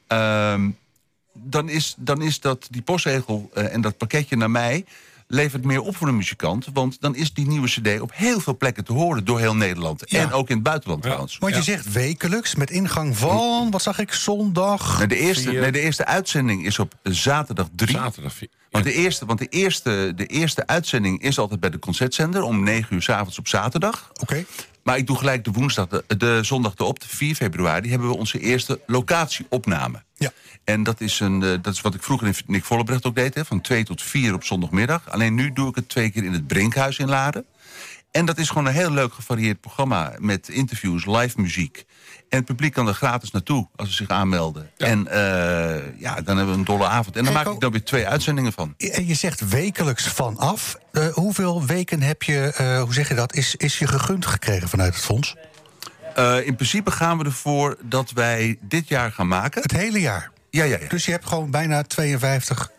ehm, 0.06 0.70
dan, 1.32 1.68
is, 1.68 1.94
dan 1.98 2.22
is 2.22 2.40
dat 2.40 2.66
die 2.70 2.82
postregel 2.82 3.50
eh, 3.54 3.74
en 3.74 3.80
dat 3.80 3.96
pakketje 3.96 4.36
naar 4.36 4.50
mij 4.50 4.84
levert 5.26 5.64
meer 5.64 5.80
op 5.80 5.96
voor 5.96 6.08
een 6.08 6.16
muzikant. 6.16 6.66
Want 6.72 7.00
dan 7.00 7.14
is 7.16 7.32
die 7.32 7.46
nieuwe 7.46 7.68
cd 7.68 8.00
op 8.00 8.10
heel 8.14 8.40
veel 8.40 8.56
plekken 8.56 8.84
te 8.84 8.92
horen 8.92 9.24
door 9.24 9.38
heel 9.38 9.56
Nederland. 9.56 10.02
Ja. 10.06 10.20
En 10.20 10.32
ook 10.32 10.48
in 10.48 10.54
het 10.54 10.64
buitenland 10.64 11.02
trouwens. 11.02 11.38
Want 11.38 11.54
je 11.54 11.62
zegt 11.62 11.92
wekelijks 11.92 12.54
met 12.54 12.70
ingang 12.70 13.16
van, 13.16 13.70
wat 13.70 13.82
zag 13.82 13.98
ik, 13.98 14.12
zondag. 14.12 14.98
Nee, 14.98 15.06
de, 15.06 15.16
eerste, 15.16 15.52
nee, 15.52 15.72
de 15.72 15.80
eerste 15.80 16.04
uitzending 16.04 16.64
is 16.66 16.78
op 16.78 16.94
zaterdag 17.02 17.68
3. 17.76 17.96
Zaterdag. 17.96 18.32
vier- 18.32 18.48
Want, 18.70 18.84
de 18.86 18.92
eerste, 18.92 19.26
want 19.26 19.38
de, 19.38 19.46
eerste, 19.46 20.12
de 20.16 20.26
eerste 20.26 20.66
uitzending 20.66 21.22
is 21.22 21.38
altijd 21.38 21.60
bij 21.60 21.70
de 21.70 21.78
concertzender... 21.78 22.42
om 22.42 22.62
9 22.62 22.94
uur 22.94 23.02
s 23.02 23.08
avonds 23.08 23.38
op 23.38 23.48
zaterdag. 23.48 24.10
Oké. 24.20 24.44
Maar 24.84 24.96
ik 24.96 25.06
doe 25.06 25.18
gelijk 25.18 25.44
de 25.44 25.50
woensdag, 25.50 25.88
de, 25.88 26.04
de 26.18 26.38
zondag 26.42 26.72
erop, 26.76 27.00
de 27.00 27.08
4 27.08 27.34
februari... 27.34 27.90
hebben 27.90 28.08
we 28.08 28.16
onze 28.16 28.38
eerste 28.38 28.80
locatieopname. 28.86 30.02
Ja. 30.14 30.32
En 30.64 30.82
dat 30.82 31.00
is, 31.00 31.20
een, 31.20 31.42
eh, 31.42 31.50
dat 31.62 31.74
is 31.74 31.80
wat 31.80 31.94
ik 31.94 32.02
vroeger 32.02 32.26
in 32.26 32.34
Nick 32.46 32.64
Vollebrecht 32.64 33.06
ook 33.06 33.14
deed... 33.14 33.34
Hè, 33.34 33.44
van 33.44 33.60
2 33.60 33.84
tot 33.84 34.02
4 34.02 34.34
op 34.34 34.44
zondagmiddag. 34.44 35.10
Alleen 35.10 35.34
nu 35.34 35.52
doe 35.52 35.68
ik 35.68 35.74
het 35.74 35.88
twee 35.88 36.10
keer 36.10 36.24
in 36.24 36.32
het 36.32 36.46
Brinkhuis 36.46 36.98
in 36.98 37.08
Laren. 37.08 37.44
En 38.14 38.24
dat 38.24 38.38
is 38.38 38.48
gewoon 38.48 38.66
een 38.66 38.72
heel 38.72 38.90
leuk 38.90 39.12
gevarieerd 39.12 39.60
programma... 39.60 40.12
met 40.18 40.48
interviews, 40.48 41.06
live 41.06 41.40
muziek. 41.40 41.84
En 42.28 42.36
het 42.38 42.44
publiek 42.44 42.72
kan 42.72 42.88
er 42.88 42.94
gratis 42.94 43.30
naartoe 43.30 43.68
als 43.76 43.88
ze 43.88 43.94
zich 43.94 44.08
aanmelden. 44.08 44.70
Ja. 44.76 44.86
En 44.86 45.06
eh, 45.08 46.00
ja, 46.00 46.14
dan 46.20 46.36
hebben 46.36 46.54
we 46.54 46.58
een 46.58 46.64
dolle 46.64 46.86
avond. 46.86 47.16
En 47.16 47.24
dan 47.24 47.32
Kijk, 47.32 47.44
maak 47.44 47.54
ik 47.54 47.60
dan 47.60 47.70
weer 47.72 47.84
twee 47.84 48.06
uitzendingen 48.06 48.52
van. 48.52 48.74
En 48.78 49.06
je 49.06 49.14
zegt 49.14 49.48
wekelijks 49.48 50.08
vanaf. 50.08 50.76
Eh 50.92 51.06
hoeveel 51.08 51.64
weken 51.66 52.02
heb 52.02 52.22
je, 52.22 52.52
eh, 52.56 52.82
hoe 52.82 52.94
zeg 52.94 53.08
je 53.08 53.14
dat, 53.14 53.34
is, 53.34 53.54
is 53.56 53.78
je 53.78 53.86
gegund 53.86 54.26
gekregen 54.26 54.68
vanuit 54.68 54.94
het 54.94 55.04
fonds? 55.04 55.34
Eh, 56.14 56.46
in 56.46 56.54
principe 56.54 56.90
gaan 56.90 57.18
we 57.18 57.24
ervoor 57.24 57.76
dat 57.82 58.10
wij 58.10 58.58
dit 58.60 58.88
jaar 58.88 59.12
gaan 59.12 59.28
maken. 59.28 59.62
Het 59.62 59.72
hele 59.72 60.00
jaar. 60.00 60.30
Ja, 60.50 60.64
ja, 60.64 60.78
ja. 60.80 60.88
Dus 60.88 61.04
je 61.04 61.10
hebt 61.10 61.26
gewoon 61.26 61.50
bijna 61.50 61.82
52 61.82 62.70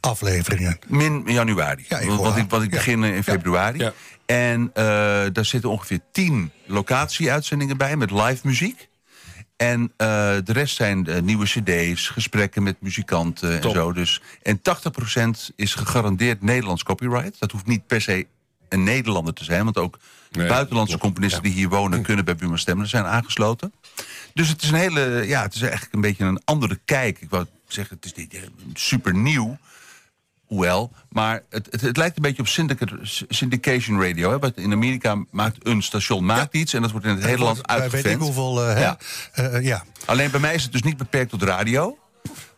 afleveringen. 0.00 0.78
Min 0.86 1.22
januari. 1.26 1.84
Ja, 1.88 1.98
ik 1.98 2.08
want, 2.08 2.36
ik, 2.36 2.50
want 2.50 2.62
ik 2.62 2.70
Ja. 2.70 2.76
begin 2.76 3.04
in 3.04 3.22
februari. 3.22 3.78
Ja. 3.78 3.92
En 4.26 4.70
eh, 4.74 4.84
daar 5.32 5.44
zitten 5.44 5.70
ongeveer 5.70 6.00
tien 6.12 6.52
locatie-uitzendingen 6.66 7.76
bij 7.76 7.96
met 7.96 8.10
live 8.10 8.46
muziek. 8.46 8.88
En 9.56 9.92
eh, 9.96 10.06
de 10.44 10.52
rest 10.52 10.76
zijn 10.76 11.06
eh, 11.06 11.20
nieuwe 11.20 11.44
cd's, 11.44 12.08
gesprekken 12.08 12.62
met 12.62 12.76
muzikanten 12.80 13.60
Top. 13.60 13.70
en 13.70 13.80
zo. 13.80 13.92
Dus. 13.92 14.22
En 14.42 14.58
80% 14.58 15.54
is 15.56 15.74
gegarandeerd 15.74 16.42
Nederlands 16.42 16.82
copyright. 16.82 17.38
Dat 17.38 17.50
hoeft 17.50 17.66
niet 17.66 17.86
per 17.86 18.00
se 18.00 18.26
een 18.68 18.82
Nederlander 18.82 19.34
te 19.34 19.44
zijn. 19.44 19.64
Want 19.64 19.78
ook 19.78 19.98
Nee, 20.30 20.48
buitenlandse 20.48 20.98
componisten 20.98 21.42
Ja. 21.42 21.48
die 21.48 21.58
hier 21.58 21.68
wonen... 21.68 22.02
kunnen 22.02 22.24
bij 22.24 22.36
Buma 22.36 22.56
Stemmen 22.56 22.88
zijn 22.88 23.04
aangesloten. 23.04 23.72
Dus 24.34 24.48
het 24.48 24.62
is 24.62 24.68
een 24.68 24.74
hele, 24.74 25.24
ja, 25.26 25.42
het 25.42 25.54
is 25.54 25.60
eigenlijk 25.60 25.92
een 25.92 26.00
beetje 26.00 26.24
een 26.24 26.40
andere 26.44 26.78
kijk. 26.84 27.20
Ik 27.20 27.30
wou 27.30 27.46
zeggen, 27.66 27.96
het 27.96 28.04
is 28.04 28.14
niet 28.14 28.50
super 28.74 29.14
nieuw. 29.14 29.58
Hoewel, 30.52 30.92
maar 31.08 31.42
het, 31.50 31.68
het, 31.70 31.80
het 31.80 31.96
lijkt 31.96 32.16
een 32.16 32.22
beetje 32.22 32.42
op 32.42 32.48
syndica- 32.48 32.98
syndication 33.28 34.02
radio. 34.02 34.30
Hè? 34.30 34.38
Wat 34.38 34.52
in 34.56 34.72
Amerika 34.72 35.24
maakt 35.30 35.66
een 35.66 35.82
station 35.82 36.24
maakt 36.24 36.54
iets... 36.54 36.72
en 36.74 36.82
dat 36.82 36.90
wordt 36.90 37.06
in 37.06 37.14
het 37.14 37.24
hele 37.24 37.44
land 37.44 37.66
Bij 37.66 37.76
weet 37.76 37.86
ik 37.86 37.92
uitgevent. 37.94 38.22
hoeveel, 38.22 38.62
eh, 38.66 38.80
Ja. 38.80 38.98
hè? 39.32 39.48
Eh, 39.48 39.64
ja. 39.64 39.84
Alleen 40.04 40.30
bij 40.30 40.40
mij 40.40 40.54
is 40.54 40.62
het 40.62 40.72
dus 40.72 40.82
niet 40.82 40.96
beperkt 40.96 41.30
tot 41.30 41.42
radio. 41.42 41.98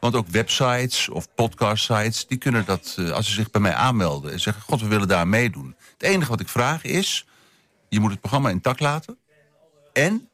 Want 0.00 0.14
ook 0.14 0.28
websites 0.28 1.08
of 1.08 1.34
podcastsites... 1.34 2.26
die 2.26 2.38
kunnen 2.38 2.64
dat, 2.64 2.94
eh, 2.98 3.10
als 3.10 3.26
ze 3.26 3.32
zich 3.32 3.50
bij 3.50 3.60
mij 3.60 3.74
aanmelden... 3.74 4.32
en 4.32 4.40
zeggen, 4.40 4.62
god, 4.62 4.80
we 4.80 4.86
willen 4.88 5.08
daar 5.08 5.28
meedoen. 5.28 5.76
Het 5.92 6.02
enige 6.08 6.30
wat 6.30 6.40
ik 6.40 6.48
vraag 6.48 6.84
is... 6.84 7.26
je 7.88 8.00
moet 8.00 8.10
het 8.10 8.20
programma 8.20 8.48
intact 8.50 8.80
laten... 8.80 9.18
en 9.92 10.28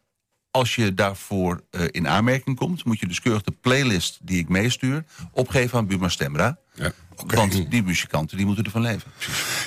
als 0.51 0.75
je 0.75 0.95
daarvoor 0.95 1.63
eh, 1.71 1.81
in 1.91 2.09
aanmerking 2.09 2.57
komt... 2.57 2.85
moet 2.85 3.01
je 3.01 3.07
dus 3.07 3.21
keurig 3.21 3.43
de 3.43 3.55
playlist 3.61 4.19
die 4.23 4.39
ik 4.39 4.49
meestuur... 4.49 5.05
opgeven 5.33 5.79
aan 5.79 5.87
Buma 5.87 6.09
Stemra. 6.09 6.59
Ja. 6.75 6.93
Want 7.27 7.71
die 7.71 7.83
muzikanten 7.83 8.37
die 8.37 8.47
moeten 8.47 8.65
ervan 8.65 8.81
leven. 8.81 9.13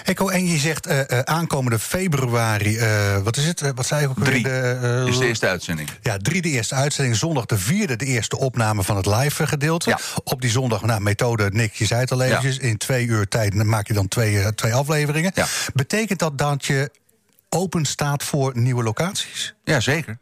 Echo, 0.04 0.30
en 0.30 0.46
je 0.46 0.58
zegt 0.58 0.86
eh, 0.86 1.00
eh, 1.00 1.20
aankomende 1.20 1.80
februari, 1.80 2.80
wat 3.24 3.38
is 3.38 3.46
het? 3.46 3.74
Wat 3.76 3.86
zei 3.86 4.04
ik 4.04 4.10
ook 4.10 4.18
weer? 4.18 4.26
Drie 4.26 4.44
De, 4.44 5.06
is 5.08 5.18
de 5.18 5.26
eerste 5.26 5.48
uitzending. 5.48 5.90
Ja, 6.02 6.18
drie 6.18 6.42
de 6.42 6.50
eerste 6.50 6.76
uitzending. 6.76 7.16
Zondag 7.16 7.46
de 7.46 7.58
vierde 7.58 7.96
de 7.96 8.06
eerste 8.06 8.38
opname 8.38 8.84
van 8.84 8.96
het 8.96 9.06
live 9.06 9.48
gedeelte. 9.48 9.90
Ja. 9.90 10.00
Op 10.24 10.42
die 10.42 10.50
zondag, 10.50 10.82
nou, 10.82 11.02
methode, 11.02 11.50
Nick, 11.52 11.74
je 11.74 11.86
zei 11.86 12.00
het 12.00 12.12
al 12.12 12.22
eventjes. 12.22 12.58
In 12.58 12.78
twee 12.78 13.06
uur 13.06 13.28
tijd 13.28 13.54
maak 13.54 13.88
je 13.88 13.94
dan 13.94 14.08
twee, 14.08 14.56
twee 14.56 14.74
afleveringen. 14.74 15.32
Ja. 15.36 15.46
Betekent 15.74 16.20
dat 16.20 16.38
dat 16.38 16.66
je 16.66 16.92
open 17.50 17.86
staat 17.86 18.24
voor 18.24 18.52
nieuwe 18.56 18.84
locaties? 18.84 19.54
Ja, 19.64 19.80
zeker. 19.80 20.18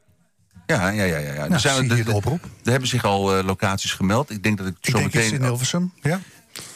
Ja, 0.71 0.89
ja, 0.89 1.03
ja. 1.03 1.17
ja. 1.17 1.33
ja. 1.33 1.47
Nou, 1.47 1.61
je 1.61 1.95
er- 1.95 2.05
de 2.05 2.11
oproep? 2.11 2.43
Er 2.63 2.71
hebben 2.71 2.89
zich 2.89 3.03
al 3.05 3.37
eh, 3.37 3.43
locaties 3.45 3.91
gemeld. 3.93 4.29
Ik 4.29 4.43
denk 4.43 4.57
dat 4.57 4.67
ik, 4.67 4.75
Ik 4.81 4.91
zo 4.91 4.97
iets 5.05 5.15
in 5.15 5.21
meteen... 5.21 5.43
Hilversum, 5.43 5.93
ja? 6.01 6.19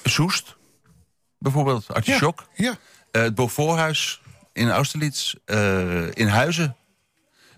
Soest, 0.04 0.56
bijvoorbeeld, 1.40 1.94
Artichok. 1.94 2.48
Ja. 2.54 2.78
Eh, 3.12 3.22
het 3.22 3.36
Beauforthuis 3.36 4.22
in 4.54 4.70
Austerlitz. 4.70 5.34
eh, 5.46 6.12
in 6.14 6.28
Huizen. 6.28 6.76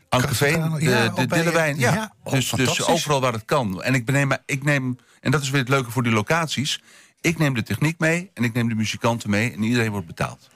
Ankeveen, 0.09 0.69
de, 0.71 0.81
ja, 0.81 1.09
Dillewijn. 1.25 1.77
Ja, 1.79 1.93
ja, 1.93 2.13
oh, 2.23 2.33
dus, 2.33 2.49
dus 2.49 2.85
overal 2.85 3.21
waar 3.21 3.33
het 3.33 3.45
kan. 3.45 3.83
En 3.83 3.93
ik, 3.93 4.05
beneem, 4.05 4.31
ik 4.45 4.63
neem, 4.63 4.97
en 5.21 5.31
dat 5.31 5.41
is 5.41 5.49
weer 5.49 5.59
het 5.59 5.69
leuke 5.69 5.91
voor 5.91 6.03
die 6.03 6.11
locaties... 6.11 6.81
ik 7.21 7.37
neem 7.37 7.53
de 7.53 7.63
techniek 7.63 7.99
mee 7.99 8.31
en 8.33 8.43
ik 8.43 8.53
neem 8.53 8.69
de 8.69 8.75
muzikanten 8.75 9.29
mee... 9.29 9.51
en 9.53 9.63
iedereen 9.63 9.91
wordt 9.91 10.07
betaald. 10.07 10.49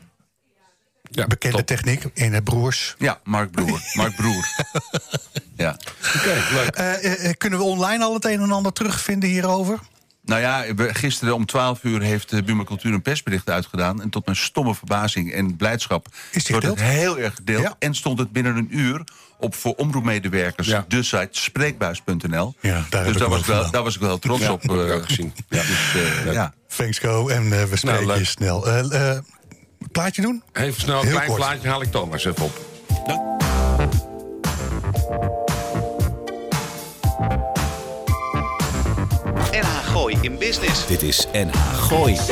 Ja, 1.03 1.27
Bekende 1.27 1.57
top. 1.57 1.65
techniek 1.65 2.03
in 2.13 2.33
het 2.33 2.43
broers. 2.43 2.95
Ja, 2.97 3.19
Mark 3.23 3.51
Broer. 3.51 3.81
Mark 3.93 4.15
Broer. 4.15 4.47
Ja. 5.61 5.77
Oké, 6.17 6.43
leuk. 6.53 6.67
Eh, 6.75 6.93
eh, 7.05 7.25
eh, 7.29 7.33
kunnen 7.37 7.59
we 7.59 7.65
online 7.65 8.03
al 8.03 8.13
het 8.13 8.25
een 8.25 8.41
en 8.41 8.51
ander 8.51 8.73
terugvinden 8.73 9.29
hierover? 9.29 9.79
Nou 10.25 10.41
ja, 10.41 10.65
gisteren 10.77 11.33
om 11.35 11.45
12 11.45 11.83
uur 11.83 12.01
heeft 12.01 12.45
Buma 12.45 12.63
Cultuur 12.63 12.93
een 12.93 13.01
persbericht 13.01 13.49
uitgedaan. 13.49 14.01
En 14.01 14.09
tot 14.09 14.25
mijn 14.25 14.37
stomme 14.37 14.75
verbazing 14.75 15.31
en 15.33 15.55
blijdschap 15.55 16.07
Is 16.31 16.49
wordt 16.49 16.65
het 16.65 16.81
heel 16.81 17.19
erg 17.19 17.35
gedeeld. 17.35 17.61
Ja. 17.61 17.75
En 17.79 17.95
stond 17.95 18.19
het 18.19 18.31
binnen 18.31 18.55
een 18.55 18.67
uur 18.77 19.03
op 19.39 19.55
voor 19.55 19.73
omroepmedewerkers 19.73 20.67
Ja. 20.67 20.85
de 20.87 21.03
site 21.03 21.27
spreekbuis.nl. 21.31 22.55
Ja, 22.59 22.85
daar 22.89 23.03
heb 23.03 23.11
dus 23.13 23.21
daar 23.21 23.29
was, 23.29 23.45
wel, 23.45 23.71
daar 23.71 23.83
was 23.83 23.95
ik 23.95 24.01
wel 24.01 24.19
trots 24.19 24.41
Ja, 24.41 24.51
op. 24.51 24.63
eh, 24.71 25.03
gezien. 25.03 25.33
Ja. 25.49 25.61
Dus, 25.61 26.33
ja. 26.33 26.53
Thanks, 26.75 26.99
Go. 26.99 27.27
En 27.27 27.49
we 27.69 27.75
spreken 27.77 28.05
leuk. 28.05 28.17
je 28.17 28.25
snel. 28.25 28.67
Eh, 28.67 29.11
eh, 29.11 29.17
plaatje 29.91 30.21
doen? 30.21 30.43
Even 30.53 30.81
snel 30.81 30.95
een 30.99 31.01
Heel 31.01 31.11
klein 31.11 31.27
kort. 31.27 31.39
plaatje 31.39 31.67
haal 31.69 31.81
ik 31.81 31.91
Thomas 31.91 32.25
even 32.25 32.43
op. 32.43 32.59
NH 33.07 33.50
in 40.21 40.37
Business. 40.37 40.85
Dit 40.87 41.01
is 41.01 41.25
NH 41.33 41.55
Gooi. 41.75 42.17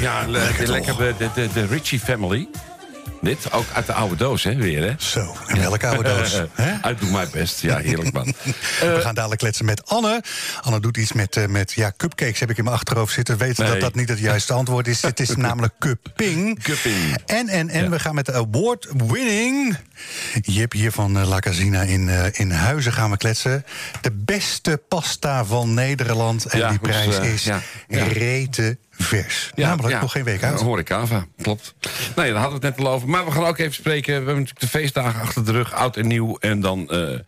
Ja, 0.00 0.24
le- 0.26 0.38
Lekker 0.38 0.64
de, 0.66 0.70
lekker 0.72 0.96
de, 0.96 1.14
de, 1.18 1.28
de, 1.34 1.48
de 1.52 1.66
Ritchie 1.66 2.00
Family. 2.00 2.48
Dit, 3.22 3.52
ook 3.52 3.64
uit 3.72 3.86
de 3.86 3.92
oude 3.92 4.16
doos, 4.16 4.42
hè, 4.44 4.54
weer, 4.54 4.82
hè? 4.82 4.94
Zo, 4.98 5.36
en 5.46 5.58
welke 5.60 5.86
oude 5.86 6.02
doos? 6.16 6.42
Eh? 6.54 6.66
Uit 6.82 6.98
Doe 7.00 7.10
Mijn 7.10 7.28
Best. 7.32 7.60
Ja, 7.60 7.78
heerlijk, 7.78 8.12
man. 8.12 8.24
We 8.80 8.98
gaan 9.00 9.14
dadelijk 9.14 9.40
kletsen 9.40 9.64
met 9.64 9.86
Anne. 9.88 10.22
Anne 10.60 10.80
doet 10.80 10.96
iets 10.96 11.12
met, 11.12 11.36
eh, 11.36 11.46
met 11.46 11.72
ja, 11.72 11.92
cupcakes 11.96 12.40
heb 12.40 12.50
ik 12.50 12.58
in 12.58 12.64
mijn 12.64 12.76
achterhoofd 12.76 13.12
zitten. 13.14 13.36
Weten 13.38 13.62
Nee. 13.62 13.72
dat 13.72 13.80
dat 13.80 13.94
niet 13.94 14.08
het 14.08 14.18
juiste 14.18 14.52
antwoord 14.52 14.88
is. 14.88 15.02
Het 15.02 15.20
is 15.20 15.36
namelijk 15.46 15.72
cupping. 15.78 16.62
Cupping. 16.62 17.16
En, 17.26 17.48
en, 17.48 17.68
en 17.68 17.82
Ja. 17.84 17.88
we 17.90 17.98
gaan 17.98 18.14
met 18.14 18.26
de 18.26 18.32
award-winning... 18.32 19.76
Jip 20.42 20.72
hier 20.72 20.92
van 20.92 21.18
eh, 21.18 21.28
La 21.28 21.38
Casina 21.38 21.82
in, 21.82 22.08
eh, 22.08 22.24
in 22.32 22.50
Huizen 22.50 22.92
gaan 22.92 23.10
we 23.10 23.16
kletsen. 23.16 23.64
De 24.00 24.12
beste 24.12 24.82
pasta 24.88 25.44
van 25.44 25.74
Nederland. 25.74 26.44
En 26.44 26.58
Ja, 26.58 26.68
die 26.68 26.78
prijs 26.78 27.18
eh, 27.18 27.32
is 27.32 27.44
ja, 27.44 27.60
ja. 27.88 28.04
rete 28.04 28.78
vers. 29.18 29.50
namelijk 29.54 30.00
nog 30.00 30.12
geen 30.12 30.24
week 30.24 30.42
uit. 30.42 30.58
Ja, 30.58 30.64
Horecava, 30.64 31.26
klopt. 31.42 31.74
Nee, 32.16 32.32
daar 32.32 32.40
hadden 32.40 32.60
we 32.60 32.66
het 32.66 32.76
net 32.76 32.86
al 32.86 32.92
over. 32.92 33.08
Maar 33.08 33.24
we 33.24 33.30
gaan 33.30 33.44
ook 33.44 33.58
even 33.58 33.74
spreken. 33.74 34.06
We 34.06 34.14
hebben 34.14 34.34
natuurlijk 34.34 34.60
de 34.60 34.78
feestdagen 34.78 35.20
achter 35.20 35.44
de 35.44 35.52
rug, 35.52 35.74
oud 35.74 35.96
en 35.96 36.06
nieuw. 36.06 36.36
En 36.38 36.60
dan 36.60 36.90
eh, 36.90 37.18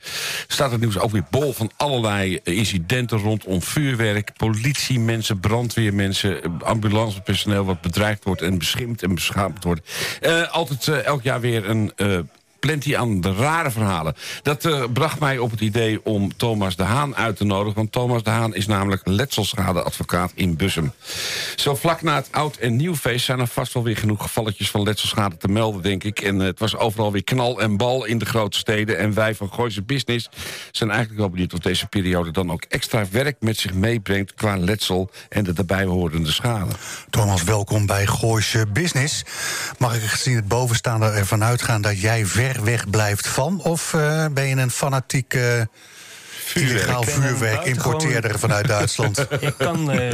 staat 0.46 0.70
het 0.70 0.80
nieuws 0.80 0.98
ook 0.98 1.10
weer 1.10 1.24
bol 1.30 1.52
van 1.52 1.70
allerlei 1.76 2.40
eh, 2.44 2.56
incidenten 2.56 3.18
rondom 3.18 3.62
vuurwerk. 3.62 4.36
Politiemensen, 4.36 5.40
brandweermensen, 5.40 6.42
eh, 6.42 6.50
ambulancepersoneel... 6.58 7.64
wat 7.64 7.80
bedreigd 7.80 8.24
wordt 8.24 8.42
en 8.42 8.58
beschimpt 8.58 9.02
en 9.02 9.14
beschaamd 9.14 9.64
wordt. 9.64 9.90
Altijd 10.50 10.88
elk 10.88 11.22
jaar 11.22 11.40
weer 11.40 11.68
een... 11.68 11.92
plenty 12.62 12.96
aan 12.96 13.20
de 13.20 13.34
rare 13.34 13.70
verhalen. 13.70 14.14
Dat 14.42 14.64
eh, 14.64 14.82
bracht 14.92 15.20
mij 15.20 15.38
op 15.38 15.50
het 15.50 15.60
idee 15.60 16.04
om 16.04 16.36
Thomas 16.36 16.76
de 16.76 16.82
Haan 16.82 17.16
uit 17.16 17.36
te 17.36 17.44
nodigen. 17.44 17.74
Want 17.74 17.92
Thomas 17.92 18.22
de 18.22 18.30
Haan 18.30 18.54
is 18.54 18.66
namelijk 18.66 19.02
letselschadeadvocaat 19.04 20.32
in 20.34 20.56
Bussum. 20.56 20.92
Zo 21.56 21.74
vlak 21.74 22.02
na 22.02 22.14
het 22.14 22.28
oud- 22.30 22.56
en 22.56 22.76
nieuwfeest 22.76 23.24
zijn 23.24 23.40
er 23.40 23.46
vast 23.46 23.72
wel 23.72 23.82
weer 23.82 23.96
genoeg 23.96 24.22
gevalletjes 24.22 24.70
van 24.70 24.82
letselschade 24.82 25.36
te 25.36 25.48
melden, 25.48 25.82
denk 25.82 26.04
ik. 26.04 26.20
En 26.20 26.40
eh, 26.40 26.46
het 26.46 26.58
was 26.58 26.76
overal 26.76 27.12
weer 27.12 27.24
knal 27.24 27.60
en 27.60 27.76
bal 27.76 28.04
in 28.04 28.18
de 28.18 28.24
grote 28.24 28.58
steden. 28.58 28.98
En 28.98 29.14
wij 29.14 29.34
van 29.34 29.52
Gooise 29.52 29.82
Business 29.82 30.28
zijn 30.70 30.90
eigenlijk 30.90 31.20
wel 31.20 31.30
benieuwd 31.30 31.52
of 31.52 31.58
deze 31.58 31.86
periode 31.86 32.30
dan 32.30 32.52
ook 32.52 32.64
extra 32.68 33.04
werk 33.10 33.36
met 33.40 33.58
zich 33.58 33.74
meebrengt 33.74 34.34
qua 34.34 34.56
letsel 34.56 35.10
en 35.28 35.44
de 35.44 35.52
daarbij 35.52 35.84
horende 35.84 36.32
schade. 36.32 36.72
Thomas, 37.10 37.42
welkom 37.42 37.86
bij 37.86 38.06
Gooise 38.06 38.66
Business. 38.72 39.24
Mag 39.78 39.96
ik 39.96 40.02
gezien 40.02 40.36
het 40.36 40.48
bovenstaande 40.48 41.06
ervan 41.06 41.44
uitgaan 41.44 41.82
dat 41.82 42.00
jij 42.00 42.26
ver 42.26 42.51
weg 42.64 42.90
blijft 42.90 43.28
van? 43.28 43.60
Of 43.62 43.94
eh, 43.94 44.26
ben 44.32 44.46
je 44.46 44.56
een 44.56 44.70
fanatiek 44.70 45.34
eh, 45.34 45.60
illegaal 46.54 47.02
vuurwerk 47.02 47.64
importeerder 47.64 48.38
vanuit 48.38 48.68
Duitsland? 48.68 49.18
Ik 49.40 49.54
kan 49.58 49.90
eh, 49.90 50.12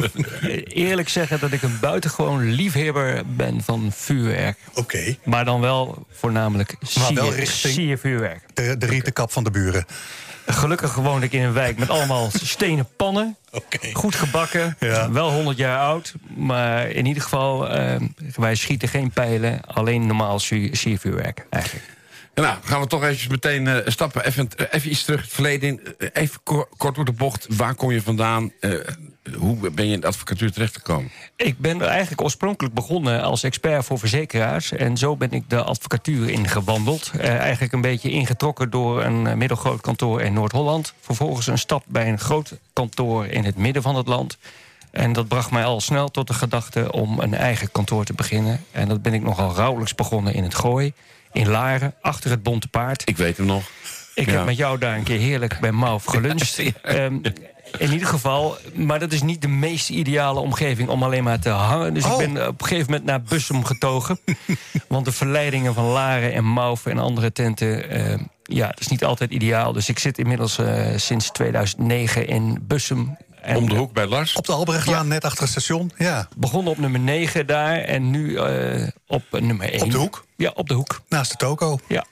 eerlijk 0.64 1.08
zeggen 1.08 1.40
dat 1.40 1.52
ik 1.52 1.62
een 1.62 1.78
buitengewoon 1.80 2.42
liefhebber 2.50 3.22
ben 3.26 3.62
van 3.64 3.92
vuurwerk. 3.94 4.58
Oké. 4.74 5.16
Maar 5.24 5.44
dan 5.44 5.60
wel 5.60 6.06
voornamelijk 6.12 6.74
sier- 6.80 7.46
siervuurwerk. 7.46 8.42
De, 8.54 8.76
de 8.78 8.86
rietenkap 8.86 9.32
van 9.32 9.44
de 9.44 9.50
buren. 9.50 9.84
Gelukkig 10.46 10.94
woon 10.94 11.22
ik 11.22 11.32
in 11.32 11.42
een 11.42 11.52
wijk 11.52 11.78
met 11.78 11.90
allemaal 11.90 12.30
stenen 12.42 12.88
pannen. 12.96 13.36
Oké. 13.50 13.78
Goed 13.92 14.14
gebakken, 14.14 14.76
Ja. 14.80 15.10
wel 15.10 15.30
100 15.32 15.56
jaar 15.58 15.78
oud. 15.78 16.14
Maar 16.36 16.88
in 16.90 17.06
ieder 17.06 17.22
geval, 17.22 17.68
eh, 17.68 17.96
wij 18.36 18.54
schieten 18.54 18.88
geen 18.88 19.10
pijlen. 19.10 19.60
Alleen 19.64 20.06
normaal 20.06 20.38
sier- 20.38 20.76
siervuurwerk 20.76 21.46
eigenlijk. 21.50 21.84
Nou, 22.42 22.56
gaan 22.62 22.80
we 22.80 22.86
toch 22.86 23.02
eventjes 23.02 23.28
meteen 23.28 23.66
eh, 23.66 23.76
stappen. 23.86 24.24
Even, 24.24 24.48
eh, 24.56 24.66
even 24.70 24.90
iets 24.90 25.04
terug 25.04 25.20
het 25.20 25.30
verleden. 25.30 25.80
Eh, 25.98 26.08
Even 26.12 26.40
kort, 26.76 26.94
door 26.94 27.04
de 27.04 27.12
bocht. 27.12 27.46
Waar 27.48 27.74
kom 27.74 27.90
je 27.90 28.02
vandaan? 28.02 28.52
Hoe 29.36 29.70
ben 29.70 29.86
je 29.86 29.92
in 29.92 30.00
de 30.00 30.06
advocatuur 30.06 30.52
terechtgekomen? 30.52 31.10
Ik 31.36 31.58
ben 31.58 31.82
eigenlijk 31.82 32.22
oorspronkelijk 32.22 32.74
begonnen 32.74 33.22
als 33.22 33.42
expert 33.42 33.84
voor 33.84 33.98
verzekeraars. 33.98 34.72
En 34.72 34.96
zo 34.96 35.16
ben 35.16 35.30
ik 35.30 35.50
de 35.50 35.62
advocatuur 35.62 36.30
ingewandeld. 36.30 37.10
Eh, 37.18 37.36
eigenlijk 37.36 37.72
een 37.72 37.80
beetje 37.80 38.10
ingetrokken 38.10 38.70
door 38.70 39.04
een 39.04 39.38
middelgroot 39.38 39.80
kantoor 39.80 40.20
in 40.22 40.32
Noord-Holland. 40.32 40.94
Vervolgens 41.00 41.46
een 41.46 41.58
stap 41.58 41.84
bij 41.86 42.08
een 42.08 42.18
groot 42.18 42.52
kantoor 42.72 43.26
in 43.26 43.44
het 43.44 43.56
midden 43.56 43.82
van 43.82 43.96
het 43.96 44.06
land. 44.06 44.38
En 44.90 45.12
dat 45.12 45.28
bracht 45.28 45.50
mij 45.50 45.64
al 45.64 45.80
snel 45.80 46.08
tot 46.08 46.26
de 46.26 46.34
gedachte 46.34 46.92
om 46.92 47.20
een 47.20 47.34
eigen 47.34 47.72
kantoor 47.72 48.04
te 48.04 48.12
beginnen. 48.12 48.64
En 48.70 48.88
dat 48.88 49.02
ben 49.02 49.14
ik 49.14 49.22
nogal 49.22 49.54
rouwelijks 49.54 49.94
begonnen 49.94 50.34
in 50.34 50.42
het 50.42 50.54
Gooi. 50.54 50.92
In 51.32 51.48
Laren, 51.48 51.94
achter 52.00 52.30
het 52.30 52.42
Bonte 52.42 52.68
Paard. 52.68 53.02
Ik 53.08 53.16
weet 53.16 53.36
hem 53.36 53.46
nog. 53.46 53.62
Ik 54.14 54.26
Ja. 54.26 54.32
heb 54.32 54.44
met 54.44 54.56
jou 54.56 54.78
daar 54.78 54.96
een 54.96 55.02
keer 55.02 55.18
heerlijk 55.18 55.58
bij 55.60 55.72
Mauf 55.72 56.04
geluncht. 56.14 56.56
Ja. 56.56 56.70
Ehm, 56.82 57.18
in 57.78 57.92
ieder 57.92 58.08
geval, 58.08 58.56
maar 58.74 58.98
dat 58.98 59.12
is 59.12 59.22
niet 59.22 59.42
de 59.42 59.48
meest 59.48 59.88
ideale 59.90 60.40
omgeving 60.40 60.88
om 60.88 61.02
alleen 61.02 61.24
maar 61.24 61.38
te 61.38 61.48
hangen. 61.48 61.94
Dus 61.94 62.04
Oh. 62.04 62.22
ik 62.22 62.32
ben 62.32 62.48
op 62.48 62.60
een 62.60 62.66
gegeven 62.66 62.90
moment 62.90 63.04
naar 63.08 63.22
Bussum 63.22 63.64
getogen. 63.64 64.20
Want 64.88 65.04
de 65.04 65.12
verleidingen 65.12 65.74
van 65.74 65.84
Laren 65.84 66.32
en 66.32 66.44
Mauf 66.52 66.86
en 66.86 66.98
andere 66.98 67.32
tenten... 67.32 67.90
ehm, 67.90 68.18
ja, 68.42 68.66
dat 68.66 68.80
is 68.80 68.88
niet 68.88 69.04
altijd 69.04 69.30
ideaal. 69.30 69.72
Dus 69.72 69.88
ik 69.88 69.98
zit 69.98 70.18
inmiddels 70.18 70.58
eh, 70.58 70.86
sinds 70.96 71.30
2009 71.30 72.26
in 72.26 72.58
Bussum. 72.62 73.16
En 73.42 73.56
Om 73.56 73.68
de 73.68 73.74
hoek 73.74 73.92
bij 73.92 74.06
Lars. 74.06 74.32
Op 74.34 74.46
de 74.46 74.52
Albrechtlaan, 74.52 75.08
net 75.08 75.24
achter 75.24 75.40
het 75.42 75.50
station. 75.50 75.92
Ja, 75.96 76.28
Begonnen 76.36 76.72
op 76.72 76.78
nummer 76.78 77.00
9 77.00 77.46
daar 77.46 77.76
en 77.78 78.10
nu 78.10 78.36
eh, 78.36 78.88
op 79.06 79.22
nummer 79.30 79.72
1. 79.72 79.82
Op 79.82 79.90
de 79.90 79.96
hoek? 79.98 80.24
Ja, 80.36 80.50
op 80.54 80.68
de 80.68 80.74
hoek. 80.74 81.00
naast 81.08 81.30
de 81.30 81.36
toko. 81.36 81.78
Ja. 81.88 82.04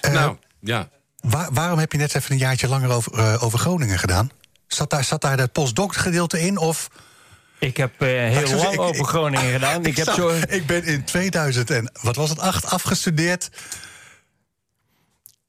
Eh, 0.00 0.12
nou, 0.12 0.36
ja. 0.60 0.88
Waar- 1.20 1.48
waarom 1.52 1.78
heb 1.78 1.92
je 1.92 1.98
net 1.98 2.14
even 2.14 2.32
een 2.32 2.38
jaartje 2.38 2.68
langer 2.68 2.90
over, 2.90 3.12
eh, 3.18 3.42
over 3.42 3.58
Groningen 3.58 3.98
gedaan? 3.98 4.30
Zat 4.66 4.90
daar, 4.90 5.04
zat 5.04 5.20
daar 5.20 5.38
het 5.38 5.52
postdoc 5.52 5.94
gedeelte 5.96 6.40
in? 6.40 6.56
Of 6.58 6.88
Ik 7.58 7.76
heb 7.76 8.00
eh, 8.02 8.26
ik 8.26 8.32
heel 8.36 8.46
zou 8.46 8.60
lang 8.60 8.60
zeggen, 8.60 8.72
ik- 8.72 8.88
over 8.88 9.00
ik- 9.00 9.06
Groningen 9.06 9.52
gedaan. 9.52 9.84
Ik, 9.86 9.96
heb 9.96 10.06
zag- 10.06 10.14
zo... 10.14 10.28
ik 10.48 10.66
ben 10.66 10.84
in 10.84 11.04
2000 11.04 11.70
en 11.70 11.90
wat 12.02 12.16
was 12.16 12.30
het, 12.30 12.38
8 12.38 12.66
afgestudeerd. 12.66 13.48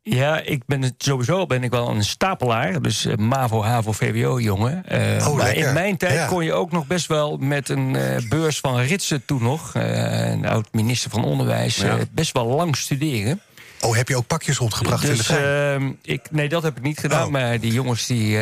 Ja, 0.08 0.39
ik 0.41 0.62
ben 0.65 0.82
het, 0.82 0.94
sowieso 0.98 1.46
ben 1.46 1.63
ik 1.63 1.72
wel 1.72 1.89
een 1.89 2.04
stapelaar. 2.04 2.82
Dus 2.82 3.06
eh, 3.06 3.15
MAVO, 3.18 3.63
HAVO, 3.63 3.91
VWO 3.91 4.39
jongen. 4.39 4.86
Eh, 4.86 5.28
Oh, 5.28 5.36
maar 5.36 5.46
lekker. 5.46 5.68
in 5.68 5.74
mijn 5.74 5.98
tijd 5.98 6.13
Ja. 6.13 6.28
kon 6.28 6.44
je 6.46 6.54
ook 6.54 6.72
nog 6.72 6.88
best 6.88 7.08
wel 7.08 7.38
met 7.38 7.70
een 7.70 7.96
eh, 7.96 8.30
beurs 8.30 8.60
van 8.60 8.80
Ritsen 8.80 9.26
toen 9.26 9.44
nog... 9.44 9.72
een 9.74 10.46
oud-minister 10.46 11.10
van 11.12 11.24
Onderwijs, 11.24 11.76
Ja. 11.76 11.98
best 12.12 12.32
wel 12.34 12.46
lang 12.46 12.76
studeren. 12.78 13.41
Oh, 13.82 13.96
heb 13.96 14.08
je 14.08 14.15
ook 14.18 14.28
pakjes 14.28 14.58
rondgebracht 14.58 15.04
in 15.04 15.10
de 15.10 15.15
Dus 15.15 15.30
ehm, 15.30 15.91
ik, 16.02 16.22
nee, 16.32 16.50
dat 16.50 16.63
heb 16.63 16.78
ik 16.78 16.84
niet 16.84 17.00
gedaan. 17.00 17.26
Oh. 17.26 17.32
Maar 17.32 17.60
die 17.60 17.72
jongens 17.74 18.06
die 18.06 18.38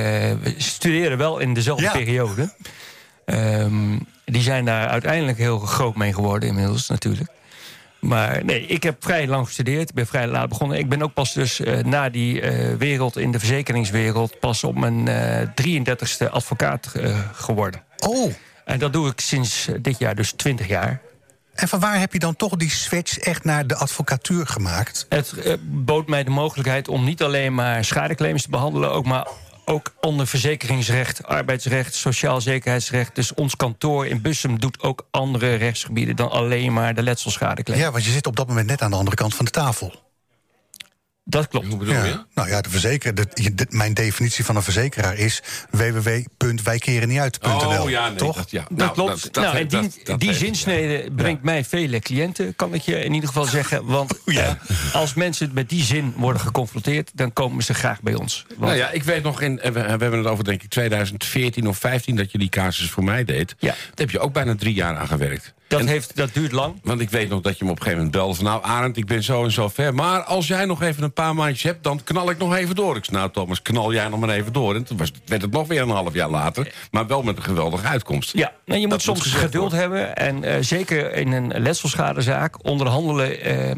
studeerden 0.57 1.17
wel 1.17 1.39
in 1.39 1.53
dezelfde 1.53 1.83
Ja. 1.85 1.91
periode. 1.91 2.53
Ehm, 3.25 3.97
die 4.25 4.41
zijn 4.41 4.65
daar 4.65 4.87
uiteindelijk 4.87 5.37
heel 5.37 5.59
groot 5.59 5.95
mee 5.95 6.13
geworden 6.13 6.49
inmiddels 6.49 6.87
natuurlijk. 6.89 7.29
Maar 8.03 8.45
nee, 8.45 8.65
ik 8.65 8.83
heb 8.83 8.95
vrij 9.03 9.27
lang 9.27 9.45
gestudeerd. 9.45 9.89
Ik 9.89 9.95
ben 9.95 10.07
vrij 10.07 10.27
laat 10.27 10.49
begonnen. 10.49 10.77
Ik 10.77 10.89
ben 10.89 11.01
ook 11.01 11.13
pas 11.13 11.33
dus 11.33 11.59
eh, 11.59 11.77
na 11.83 12.09
die 12.09 12.41
eh, 12.41 12.75
wereld 12.75 13.17
in 13.17 13.31
de 13.31 13.39
verzekeringswereld... 13.39 14.39
pas 14.39 14.63
op 14.63 14.75
mijn 14.77 15.07
eh 15.07 15.47
33ste 15.47 16.29
advocaat 16.31 16.91
eh, 16.93 17.19
geworden. 17.33 17.83
Oh, 18.07 18.31
En 18.65 18.79
dat 18.79 18.93
doe 18.93 19.09
ik 19.09 19.19
sinds 19.19 19.67
eh, 19.67 19.75
dit 19.81 19.99
jaar, 19.99 20.15
dus 20.15 20.31
20 20.31 20.67
jaar. 20.67 21.01
en 21.53 21.67
van 21.67 21.79
waar 21.79 21.99
heb 21.99 22.13
je 22.13 22.19
dan 22.19 22.35
toch 22.35 22.55
die 22.55 22.69
switch 22.69 23.17
echt 23.17 23.43
naar 23.43 23.67
de 23.67 23.75
advocatuur 23.75 24.47
gemaakt? 24.47 25.05
Het 25.09 25.31
eh, 25.33 25.53
bood 25.61 26.07
mij 26.07 26.23
de 26.23 26.29
mogelijkheid 26.29 26.87
om 26.87 27.03
niet 27.03 27.23
alleen 27.23 27.53
maar 27.55 27.85
schadeclaims 27.85 28.41
te 28.43 28.49
behandelen, 28.49 28.91
ook 28.91 29.05
maar 29.05 29.27
ook 29.65 29.93
onder 30.01 30.27
verzekeringsrecht, 30.27 31.25
arbeidsrecht, 31.25 31.95
sociaal 31.95 32.41
zekerheidsrecht. 32.41 33.15
Dus 33.15 33.33
ons 33.33 33.55
kantoor 33.55 34.05
in 34.07 34.21
Bussum 34.21 34.59
doet 34.59 34.81
ook 34.81 35.07
andere 35.11 35.55
rechtsgebieden 35.55 36.15
dan 36.15 36.29
alleen 36.31 36.73
maar 36.73 36.93
de 36.93 37.03
letselschadeclaim. 37.03 37.79
Ja, 37.79 37.91
want 37.91 38.03
je 38.03 38.11
zit 38.11 38.27
op 38.27 38.35
dat 38.35 38.47
moment 38.47 38.67
net 38.67 38.81
aan 38.81 38.91
de 38.91 38.97
andere 38.97 39.15
kant 39.15 39.35
van 39.35 39.45
de 39.45 39.51
tafel. 39.51 40.01
Dat 41.25 41.47
klopt. 41.47 41.67
Hoe 41.67 41.77
bedoel 41.77 41.93
je? 41.93 42.19
Nou 42.33 42.49
ja, 42.49 42.61
de 42.61 43.11
de- 43.55 43.65
mijn 43.69 43.93
definitie 43.93 44.45
van 44.45 44.55
een 44.55 44.63
verzekeraar 44.63 45.17
is 45.17 45.41
www.wijkerennietuit.nl. 45.71 47.81
Oh 47.81 47.89
ja, 47.89 48.07
nee, 48.07 48.15
toch? 48.17 48.35
Dat, 48.35 48.51
ja. 48.51 48.61
Dat 48.69 48.77
Nou, 48.77 48.91
klopt. 48.93 49.33
dat- 49.33 49.43
nou, 49.43 49.57
en 49.57 49.67
die, 49.67 49.91
dat- 50.03 50.23
zinsnede 50.35 51.11
brengt 51.11 51.43
mij 51.43 51.63
vele 51.65 51.99
cliënten, 51.99 52.55
kan 52.55 52.73
ik 52.73 52.81
je 52.81 53.03
in 53.03 53.13
ieder 53.13 53.27
geval 53.27 53.45
zeggen. 53.45 53.85
Want 53.85 54.13
Ja. 54.25 54.59
eh, 54.67 54.95
als 54.95 55.13
mensen 55.13 55.49
met 55.53 55.69
die 55.69 55.83
zin 55.83 56.13
worden 56.17 56.41
geconfronteerd, 56.41 57.11
dan 57.13 57.33
komen 57.33 57.63
ze 57.63 57.73
graag 57.73 58.01
bij 58.01 58.13
ons. 58.15 58.45
Want- 58.47 58.59
Nou 58.61 58.75
ja, 58.75 58.89
ik 58.89 59.03
weet 59.03 59.23
nog, 59.23 59.41
in, 59.41 59.55
we, 59.55 59.71
we 59.71 59.79
hebben 59.79 60.17
het 60.17 60.27
over 60.27 60.43
denk 60.43 60.63
ik 60.63 60.69
2014 60.69 61.67
of 61.67 61.77
15 61.77 62.15
dat 62.15 62.31
je 62.31 62.37
die 62.37 62.49
casus 62.49 62.89
voor 62.89 63.03
mij 63.03 63.23
deed. 63.25 63.55
Ja. 63.59 63.67
Daar 63.67 63.77
heb 63.95 64.09
je 64.11 64.19
ook 64.19 64.33
bijna 64.33 64.55
drie 64.55 64.73
jaar 64.73 64.97
aan 64.97 65.07
gewerkt. 65.07 65.53
Dat, 65.67 65.79
En- 65.79 65.87
heeft, 65.87 66.15
dat 66.15 66.33
duurt 66.33 66.51
lang. 66.51 66.79
Want 66.83 67.01
ik 67.01 67.09
weet 67.09 67.29
nog 67.29 67.41
dat 67.41 67.57
je 67.57 67.65
me 67.65 67.71
op 67.71 67.77
een 67.77 67.83
gegeven 67.83 68.05
moment 68.05 68.21
belde 68.21 68.35
van... 68.35 68.45
nou, 68.45 68.63
Arend, 68.63 68.97
ik 68.97 69.05
ben 69.05 69.23
zo 69.23 69.43
en 69.43 69.51
zo 69.51 69.67
ver. 69.69 69.93
Maar 69.93 70.23
als 70.23 70.47
jij 70.47 70.65
nog 70.65 70.81
even 70.81 71.03
een 71.03 71.13
paar 71.13 71.35
maandjes 71.35 71.63
hebt, 71.63 71.83
dan 71.83 72.03
knal 72.03 72.29
ik 72.29 72.37
nog 72.37 72.55
even 72.55 72.75
door. 72.75 72.95
Ik 72.95 73.05
zei, 73.05 73.17
nou 73.17 73.31
Thomas, 73.31 73.61
knal 73.61 73.93
jij 73.93 74.07
nog 74.07 74.19
maar 74.19 74.29
even 74.29 74.53
door. 74.53 74.75
En 74.75 74.83
toen 74.83 74.97
was, 74.97 75.11
werd 75.25 75.41
het 75.41 75.51
nog 75.51 75.67
weer 75.67 75.81
een 75.81 75.89
half 75.89 76.13
jaar 76.13 76.29
later. 76.29 76.73
Maar 76.91 77.07
wel 77.07 77.21
met 77.21 77.37
een 77.37 77.43
geweldige 77.43 77.87
uitkomst. 77.87 78.31
Ja, 78.37 78.51
nou, 78.65 78.79
je 78.79 78.87
moet 78.87 79.01
soms 79.01 79.21
geduld 79.21 79.71
worden. 79.71 79.79
hebben. 79.79 80.15
En 80.15 80.43
eh, 80.43 80.55
zeker 80.61 81.13
in 81.15 81.31
een 81.31 81.53
letselschadezaak, 81.61 82.65
onderhandelen 82.65 83.41
eh, 83.41 83.69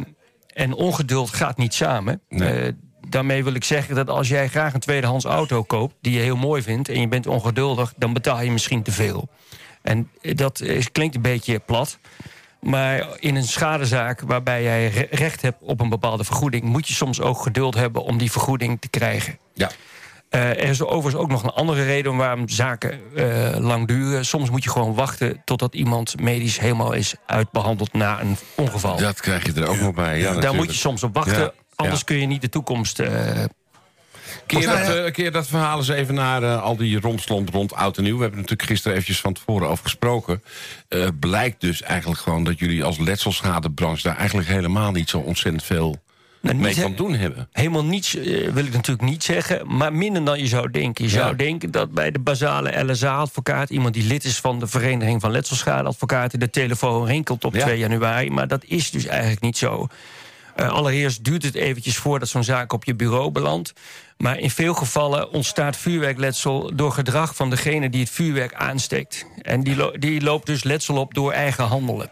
en 0.53 0.73
ongeduld 0.73 1.29
gaat 1.29 1.57
niet 1.57 1.73
samen. 1.73 2.21
Nee. 2.29 2.49
Eh, 2.49 2.71
daarmee 3.09 3.43
wil 3.43 3.53
ik 3.53 3.63
zeggen 3.63 3.95
dat 3.95 4.09
als 4.09 4.27
jij 4.27 4.47
graag 4.47 4.73
een 4.73 4.79
tweedehands 4.79 5.25
auto 5.25 5.63
koopt... 5.63 5.95
die 6.01 6.13
je 6.13 6.19
heel 6.19 6.35
mooi 6.35 6.61
vindt 6.61 6.89
en 6.89 7.01
je 7.01 7.07
bent 7.07 7.27
ongeduldig... 7.27 7.93
dan 7.97 8.13
betaal 8.13 8.41
je 8.41 8.51
misschien 8.51 8.83
te 8.83 8.91
veel. 8.91 9.29
En 9.85 10.09
dat 10.21 10.61
is, 10.61 10.91
klinkt 10.91 11.15
een 11.15 11.21
beetje 11.21 11.59
plat... 11.59 11.97
Maar 12.61 13.07
in 13.19 13.35
een 13.35 13.43
schadezaak 13.43 14.21
waarbij 14.21 14.63
jij 14.63 14.87
re- 14.87 15.07
recht 15.09 15.41
hebt 15.41 15.57
op 15.61 15.81
een 15.81 15.89
bepaalde 15.89 16.23
vergoeding... 16.23 16.63
moet 16.63 16.87
je 16.87 16.93
soms 16.93 17.21
ook 17.21 17.41
geduld 17.41 17.75
hebben 17.75 18.03
om 18.03 18.17
die 18.17 18.31
vergoeding 18.31 18.81
te 18.81 18.87
krijgen. 18.89 19.37
Ja. 19.53 19.69
Eh, 20.29 20.49
er 20.49 20.59
is 20.59 20.81
overigens 20.83 21.15
ook 21.23 21.29
nog 21.29 21.43
een 21.43 21.49
andere 21.49 21.83
reden 21.83 22.15
waarom 22.15 22.49
zaken 22.49 22.99
eh, 23.15 23.55
lang 23.59 23.87
duren. 23.87 24.25
Soms 24.25 24.49
moet 24.49 24.63
je 24.63 24.69
gewoon 24.69 24.93
wachten 24.93 25.41
totdat 25.43 25.75
iemand 25.75 26.19
medisch 26.21 26.59
helemaal 26.59 26.91
is 26.93 27.15
uitbehandeld 27.25 27.93
na 27.93 28.21
een 28.21 28.37
ongeval. 28.55 28.97
Dat 28.97 29.19
krijg 29.21 29.45
je 29.45 29.53
er 29.61 29.67
ook 29.67 29.79
nog 29.79 29.93
bij. 29.93 30.17
Ja, 30.17 30.23
Daar 30.23 30.33
natuurlijk. 30.33 30.63
moet 30.63 30.71
je 30.73 30.79
soms 30.79 31.03
op 31.03 31.13
wachten. 31.13 31.39
Ja, 31.39 31.51
Anders 31.75 31.99
ja. 31.99 32.05
kun 32.05 32.19
je 32.19 32.25
niet 32.25 32.41
de 32.41 32.49
toekomst. 32.49 32.99
eh, 32.99 33.43
Keer 34.47 34.65
Nou 34.67 34.85
dat, 34.85 35.05
eh, 35.05 35.11
keer 35.11 35.31
dat 35.31 35.47
verhaal 35.47 35.77
eens 35.77 35.87
even 35.87 36.15
naar 36.15 36.43
eh, 36.43 36.63
al 36.63 36.75
die 36.75 36.99
romslomp 36.99 37.49
rond 37.49 37.73
oud 37.73 37.97
en 37.97 38.03
nieuw. 38.03 38.15
We 38.15 38.21
hebben 38.21 38.39
natuurlijk 38.39 38.69
gisteren 38.69 38.93
eventjes 38.93 39.21
van 39.21 39.33
tevoren 39.33 39.69
over 39.69 39.83
gesproken. 39.83 40.43
Eh, 40.87 41.07
blijkt 41.19 41.61
dus 41.61 41.81
eigenlijk 41.81 42.21
gewoon 42.21 42.43
dat 42.43 42.59
jullie 42.59 42.83
als 42.83 42.97
letselschadebranche... 42.97 44.03
daar 44.03 44.17
eigenlijk 44.17 44.47
helemaal 44.47 44.91
niet 44.91 45.09
zo 45.09 45.17
ontzettend 45.17 45.63
veel 45.63 46.03
nou, 46.41 46.55
mee 46.57 46.75
kan 46.75 46.95
doen 46.95 47.13
hebben. 47.13 47.47
Helemaal 47.51 47.85
niets 47.85 48.15
eh, 48.15 48.49
wil 48.51 48.65
ik 48.65 48.73
natuurlijk 48.73 49.07
niet 49.07 49.23
zeggen. 49.23 49.75
Maar 49.77 49.93
minder 49.93 50.25
dan 50.25 50.39
je 50.39 50.47
zou 50.47 50.71
denken. 50.71 51.05
Je 51.05 51.11
Ja. 51.11 51.17
zou 51.17 51.35
denken 51.35 51.71
dat 51.71 51.91
bij 51.91 52.11
de 52.11 52.19
basale 52.19 52.91
LSA-advocaat... 52.91 53.69
iemand 53.69 53.93
die 53.93 54.07
lid 54.07 54.23
is 54.23 54.39
van 54.39 54.59
de 54.59 54.67
Vereniging 54.67 55.21
van 55.21 55.31
Letselschadeadvocaten... 55.31 56.39
de 56.39 56.49
telefoon 56.49 57.05
rinkelt 57.05 57.43
op 57.45 57.55
Ja. 57.55 57.61
2 57.61 57.77
januari. 57.77 58.29
Maar 58.29 58.47
dat 58.47 58.63
is 58.65 58.91
dus 58.91 59.05
eigenlijk 59.05 59.41
niet 59.41 59.57
zo. 59.57 59.87
Eh, 60.55 60.69
allereerst 60.69 61.23
duurt 61.23 61.43
het 61.43 61.55
eventjes 61.55 61.97
voordat 61.97 62.29
zo'n 62.29 62.43
zaak 62.43 62.73
op 62.73 62.83
je 62.83 62.95
bureau 62.95 63.31
belandt. 63.31 63.73
Maar 64.17 64.39
in 64.39 64.49
veel 64.49 64.73
gevallen 64.73 65.31
ontstaat 65.31 65.77
vuurwerkletsel 65.77 66.75
door 66.75 66.91
gedrag 66.91 67.35
van 67.35 67.49
degene 67.49 67.89
die 67.89 68.01
het 68.01 68.09
vuurwerk 68.09 68.53
aansteekt. 68.53 69.25
En 69.41 69.63
die, 69.63 69.99
die 69.99 70.21
loopt 70.21 70.45
dus 70.45 70.63
letsel 70.63 70.97
op 70.97 71.13
door 71.13 71.31
eigen 71.31 71.63
handelen. 71.63 72.11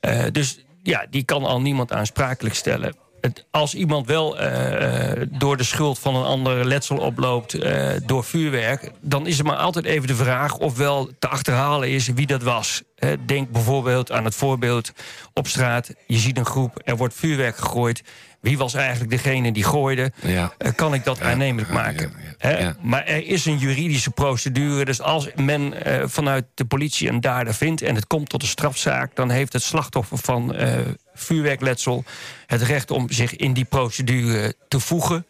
Eh, 0.00 0.24
dus 0.32 0.64
ja, 0.82 1.06
die 1.10 1.24
kan 1.24 1.44
al 1.44 1.60
niemand 1.60 1.92
aansprakelijk 1.92 2.54
stellen. 2.54 2.96
Het, 3.20 3.46
als 3.50 3.74
iemand 3.74 4.06
wel 4.06 4.38
eh, 4.38 5.10
eh, 5.10 5.28
door 5.30 5.56
de 5.56 5.62
schuld 5.62 5.98
van 5.98 6.16
een 6.16 6.24
ander 6.24 6.64
letsel 6.64 6.96
oploopt 6.96 7.54
eh, 7.54 7.90
door 8.06 8.24
vuurwerk, 8.24 8.90
dan 9.00 9.26
is 9.26 9.38
er 9.38 9.44
maar 9.44 9.56
altijd 9.56 9.84
even 9.84 10.06
de 10.06 10.14
vraag 10.14 10.56
of 10.56 10.76
wel 10.76 11.10
te 11.18 11.28
achterhalen 11.28 11.90
is 11.90 12.08
wie 12.08 12.26
dat 12.26 12.42
was. 12.42 12.82
Denk 13.26 13.50
bijvoorbeeld 13.50 14.12
aan 14.12 14.24
het 14.24 14.34
voorbeeld 14.34 14.92
op 15.34 15.46
straat. 15.46 15.94
Je 16.06 16.16
ziet 16.16 16.38
een 16.38 16.46
groep, 16.46 16.80
er 16.84 16.96
wordt 16.96 17.14
vuurwerk 17.14 17.56
gegooid. 17.56 18.02
Wie 18.40 18.58
was 18.58 18.74
eigenlijk 18.74 19.10
degene 19.10 19.52
die 19.52 19.64
gooide? 19.64 20.12
Ja. 20.20 20.52
Kan 20.74 20.94
ik 20.94 21.04
dat 21.04 21.20
aannemelijk 21.20 21.70
maken? 21.70 22.12
ja. 22.38 22.76
Maar 22.80 23.04
er 23.04 23.26
is 23.26 23.44
een 23.44 23.58
juridische 23.58 24.10
procedure. 24.10 24.84
Dus 24.84 25.00
als 25.00 25.28
men 25.34 25.74
vanuit 26.10 26.44
de 26.54 26.64
politie 26.64 27.08
een 27.08 27.20
dader 27.20 27.54
vindt 27.54 27.82
en 27.82 27.94
het 27.94 28.06
komt 28.06 28.28
tot 28.28 28.42
een 28.42 28.48
strafzaak, 28.48 29.16
dan 29.16 29.30
heeft 29.30 29.52
het 29.52 29.62
slachtoffer 29.62 30.18
van 30.18 30.54
vuurwerkletsel 31.18 32.04
het 32.46 32.62
recht 32.62 32.90
om 32.90 33.10
zich 33.10 33.36
in 33.36 33.52
die 33.52 33.64
procedure 33.64 34.54
te 34.68 34.80
voegen. 34.80 35.26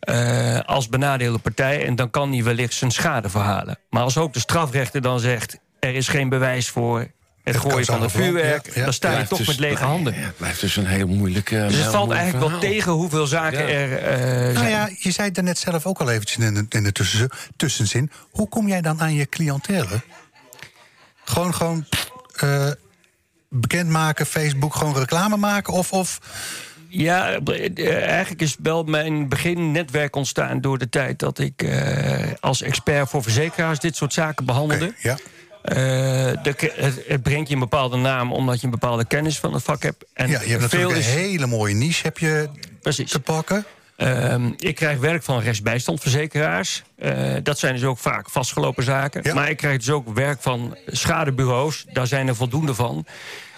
eh, 0.00 0.60
als 0.60 0.88
benadeelde 0.88 1.38
partij. 1.38 1.86
En 1.86 1.96
dan 1.96 2.10
kan 2.10 2.32
hij 2.32 2.42
wellicht 2.44 2.74
zijn 2.74 2.90
schade 2.90 3.28
verhalen. 3.28 3.78
Maar 3.90 4.02
als 4.02 4.16
ook 4.18 4.32
de 4.32 4.38
strafrechter 4.40 5.00
dan 5.02 5.20
zegt: 5.20 5.58
er 5.80 5.94
is 5.94 6.08
geen 6.08 6.28
bewijs 6.28 6.68
voor 6.68 7.06
het 7.44 7.56
gooien 7.56 7.84
van 7.86 8.02
het 8.02 8.10
vuurwerk, 8.10 8.44
verband, 8.46 8.66
ja, 8.66 8.72
ja. 8.78 8.84
dan 8.84 8.92
sta 8.92 9.08
je 9.08 9.12
Blijft 9.14 9.30
toch 9.30 9.38
dus- 9.38 9.46
met 9.48 9.58
lege 9.58 9.84
handen. 9.84 10.14
Ja, 10.14 10.20
het 10.20 10.36
blijft 10.36 10.60
dus 10.60 10.76
een 10.76 10.86
heel 10.86 11.06
moeilijk. 11.06 11.50
eh, 11.50 11.66
Dus 11.68 11.76
het 11.76 11.86
valt 11.86 12.10
eigenlijk 12.10 12.48
wel 12.50 12.58
tegen 12.60 12.92
hoeveel 12.92 13.26
zaken 13.26 13.58
Ja. 13.58 13.68
er 13.68 13.98
eh, 13.98 14.42
Nou 14.42 14.56
zijn. 14.56 14.70
ja, 14.70 14.88
je 14.98 15.10
zei 15.10 15.28
het 15.28 15.42
net 15.42 15.58
zelf 15.58 15.86
ook 15.86 16.00
al 16.00 16.10
eventjes 16.10 16.44
in 16.46 16.54
de, 16.54 16.66
in 16.68 16.82
de 16.84 16.92
tussen, 16.92 17.28
tussenzin. 17.56 18.10
Hoe 18.30 18.48
kom 18.48 18.68
jij 18.68 18.80
dan 18.80 19.00
aan 19.00 19.14
je 19.14 19.26
cliëntele? 19.28 20.00
Gewoon, 21.24 21.54
gewoon 21.54 21.86
eh, 22.36 22.70
bekendmaken, 23.50 24.26
Facebook, 24.26 24.74
gewoon 24.74 24.96
reclame 24.98 25.36
maken? 25.36 25.72
Of, 25.72 25.92
of 25.92 26.18
Ja, 26.88 27.38
eh, 27.44 28.02
eigenlijk 28.08 28.42
is 28.42 28.56
wel 28.62 28.84
mijn 28.84 29.28
beginnetwerk 29.28 30.16
ontstaan 30.16 30.60
door 30.60 30.78
de 30.78 30.88
tijd 30.88 31.18
dat 31.18 31.38
ik 31.38 31.62
eh, 31.62 32.30
als 32.40 32.62
expert 32.62 33.08
voor 33.08 33.22
verzekeraars 33.22 33.78
dit 33.78 33.96
soort 33.96 34.12
zaken 34.12 34.44
behandelde. 34.44 34.94
Ja. 34.98 35.16
Eh, 35.62 35.74
de- 36.42 36.72
het, 36.74 37.02
het 37.06 37.22
brengt 37.22 37.48
je 37.48 37.54
een 37.54 37.60
bepaalde 37.60 37.96
naam 37.96 38.32
omdat 38.32 38.58
je 38.58 38.64
een 38.64 38.70
bepaalde 38.70 39.04
kennis 39.06 39.38
van 39.38 39.52
het 39.52 39.62
vak 39.62 39.82
hebt. 39.82 40.04
En 40.12 40.28
ja, 40.28 40.40
je 40.40 40.48
hebt 40.48 40.62
natuurlijk 40.62 40.96
een 40.96 41.02
hele 41.02 41.46
mooie 41.46 41.74
niche 41.74 42.02
heb 42.02 42.18
je 42.18 42.48
Precies. 42.82 43.10
te 43.10 43.20
pakken. 43.20 43.64
Ehm, 43.96 44.50
ik 44.56 44.74
krijg 44.74 44.98
werk 44.98 45.22
van 45.22 45.40
rechtsbijstandverzekeraars. 45.40 46.82
Eh, 46.96 47.34
dat 47.42 47.58
zijn 47.58 47.74
dus 47.74 47.84
ook 47.84 47.98
vaak 47.98 48.30
vastgelopen 48.30 48.84
zaken. 48.84 49.20
Ja. 49.24 49.34
Maar 49.34 49.50
ik 49.50 49.56
krijg 49.56 49.76
dus 49.78 49.90
ook 49.90 50.14
werk 50.14 50.40
van 50.42 50.76
schadebureaus. 50.86 51.84
Daar 51.92 52.06
zijn 52.06 52.28
er 52.28 52.36
voldoende 52.36 52.74
van. 52.74 53.06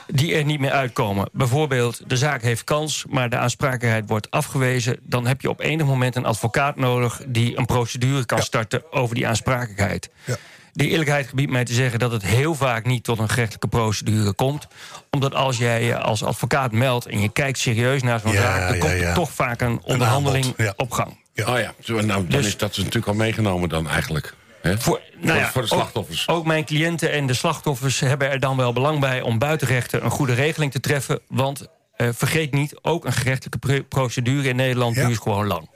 Die 0.06 0.34
er 0.34 0.44
niet 0.44 0.60
meer 0.60 0.70
uitkomen. 0.70 1.28
Bijvoorbeeld, 1.32 2.00
de 2.06 2.16
zaak 2.16 2.42
heeft 2.42 2.64
kans, 2.64 3.04
maar 3.08 3.28
de 3.30 3.36
aansprakelijkheid 3.36 4.08
wordt 4.08 4.30
afgewezen. 4.30 4.98
Dan 5.02 5.26
heb 5.26 5.40
je 5.40 5.48
op 5.48 5.60
enig 5.60 5.86
moment 5.86 6.16
een 6.16 6.24
advocaat 6.24 6.76
nodig 6.76 7.22
die 7.26 7.58
een 7.58 7.66
procedure 7.66 8.24
kan 8.26 8.38
Ja. 8.38 8.44
starten 8.44 8.92
over 8.92 9.14
die 9.14 9.26
aansprakelijkheid. 9.26 10.10
Ja. 10.24 10.36
De 10.72 10.88
eerlijkheid 10.88 11.26
gebiedt 11.26 11.50
mij 11.50 11.64
te 11.64 11.72
zeggen 11.72 11.98
dat 11.98 12.12
het 12.12 12.22
heel 12.22 12.54
vaak 12.54 12.84
niet 12.86 13.04
tot 13.04 13.18
een 13.18 13.28
gerechtelijke 13.28 13.68
procedure 13.68 14.32
komt. 14.32 14.66
Omdat 15.10 15.34
als 15.34 15.56
jij 15.56 15.84
je 15.84 15.98
als 15.98 16.22
advocaat 16.24 16.72
meldt 16.72 17.06
en 17.06 17.20
je 17.20 17.28
kijkt 17.32 17.58
serieus 17.58 18.02
naar 18.02 18.20
zo'n 18.20 18.32
Ja, 18.32 18.40
zaak, 18.42 18.68
dan 18.68 18.76
ja, 18.76 18.80
komt 18.80 18.92
er 19.02 19.14
toch 19.14 19.30
vaak 19.32 19.60
een 19.60 19.80
onderhandeling 19.84 20.54
op 20.76 20.90
gang. 20.90 21.16
Ja. 21.32 21.46
Oh 21.54 21.58
ja, 21.60 21.74
zo, 21.82 21.92
nou, 21.94 22.06
dan 22.06 22.26
Dus- 22.26 22.46
is 22.46 22.56
dat 22.56 22.76
natuurlijk 22.76 23.06
al 23.06 23.14
meegenomen 23.14 23.68
dan 23.68 23.88
eigenlijk. 23.88 24.34
Hè? 24.62 24.78
Voor, 24.78 25.00
nou 25.20 25.38
ja, 25.38 25.50
voor 25.50 25.62
de 25.62 25.68
slachtoffers. 25.68 26.28
Ook, 26.28 26.36
ook 26.36 26.46
mijn 26.46 26.64
cliënten 26.64 27.12
en 27.12 27.26
de 27.26 27.34
slachtoffers 27.34 28.00
hebben 28.00 28.30
er 28.30 28.40
dan 28.40 28.56
wel 28.56 28.72
belang 28.72 29.00
bij 29.00 29.20
om 29.20 29.38
buitenrechten 29.38 30.04
een 30.04 30.10
goede 30.10 30.34
regeling 30.34 30.72
te 30.72 30.80
treffen. 30.80 31.20
Want 31.28 31.66
eh, 31.96 32.08
vergeet 32.12 32.52
niet, 32.52 32.74
ook 32.82 33.04
een 33.04 33.12
gerechtelijke 33.12 33.58
pro- 33.58 33.82
procedure 33.88 34.48
in 34.48 34.56
Nederland 34.56 34.96
Ja. 34.96 35.06
duurt 35.06 35.20
gewoon 35.22 35.46
lang. 35.46 35.68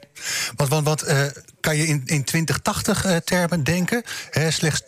Want, 0.56 0.70
want, 0.70 0.84
want 0.84 1.02
eh, 1.02 1.18
kan 1.60 1.76
je 1.76 1.86
in, 1.86 2.02
in 2.04 2.24
2080-termen 2.36 3.64
denken? 3.64 4.02
Hè, 4.30 4.50
slechts 4.50 4.82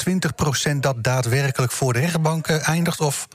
20% 0.71 0.77
dat 0.77 1.05
daadwerkelijk 1.05 1.73
voor 1.73 1.93
de 1.93 1.99
rechtbank 1.99 2.47
eh, 2.47 2.69
eindigt? 2.69 3.01
Of 3.01 3.29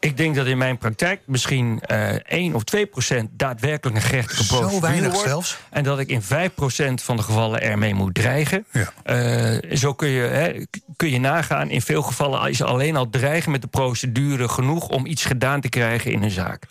Ik 0.00 0.16
denk 0.16 0.34
dat 0.34 0.46
in 0.46 0.58
mijn 0.58 0.78
praktijk 0.78 1.20
misschien 1.26 1.80
eh 1.80 2.08
1 2.26 2.54
of 2.54 2.64
2 2.64 2.86
procent 2.86 3.30
daadwerkelijk 3.32 3.96
een 3.96 4.02
gerechtelijke 4.02 4.44
Zo 4.44 4.58
procedure 4.58 4.86
weinig 4.86 5.12
wordt. 5.12 5.28
zelfs? 5.28 5.58
En 5.70 5.84
dat 5.84 5.98
ik 5.98 6.08
in 6.08 6.22
5 6.22 6.54
procent 6.54 7.02
van 7.02 7.16
de 7.16 7.22
gevallen 7.22 7.62
ermee 7.62 7.94
moet 7.94 8.14
dreigen. 8.14 8.66
Ja. 8.72 8.92
Eh, 9.02 9.76
zo 9.76 9.94
kun 9.94 10.08
je, 10.08 10.22
hè, 10.22 10.64
kun 10.96 11.10
je 11.10 11.20
nagaan. 11.20 11.70
In 11.70 11.82
veel 11.82 12.02
gevallen 12.02 12.50
is 12.50 12.62
alleen 12.62 12.96
al 12.96 13.10
dreigen 13.10 13.50
met 13.50 13.62
de 13.62 13.68
procedure 13.68 14.48
genoeg 14.48 14.88
om 14.88 15.06
iets 15.06 15.24
gedaan 15.24 15.60
te 15.60 15.68
krijgen 15.68 16.12
in 16.12 16.22
een 16.22 16.30
zaak. 16.30 16.66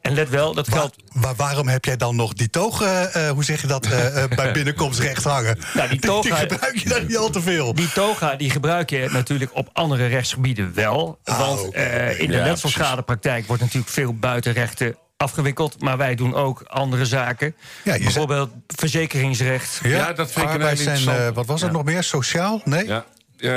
En 0.00 0.14
let 0.14 0.28
wel, 0.28 0.54
dat 0.54 0.68
geldt. 0.68 0.96
wa- 1.12 1.34
waarom 1.34 1.68
heb 1.68 1.84
jij 1.84 1.96
dan 1.96 2.16
nog 2.16 2.32
die 2.32 2.50
toog, 2.50 2.82
eh, 2.82 3.28
eh, 3.28 3.32
hoe 3.32 3.44
zeg 3.44 3.60
je 3.60 3.66
dat, 3.66 3.86
eh, 3.86 4.22
eh, 4.22 4.30
bij 4.30 4.52
binnenkomstrecht 4.58 5.24
hangen? 5.24 5.58
Nou, 5.74 5.88
die 5.94 6.00
toga- 6.00 6.36
gebruik 6.36 6.78
je 6.78 6.88
daar 6.88 7.04
niet 7.04 7.16
al 7.16 7.30
te 7.30 7.40
veel. 7.42 7.74
Die 7.74 7.92
toga 7.92 8.34
die 8.36 8.50
gebruik 8.50 8.90
je 8.90 9.08
natuurlijk 9.12 9.50
op 9.54 9.68
andere 9.72 10.06
rechtsgebieden 10.06 10.74
wel. 10.74 11.18
Ah, 11.24 11.38
want 11.38 11.74
eh, 11.74 12.20
in 12.20 12.30
de 12.30 12.36
Ja, 12.36 12.44
letselschadepraktijk 12.44 13.46
wordt 13.46 13.62
natuurlijk 13.62 13.92
veel 13.92 14.14
buitenrechten 14.14 14.96
afgewikkeld. 15.16 15.80
Maar 15.82 15.96
wij 15.96 16.14
doen 16.14 16.34
ook 16.34 16.62
andere 16.66 17.06
zaken. 17.06 17.54
Ja, 17.84 17.94
je 17.94 18.02
Bijvoorbeeld 18.02 18.50
verzekeringsrecht. 18.66 19.80
Ja, 19.82 20.12
dat 20.12 20.30
vind 20.32 20.50
ik 20.54 20.62
een 20.62 20.76
zijn, 20.76 21.08
eh, 21.08 21.28
wat 21.34 21.46
was 21.46 21.60
het 21.62 21.72
nog 21.72 21.84
meer? 21.84 22.02
Sociaal? 22.02 22.60
Nee? 22.64 22.86
Ja. 22.86 23.04
Eh, 23.36 23.50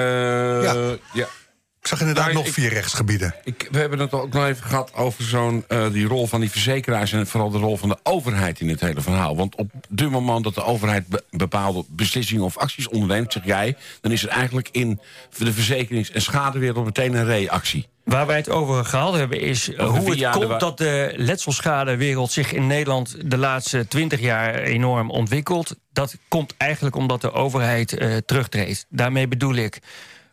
Ja. 1.14 1.28
Ik 1.84 1.90
zag 1.90 2.00
inderdaad 2.00 2.24
Nou, 2.26 2.36
nog 2.38 2.46
ik- 2.48 2.54
vier 2.54 2.70
rechtsgebieden. 2.70 3.36
Ik, 3.44 3.68
we 3.72 3.80
hebben 3.80 4.00
het 4.00 4.12
ook 4.14 4.34
nog 4.34 4.46
even 4.46 4.64
gehad 4.64 4.94
over 4.94 5.24
zo'n, 5.24 5.64
eh, 5.68 5.92
die 5.92 6.06
rol 6.08 6.28
van 6.28 6.40
die 6.40 6.52
verzekeraars... 6.52 7.12
en 7.12 7.28
vooral 7.28 7.50
de 7.50 7.58
rol 7.58 7.78
van 7.78 7.90
de 7.90 7.98
overheid 8.04 8.60
in 8.60 8.70
het 8.70 8.80
hele 8.80 9.02
verhaal. 9.02 9.36
Want 9.36 9.56
op 9.56 9.72
het 9.96 10.10
moment 10.10 10.44
dat 10.44 10.56
de 10.56 10.64
overheid 10.64 11.08
be- 11.08 11.24
bepaalde 11.32 11.84
beslissingen 11.90 12.44
of 12.44 12.58
acties 12.58 12.88
onderneemt... 12.88 13.34
zeg 13.34 13.46
jij, 13.46 13.76
dan 14.02 14.12
is 14.12 14.24
er 14.24 14.30
eigenlijk 14.30 14.70
in 14.72 15.00
de 15.38 15.54
verzekerings- 15.54 16.12
en 16.12 16.22
schadewereld 16.22 16.86
meteen 16.86 17.14
een 17.14 17.26
reactie. 17.26 17.88
Waar 18.04 18.28
wij 18.28 18.38
het 18.38 18.50
over 18.50 18.86
gehad 18.86 19.14
hebben 19.14 19.40
is 19.42 19.74
eh, 19.74 19.88
hoe 19.90 20.10
het 20.16 20.30
komt 20.30 20.60
dat 20.60 20.78
de 20.78 21.14
letselschadewereld 21.16 22.32
zich 22.32 22.54
in 22.54 22.68
Nederland 22.68 23.16
de 23.26 23.38
laatste 23.38 23.88
twintig 23.88 24.20
jaar 24.20 24.56
enorm 24.56 25.10
ontwikkelt. 25.10 25.76
Dat 25.94 26.16
komt 26.28 26.54
eigenlijk 26.58 26.96
omdat 26.96 27.22
de 27.22 27.32
overheid 27.32 27.94
eh, 27.98 28.18
terugtreedt. 28.26 28.86
Daarmee 28.90 29.28
bedoel 29.28 29.56
ik, 29.56 29.80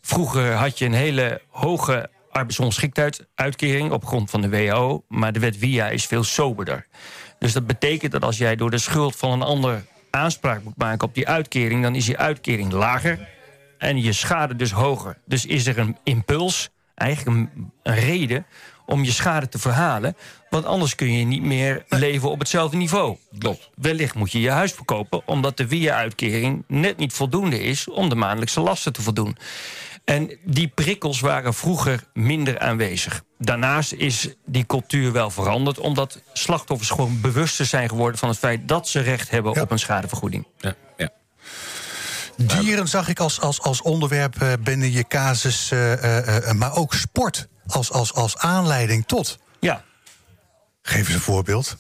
vroeger 0.01 0.53
had 0.53 0.79
je 0.79 0.85
een 0.85 0.93
hele 0.93 1.43
hoge 1.49 2.11
arbeidsongeschiktheidsuitkering 2.31 3.91
op 3.91 4.05
grond 4.05 4.31
van 4.31 4.41
de 4.41 4.49
WHO, 4.49 5.05
maar 5.09 5.33
de 5.33 5.41
wet 5.41 5.59
WIA 5.59 5.89
is 5.89 6.07
veel 6.07 6.25
soberder. 6.25 6.87
Dus 7.39 7.53
dat 7.53 7.67
betekent 7.67 8.13
dat 8.13 8.23
als 8.25 8.39
jij 8.39 8.57
door 8.57 8.71
de 8.71 8.79
schuld 8.79 9.17
van 9.17 9.31
een 9.31 9.43
ander 9.43 9.85
aanspraak 10.11 10.63
moet 10.63 10.77
maken 10.77 11.09
op 11.09 11.15
die 11.15 11.29
uitkering, 11.29 11.83
dan 11.83 11.95
is 11.95 12.05
die 12.05 12.19
uitkering 12.19 12.73
lager 12.73 13.29
en 13.79 14.03
je 14.03 14.13
schade 14.13 14.57
dus 14.57 14.71
hoger. 14.73 15.19
Dus 15.25 15.47
is 15.47 15.67
er 15.67 15.79
een 15.79 15.97
impuls, 16.05 16.69
eigenlijk 16.95 17.37
een, 17.37 17.73
een 17.83 17.95
reden 17.95 18.47
om 18.87 19.05
je 19.05 19.13
schade 19.13 19.49
te 19.49 19.59
verhalen. 19.59 20.17
Want 20.51 20.65
anders 20.65 20.95
kun 20.95 21.13
je 21.13 21.25
niet 21.25 21.43
meer 21.43 21.85
leven 21.89 22.31
op 22.31 22.39
hetzelfde 22.39 22.77
niveau. 22.77 23.17
Klopt. 23.39 23.71
Wellicht 23.75 24.15
moet 24.15 24.33
je 24.33 24.41
je 24.41 24.51
huis 24.51 24.73
verkopen... 24.73 25.23
omdat 25.27 25.57
de 25.57 25.69
WIA-uitkering 25.69 26.65
net 26.67 26.97
niet 26.97 27.13
voldoende 27.13 27.63
is... 27.63 27.89
om 27.89 28.09
de 28.09 28.15
maandelijkse 28.15 28.61
lasten 28.61 28.93
te 28.93 29.03
voldoen. 29.03 29.37
En 30.11 30.39
die 30.45 30.69
prikkels 30.69 31.21
waren 31.21 31.55
vroeger 31.55 32.05
minder 32.13 32.59
aanwezig. 32.59 33.23
Daarnaast 33.39 33.93
is 33.93 34.29
die 34.47 34.67
cultuur 34.67 35.13
wel 35.13 35.31
veranderd... 35.31 35.79
omdat 35.79 36.23
slachtoffers 36.33 36.91
gewoon 36.91 37.21
bewuster 37.21 37.67
zijn 37.67 37.89
geworden... 37.89 38.19
van 38.19 38.29
het 38.29 38.39
feit 38.39 38.69
dat 38.69 38.89
ze 38.89 39.01
recht 39.01 39.31
hebben 39.31 39.53
Ja. 39.55 39.63
op 39.63 39.71
een 39.71 39.79
schadevergoeding. 39.79 40.47
Ja, 40.59 40.75
ja. 40.97 41.11
Dieren 42.37 42.89
zag 42.89 43.09
ik 43.09 43.21
als, 43.21 43.41
als, 43.41 43.61
als 43.61 43.83
onderwerp 43.83 44.43
eh, 44.43 44.53
binnen 44.61 44.93
je 44.93 45.05
casus, 45.09 45.71
eh, 45.71 45.93
eh, 45.93 46.49
eh, 46.49 46.55
maar 46.57 46.75
ook 46.77 46.95
sport 46.95 47.49
als, 47.67 47.93
als, 47.93 48.15
als 48.15 48.37
aanleiding 48.39 49.07
tot. 49.07 49.39
Ja, 49.61 49.85
Geef 50.83 51.07
eens 51.07 51.15
een 51.15 51.21
voorbeeld. 51.21 51.77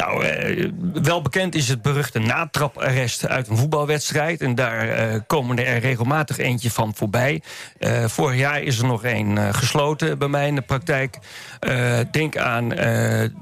Nou, 0.00 0.24
eh, 0.24 0.70
wel 1.02 1.22
bekend 1.22 1.54
is 1.54 1.68
het 1.68 1.82
beruchte 1.82 2.18
natraparrest 2.18 3.28
uit 3.28 3.48
een 3.48 3.56
voetbalwedstrijd. 3.56 4.40
En 4.40 4.54
daar 4.54 4.88
eh, 4.88 5.20
komen 5.26 5.66
er 5.66 5.78
regelmatig 5.78 6.38
eentje 6.38 6.70
van 6.70 6.94
voorbij. 6.94 7.42
Eh, 7.78 8.04
vorig 8.04 8.38
jaar 8.38 8.62
is 8.62 8.78
er 8.78 8.86
nog 8.86 9.04
een 9.04 9.38
eh, 9.38 9.48
gesloten 9.52 10.18
bij 10.18 10.28
mij 10.28 10.46
in 10.46 10.54
de 10.54 10.60
praktijk. 10.60 11.18
Denk 12.10 12.36
aan 12.36 12.68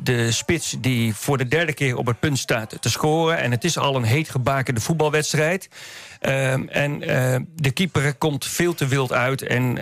de 0.02 0.26
spits 0.30 0.76
die 0.80 1.14
voor 1.14 1.38
de 1.38 1.48
derde 1.48 1.72
keer 1.72 1.96
op 1.96 2.06
het 2.06 2.20
punt 2.20 2.38
staat 2.38 2.76
te 2.80 2.90
scoren. 2.90 3.38
En 3.38 3.50
het 3.50 3.64
is 3.64 3.78
al 3.78 3.96
een 3.96 4.02
heet 4.02 4.28
gebakende 4.28 4.80
voetbalwedstrijd. 4.80 5.68
Ehm, 6.20 6.62
en 6.68 6.98
de 7.54 7.70
keeper 7.70 8.14
komt 8.14 8.46
veel 8.46 8.74
te 8.74 8.86
wild 8.86 9.12
uit 9.12 9.42
en... 9.42 9.78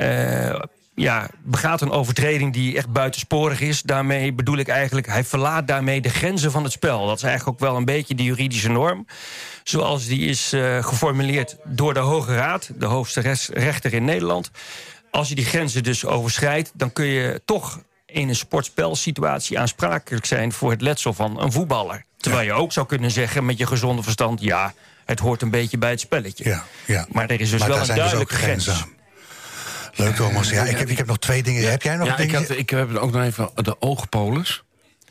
ja, 0.96 1.28
begaat 1.42 1.80
een 1.80 1.90
overtreding 1.90 2.52
die 2.52 2.76
echt 2.76 2.92
buitensporig 2.92 3.60
is. 3.60 3.82
Daarmee 3.82 4.32
bedoel 4.32 4.56
ik 4.56 4.68
eigenlijk, 4.68 5.06
hij 5.06 5.24
verlaat 5.24 5.66
daarmee 5.66 6.00
de 6.00 6.08
grenzen 6.08 6.50
van 6.50 6.62
het 6.62 6.72
spel. 6.72 7.06
Dat 7.06 7.16
is 7.16 7.22
eigenlijk 7.22 7.62
ook 7.62 7.68
wel 7.68 7.76
een 7.76 7.84
beetje 7.84 8.14
de 8.14 8.22
juridische 8.22 8.68
norm. 8.68 9.06
Zoals 9.64 10.06
die 10.06 10.28
is 10.28 10.52
eh, 10.52 10.84
geformuleerd 10.84 11.56
door 11.64 11.94
de 11.94 12.00
Hoge 12.00 12.34
Raad, 12.34 12.70
de 12.78 12.86
hoogste 12.86 13.36
rechter 13.52 13.94
in 13.94 14.04
Nederland. 14.04 14.50
Als 15.10 15.28
je 15.28 15.34
die 15.34 15.44
grenzen 15.44 15.82
dus 15.82 16.04
overschrijdt, 16.04 16.70
dan 16.74 16.92
kun 16.92 17.06
je 17.06 17.42
toch 17.44 17.80
in 18.06 18.28
een 18.28 18.36
sportspelsituatie 18.36 19.58
aansprakelijk 19.58 20.26
zijn 20.26 20.52
voor 20.52 20.70
het 20.70 20.80
letsel 20.80 21.12
van 21.12 21.40
een 21.40 21.52
voetballer. 21.52 22.04
Terwijl 22.16 22.46
je 22.46 22.52
ook 22.52 22.72
zou 22.72 22.86
kunnen 22.86 23.10
zeggen 23.10 23.44
met 23.44 23.58
je 23.58 23.66
gezonde 23.66 24.02
verstand, 24.02 24.40
ja, 24.40 24.74
het 25.04 25.18
hoort 25.18 25.42
een 25.42 25.50
beetje 25.50 25.78
bij 25.78 25.90
het 25.90 26.00
spelletje. 26.00 26.44
Ja, 26.44 26.64
ja. 26.86 27.06
Maar 27.12 27.30
er 27.30 27.40
is 27.40 27.50
dus 27.50 27.60
Maar 27.60 27.68
wel 27.68 27.78
een 27.78 27.86
dus 27.86 27.96
duidelijke 27.96 28.34
grens. 28.34 28.84
Leuk, 29.96 30.14
Thomas. 30.14 30.50
Ja, 30.50 30.64
ik, 30.64 30.78
heb, 30.78 30.88
ik 30.88 30.98
heb 30.98 31.06
nog 31.06 31.18
twee 31.18 31.42
dingen. 31.42 31.70
Heb 31.70 31.82
jij 31.82 31.96
nog 31.96 32.06
Ja, 32.06 32.12
ik, 32.12 32.18
dingen? 32.18 32.34
had, 32.34 32.56
ik 32.56 32.70
heb 32.70 32.96
ook 32.96 33.12
nog 33.12 33.22
even 33.22 33.50
de 33.54 33.76
oogpolis. 33.80 34.64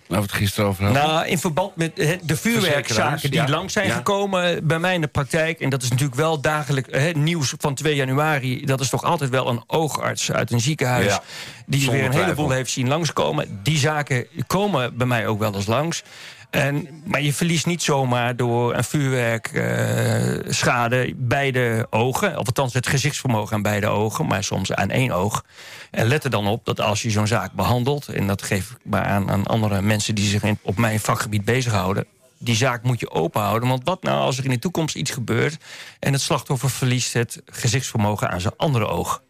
We 0.08 0.16
het 0.16 0.32
gisteren 0.32 0.70
over 0.70 0.84
hadden. 0.84 1.04
Nou, 1.04 1.28
in 1.28 1.38
verband 1.38 1.76
met 1.76 2.00
eh, 2.00 2.18
de 2.24 2.36
vuurwerkzaken 2.36 3.32
die 3.32 3.40
ja. 3.40 3.48
lang 3.48 3.72
zijn 3.72 3.88
Ja. 3.88 3.96
gekomen 3.96 4.68
bij 4.68 4.80
mij 4.80 4.94
in 4.94 5.02
de 5.02 5.08
praktijk... 5.08 5.60
en 5.60 5.70
dat 5.70 5.84
is 5.84 5.90
natuurlijk 5.90 6.18
wel 6.18 6.42
dagelijk 6.42 6.88
eh, 6.88 7.14
nieuws 7.16 7.54
van 7.58 7.76
2 7.76 7.96
januari... 7.96 8.66
dat 8.66 8.80
is 8.80 8.90
toch 8.90 9.04
altijd 9.04 9.30
wel 9.30 9.50
een 9.50 9.64
oogarts 9.68 10.32
uit 10.32 10.52
een 10.52 10.62
ziekenhuis... 10.62 11.06
Ja, 11.06 11.22
die 11.66 11.82
zonder 11.82 12.00
weer 12.00 12.10
een 12.10 12.24
heleboel 12.24 12.50
heeft 12.50 12.72
zien 12.72 12.88
langskomen. 12.88 13.60
Die 13.64 13.78
zaken 13.78 14.28
komen 14.48 14.98
bij 14.98 15.08
mij 15.08 15.28
ook 15.28 15.40
wel 15.40 15.56
eens 15.56 15.66
langs. 15.66 16.04
En, 16.50 16.88
maar 17.06 17.22
je 17.22 17.34
verliest 17.34 17.66
niet 17.66 17.84
zomaar 17.84 18.36
door 18.36 18.76
een 18.76 18.84
vuurwerkschade 18.84 20.44
schade 20.48 21.14
bij 21.16 21.52
de 21.52 21.88
ogen. 21.90 22.38
Of 22.38 22.46
althans 22.46 22.74
het 22.74 22.88
gezichtsvermogen 22.88 23.56
aan 23.56 23.62
beide 23.62 23.88
ogen, 23.88 24.28
maar 24.28 24.44
soms 24.44 24.74
aan 24.74 24.90
één 24.90 25.12
oog. 25.12 25.46
En 25.92 26.08
let 26.08 26.24
er 26.24 26.30
dan 26.30 26.48
op 26.48 26.66
dat 26.66 26.82
als 26.82 27.02
je 27.02 27.10
zo'n 27.10 27.28
zaak 27.28 27.52
behandelt... 27.52 28.08
en 28.08 28.28
dat 28.28 28.42
geef 28.42 28.72
ik 28.72 28.78
maar 28.84 29.04
aan, 29.04 29.32
aan 29.32 29.46
andere 29.46 29.82
mensen 29.82 30.16
die 30.16 30.28
zich 30.28 30.44
in, 30.44 30.60
op 30.62 30.78
mijn 30.78 31.00
vakgebied 31.00 31.46
bezighouden... 31.46 32.06
die 32.38 32.56
zaak 32.56 32.84
moet 32.84 33.00
je 33.00 33.12
openhouden. 33.12 33.70
Want 33.70 33.82
wat 33.84 34.04
nou 34.04 34.20
als 34.20 34.38
er 34.38 34.44
in 34.44 34.50
de 34.50 34.60
toekomst 34.60 34.96
iets 34.96 35.12
gebeurt... 35.12 35.58
en 36.00 36.14
het 36.14 36.22
slachtoffer 36.22 36.70
verliest 36.70 37.14
het 37.14 37.42
gezichtsvermogen 37.46 38.30
aan 38.30 38.42
zijn 38.42 38.54
andere 38.58 38.88
oog... 38.88 39.22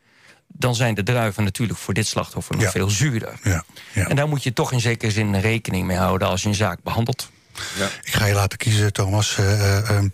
dan 0.57 0.75
zijn 0.75 0.95
de 0.95 1.03
druiven 1.03 1.43
natuurlijk 1.43 1.79
voor 1.79 1.93
dit 1.93 2.07
slachtoffer 2.07 2.55
nog 2.55 2.63
Ja. 2.63 2.71
veel 2.71 2.89
zuurder. 2.89 3.39
Ja, 3.43 3.63
ja. 3.93 4.07
En 4.07 4.15
daar 4.15 4.27
moet 4.27 4.43
je 4.43 4.53
toch 4.53 4.71
in 4.71 4.79
zekere 4.81 5.11
zin 5.11 5.39
rekening 5.39 5.85
mee 5.87 5.97
houden 5.97 6.27
als 6.27 6.41
je 6.41 6.47
een 6.47 6.55
zaak 6.55 6.83
behandelt. 6.83 7.29
Ik 8.03 8.13
ga 8.13 8.25
je 8.25 8.33
laten 8.33 8.57
kiezen, 8.57 8.93
Thomas. 8.93 9.37
Eh, 9.37 9.53
eh, 9.77 9.89
ehm, 9.89 10.07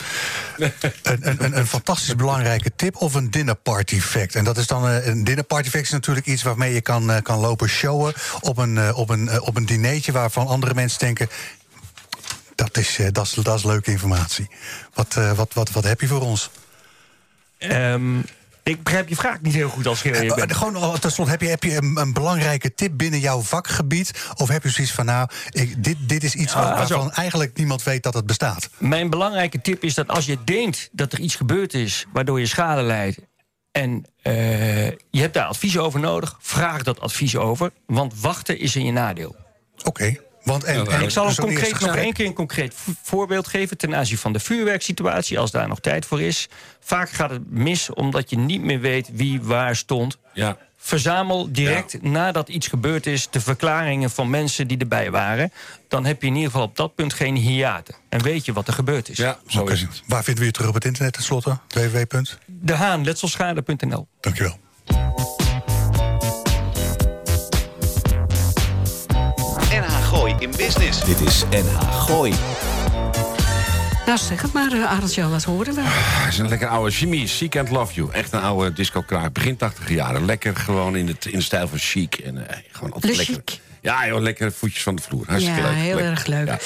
een, 0.58 0.72
een, 1.04 1.44
een, 1.44 1.58
een 1.58 1.68
fantastisch 1.68 2.16
belangrijke 2.16 2.72
tip 2.76 2.96
of 2.96 3.14
een 3.14 3.32
dinnerparty 3.32 4.00
fact. 4.00 4.36
En 4.36 4.44
dat 4.44 4.58
is 4.58 4.68
dan 4.68 4.88
eh, 4.88 5.06
een 5.08 5.24
dinnerparty 5.24 5.70
fact 5.70 5.84
is 5.84 5.90
natuurlijk 5.90 6.26
iets 6.26 6.44
waarmee 6.44 6.74
je 6.74 6.82
kan, 6.82 7.12
eh, 7.12 7.22
kan 7.22 7.40
lopen 7.40 7.70
showen 7.70 8.14
op 8.40 8.58
een, 8.58 8.78
eh, 8.78 8.98
op, 8.98 9.10
een, 9.10 9.30
eh, 9.30 9.48
op 9.48 9.56
een 9.58 9.66
dinertje 9.66 10.12
waarvan 10.12 10.48
andere 10.48 10.74
mensen 10.74 11.00
denken. 11.00 11.30
Dat 12.56 12.78
is, 12.78 13.00
eh, 13.00 13.08
dat 13.12 13.26
is, 13.26 13.34
dat 13.34 13.58
is 13.58 13.64
leuke 13.64 13.92
informatie. 13.92 14.50
Wat, 14.94 15.16
eh, 15.18 15.32
wat, 15.32 15.54
wat, 15.54 15.72
wat 15.72 15.84
heb 15.84 16.02
je 16.02 16.08
voor 16.08 16.22
ons? 16.22 16.50
Ehm, 17.58 18.20
ik 18.64 18.84
begrijp 18.84 19.10
je 19.10 19.16
vraag 19.16 19.42
niet 19.42 19.54
heel 19.54 19.70
goed 19.70 19.88
als 19.88 20.02
je 20.02 20.12
Eh, 20.12 20.36
bent. 20.36 20.54
gewoon, 20.54 20.98
slotte, 21.08 21.32
heb 21.32 21.42
je, 21.42 21.48
heb 21.48 21.64
je 21.64 21.76
een, 21.76 21.98
een 21.98 22.14
belangrijke 22.14 22.74
tip 22.74 22.98
binnen 22.98 23.20
jouw 23.20 23.42
vakgebied? 23.42 24.12
Of 24.36 24.48
heb 24.48 24.64
je 24.64 24.70
zoiets 24.70 24.94
van, 24.94 25.06
nou, 25.06 25.30
ik, 25.50 25.84
dit, 25.84 25.98
dit 26.02 26.24
is 26.24 26.36
iets 26.36 26.54
Ja, 26.54 26.60
waar- 26.60 26.88
zo. 26.88 26.94
waarvan 26.96 27.12
eigenlijk 27.12 27.58
niemand 27.58 27.84
weet 27.84 28.04
dat 28.04 28.14
het 28.14 28.26
bestaat? 28.26 28.70
Mijn 28.78 29.10
belangrijke 29.10 29.62
tip 29.62 29.84
is 29.84 29.94
dat 29.94 30.08
als 30.08 30.26
je 30.26 30.38
denkt 30.44 30.90
dat 30.92 31.14
er 31.14 31.20
iets 31.20 31.36
gebeurd 31.36 31.74
is... 31.74 32.06
waardoor 32.14 32.40
je 32.40 32.46
schade 32.46 32.82
leidt 32.82 33.18
en 33.72 34.06
eh, 34.22 34.88
je 34.90 35.20
hebt 35.22 35.34
daar 35.34 35.46
advies 35.46 35.78
over 35.78 36.00
nodig... 36.00 36.36
vraag 36.40 36.84
dat 36.84 37.00
advies 37.00 37.36
over, 37.36 37.72
want 37.86 38.20
wachten 38.20 38.60
is 38.60 38.76
in 38.76 38.86
je 38.86 38.92
nadeel. 38.92 39.36
Oké. 39.84 40.16
Want 40.44 40.64
en, 40.64 41.02
ik 41.02 41.10
zal 41.10 41.26
een 41.26 41.34
zo'n 41.34 41.46
concreet, 41.46 41.80
nog 41.80 41.96
één 41.96 42.14
keer 42.14 42.26
een 42.26 42.34
concreet 42.34 42.74
vo- 42.76 42.92
voorbeeld 43.04 43.48
geven... 43.48 43.78
ten 43.78 43.96
aanzien 43.96 44.18
van 44.18 44.34
de 44.34 44.40
vuurwerksituatie, 44.40 45.40
als 45.40 45.52
daar 45.52 45.68
nog 45.68 45.80
tijd 45.80 46.06
voor 46.06 46.22
is. 46.22 46.50
Vaak 46.80 47.10
gaat 47.10 47.30
het 47.30 47.52
mis 47.52 47.94
omdat 47.94 48.30
je 48.30 48.38
niet 48.38 48.62
meer 48.62 48.80
weet 48.80 49.10
wie 49.14 49.42
waar 49.42 49.76
stond. 49.76 50.18
Ja. 50.34 50.58
Verzamel 50.78 51.52
direct 51.52 52.02
nadat 52.02 52.50
iets 52.50 52.68
gebeurd 52.68 53.06
is... 53.06 53.28
de 53.30 53.42
verklaringen 53.42 54.10
van 54.10 54.30
mensen 54.30 54.68
die 54.68 54.78
erbij 54.78 55.12
waren. 55.12 55.52
Dan 55.88 56.06
heb 56.06 56.22
je 56.22 56.28
in 56.28 56.36
ieder 56.36 56.52
geval 56.52 56.66
op 56.66 56.76
dat 56.76 56.96
punt 56.96 57.14
geen 57.14 57.36
hiaten. 57.36 57.96
En 58.10 58.22
weet 58.22 58.46
je 58.46 58.54
wat 58.54 58.68
er 58.68 58.74
gebeurd 58.74 59.10
is. 59.10 59.18
ja, 59.18 59.40
zo 59.48 59.66
is 59.66 59.82
het. 59.82 60.04
Waar 60.08 60.24
vinden 60.24 60.42
we 60.42 60.48
je 60.50 60.56
terug 60.56 60.70
op 60.70 60.76
het 60.76 60.86
internet 60.86 61.14
tenslotte? 61.14 61.58
www. 61.68 62.22
De 62.46 62.74
Haan, 62.74 63.04
letselschade.nl. 63.04 64.08
Dankjewel. 64.20 64.60
In 70.42 70.52
Business. 70.58 71.04
Dit 71.04 71.22
is 71.22 71.44
NH 71.50 72.06
Gooi. 72.06 72.34
Nou, 74.06 74.18
zeg 74.18 74.42
het 74.42 74.54
maar, 74.54 74.74
uh, 74.74 75.02
Jan, 75.08 75.32
wat 75.32 75.44
horen 75.44 75.74
we? 75.74 75.82
Hij 75.84 76.28
is 76.28 76.38
een 76.38 76.48
lekker 76.50 76.68
oude 76.68 76.92
Jimmy, 76.92 77.28
Chic 77.28 77.58
and 77.58 77.70
Love 77.70 77.94
You. 77.94 78.12
Echt 78.12 78.34
een 78.34 78.42
oude 78.42 78.74
disco-kraak, 78.74 79.34
begin 79.34 79.58
80 79.58 79.90
jaren. 79.90 80.26
Lekker 80.26 80.56
gewoon 80.56 80.96
in, 80.96 81.08
het, 81.08 81.26
in 81.26 81.38
de 81.38 81.44
stijl 81.44 81.68
van 81.68 81.78
chic. 81.78 82.16
En, 82.16 82.48
eh, 82.50 82.58
gewoon 82.72 82.94
altijd 82.94 83.12
Le 83.12 83.18
lekker. 83.18 83.36
chic. 83.46 83.60
Ja, 83.82 84.08
joh, 84.08 84.22
lekker 84.22 84.52
voetjes 84.52 84.84
van 84.84 84.96
de 84.96 85.02
vloer. 85.02 85.24
Hartstikke 85.28 85.60
ja, 85.62 85.68
leuk. 85.68 85.76
heel 85.78 86.00
erg 86.00 86.26
leuk. 86.26 86.48
Ja. 86.48 86.60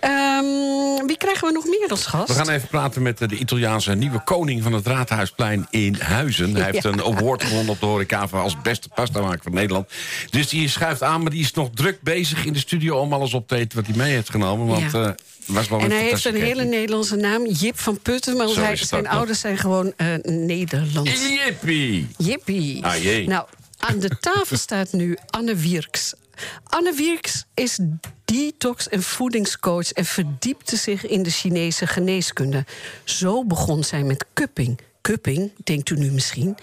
Ehm, 0.00 1.06
wie 1.06 1.16
krijgen 1.16 1.46
we 1.46 1.52
nog 1.52 1.64
meer 1.64 1.86
als 1.88 2.06
gast? 2.06 2.28
We 2.28 2.34
gaan 2.34 2.48
even 2.48 2.68
praten 2.68 3.02
met 3.02 3.20
eh, 3.20 3.28
de 3.28 3.36
Italiaanse 3.36 3.94
nieuwe 3.94 4.20
koning 4.24 4.62
van 4.62 4.72
het 4.72 4.86
Raadhuisplein 4.86 5.66
in 5.70 5.96
Huizen. 6.00 6.54
Hij 6.54 6.70
heeft 6.70 6.84
een 6.84 7.02
award 7.02 7.44
gewonnen 7.44 7.72
op 7.72 7.80
de 7.80 7.86
horeca 7.86 8.28
als 8.32 8.60
beste 8.62 8.88
pastamaker 8.88 9.42
van 9.42 9.54
Nederland. 9.54 9.88
Dus 10.30 10.48
die 10.48 10.68
schuift 10.68 11.02
aan, 11.02 11.22
maar 11.22 11.30
die 11.30 11.40
is 11.40 11.52
nog 11.52 11.70
druk 11.74 12.02
bezig 12.02 12.44
in 12.44 12.52
de 12.52 12.58
studio 12.58 12.96
om 12.98 13.12
alles 13.12 13.34
op 13.34 13.48
te 13.48 13.56
eten 13.56 13.76
wat 13.78 13.86
hij 13.86 13.96
mee 13.96 14.12
heeft 14.12 14.30
genomen. 14.30 14.66
Want 14.66 14.92
Ja. 14.92 15.04
eh, 15.06 15.10
was 15.46 15.68
wel 15.68 15.80
En 15.80 15.90
hij 15.90 16.02
heeft 16.02 16.24
een 16.24 16.34
hele. 16.34 16.64
Nederlandse 16.64 17.16
naam, 17.16 17.46
Jip 17.46 17.78
van 17.78 18.00
Putten. 18.00 18.36
Maar 18.36 18.46
hij, 18.46 18.76
zijn 18.76 19.08
ouders 19.08 19.40
zijn 19.40 19.58
gewoon 19.58 19.92
eh, 19.96 20.06
Nederlands. 20.22 21.10
Jippie! 21.44 22.08
Jippie. 22.18 22.84
Ah, 22.84 23.02
jee. 23.02 23.28
Nou, 23.28 23.46
aan 23.78 23.98
de 23.98 24.10
tafel 24.20 24.56
staat 24.56 24.92
nu 24.92 25.16
Anne 25.30 25.54
Wierks. 25.56 26.14
Anne 26.64 26.94
Wierks 26.94 27.44
is 27.54 27.78
detox- 28.24 28.88
en 28.88 29.02
voedingscoach... 29.02 29.92
en 29.92 30.04
verdiepte 30.04 30.76
zich 30.76 31.06
in 31.06 31.22
de 31.22 31.30
Chinese 31.30 31.86
geneeskunde. 31.86 32.64
Zo 33.04 33.44
begon 33.44 33.84
zij 33.84 34.02
met 34.02 34.24
cupping. 34.34 34.80
Cupping, 35.00 35.52
denkt 35.64 35.90
u 35.90 35.96
nu 35.96 36.10
misschien? 36.10 36.56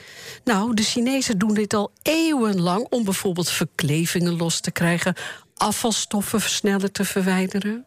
Nou, 0.44 0.74
de 0.74 0.84
Chinezen 0.84 1.38
doen 1.38 1.54
dit 1.54 1.74
al 1.74 1.92
eeuwenlang... 2.02 2.88
om 2.90 3.04
bijvoorbeeld 3.04 3.50
verklevingen 3.50 4.38
los 4.38 4.60
te 4.60 4.72
krijgen... 4.72 5.16
afvalstoffen 5.56 6.42
sneller 6.42 6.92
te 6.92 7.06
verwijderen. 7.06 7.86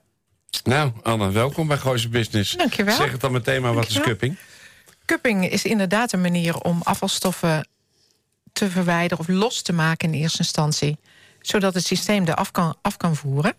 Nou, 0.65 0.93
Anne, 1.03 1.31
welkom 1.31 1.67
bij 1.67 1.77
Gooise 1.77 2.09
Business. 2.09 2.53
Dankjewel. 2.57 2.97
Zeg 2.97 3.13
het 3.13 3.21
dan 3.21 3.33
meteen 3.33 3.63
maar, 3.63 3.75
wat 3.75 3.89
is 3.89 4.01
cupping? 4.01 4.37
Cupping 5.05 5.51
is 5.51 5.65
inderdaad 5.65 6.13
een 6.13 6.21
manier 6.21 6.59
om 6.59 6.81
afvalstoffen 6.83 7.69
te 8.53 8.71
verwijderen 8.71 9.19
of 9.19 9.29
los 9.29 9.63
te 9.63 9.73
maken 9.73 10.13
in 10.13 10.21
eerste 10.21 10.39
instantie. 10.39 10.99
Zodat 11.47 11.75
het 11.75 11.85
systeem 11.87 12.27
er 12.27 12.35
af 12.35 12.51
kan, 12.51 12.77
af 12.83 12.97
kan 12.97 13.17
voeren. 13.17 13.55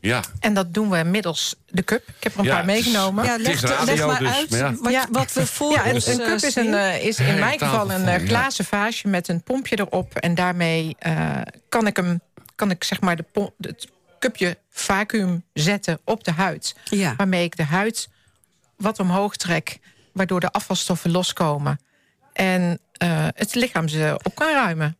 Ja, 0.00 0.22
En 0.40 0.54
dat 0.54 0.74
doen 0.74 0.90
we 0.90 1.04
middels 1.04 1.54
de 1.66 1.82
cup. 1.84 2.08
Ik 2.08 2.14
heb 2.22 2.32
er 2.32 2.38
een 2.38 2.44
Ja, 2.44 2.54
paar 2.54 2.64
meegenomen. 2.64 3.24
Ja, 3.24 3.30
Het 3.32 3.40
is 3.40 3.60
leg, 3.60 3.70
radio 3.70 3.94
leg 3.94 4.06
maar 4.06 4.18
dus, 4.18 4.28
uit 4.34 4.50
maar 4.50 4.58
ja. 4.60 4.76
wat, 4.80 4.92
Ja. 4.92 5.06
wat 5.10 5.32
we 5.32 5.46
voor 5.46 5.72
ja, 5.72 5.86
een 5.86 5.96
eh, 5.96 6.16
cup 6.16 6.34
is, 6.34 6.42
een, 6.42 6.50
zien. 6.50 6.74
eh, 6.74 7.04
is 7.04 7.18
in 7.18 7.38
mijn 7.38 7.58
geval 7.58 7.90
een 7.90 8.06
eh, 8.08 8.26
glazen 8.26 8.64
vaasje 8.64 9.08
met 9.08 9.28
een 9.28 9.42
pompje 9.42 9.78
erop. 9.78 10.14
En 10.16 10.34
daarmee 10.34 10.96
eh, 10.98 11.40
kan 11.68 11.86
ik 11.86 11.96
hem, 11.96 12.20
kan 12.54 12.70
ik 12.70 12.84
zeg 12.84 13.00
maar 13.00 13.16
de 13.16 13.24
pom- 13.32 13.54
het 13.60 13.88
cupje 14.18 14.58
vacuüm 14.70 15.44
zetten 15.52 16.00
op 16.04 16.24
de 16.24 16.32
huid. 16.32 16.74
Ja. 16.84 17.14
Waarmee 17.16 17.44
ik 17.44 17.56
de 17.56 17.64
huid 17.64 18.08
wat 18.76 18.98
omhoog 18.98 19.36
trek, 19.36 19.78
waardoor 20.12 20.40
de 20.40 20.50
afvalstoffen 20.52 21.10
loskomen. 21.10 21.80
En 22.32 22.78
eh, 22.96 23.26
het 23.34 23.54
lichaam 23.54 23.88
ze 23.88 24.20
op 24.22 24.34
kan 24.34 24.52
ruimen. 24.52 24.96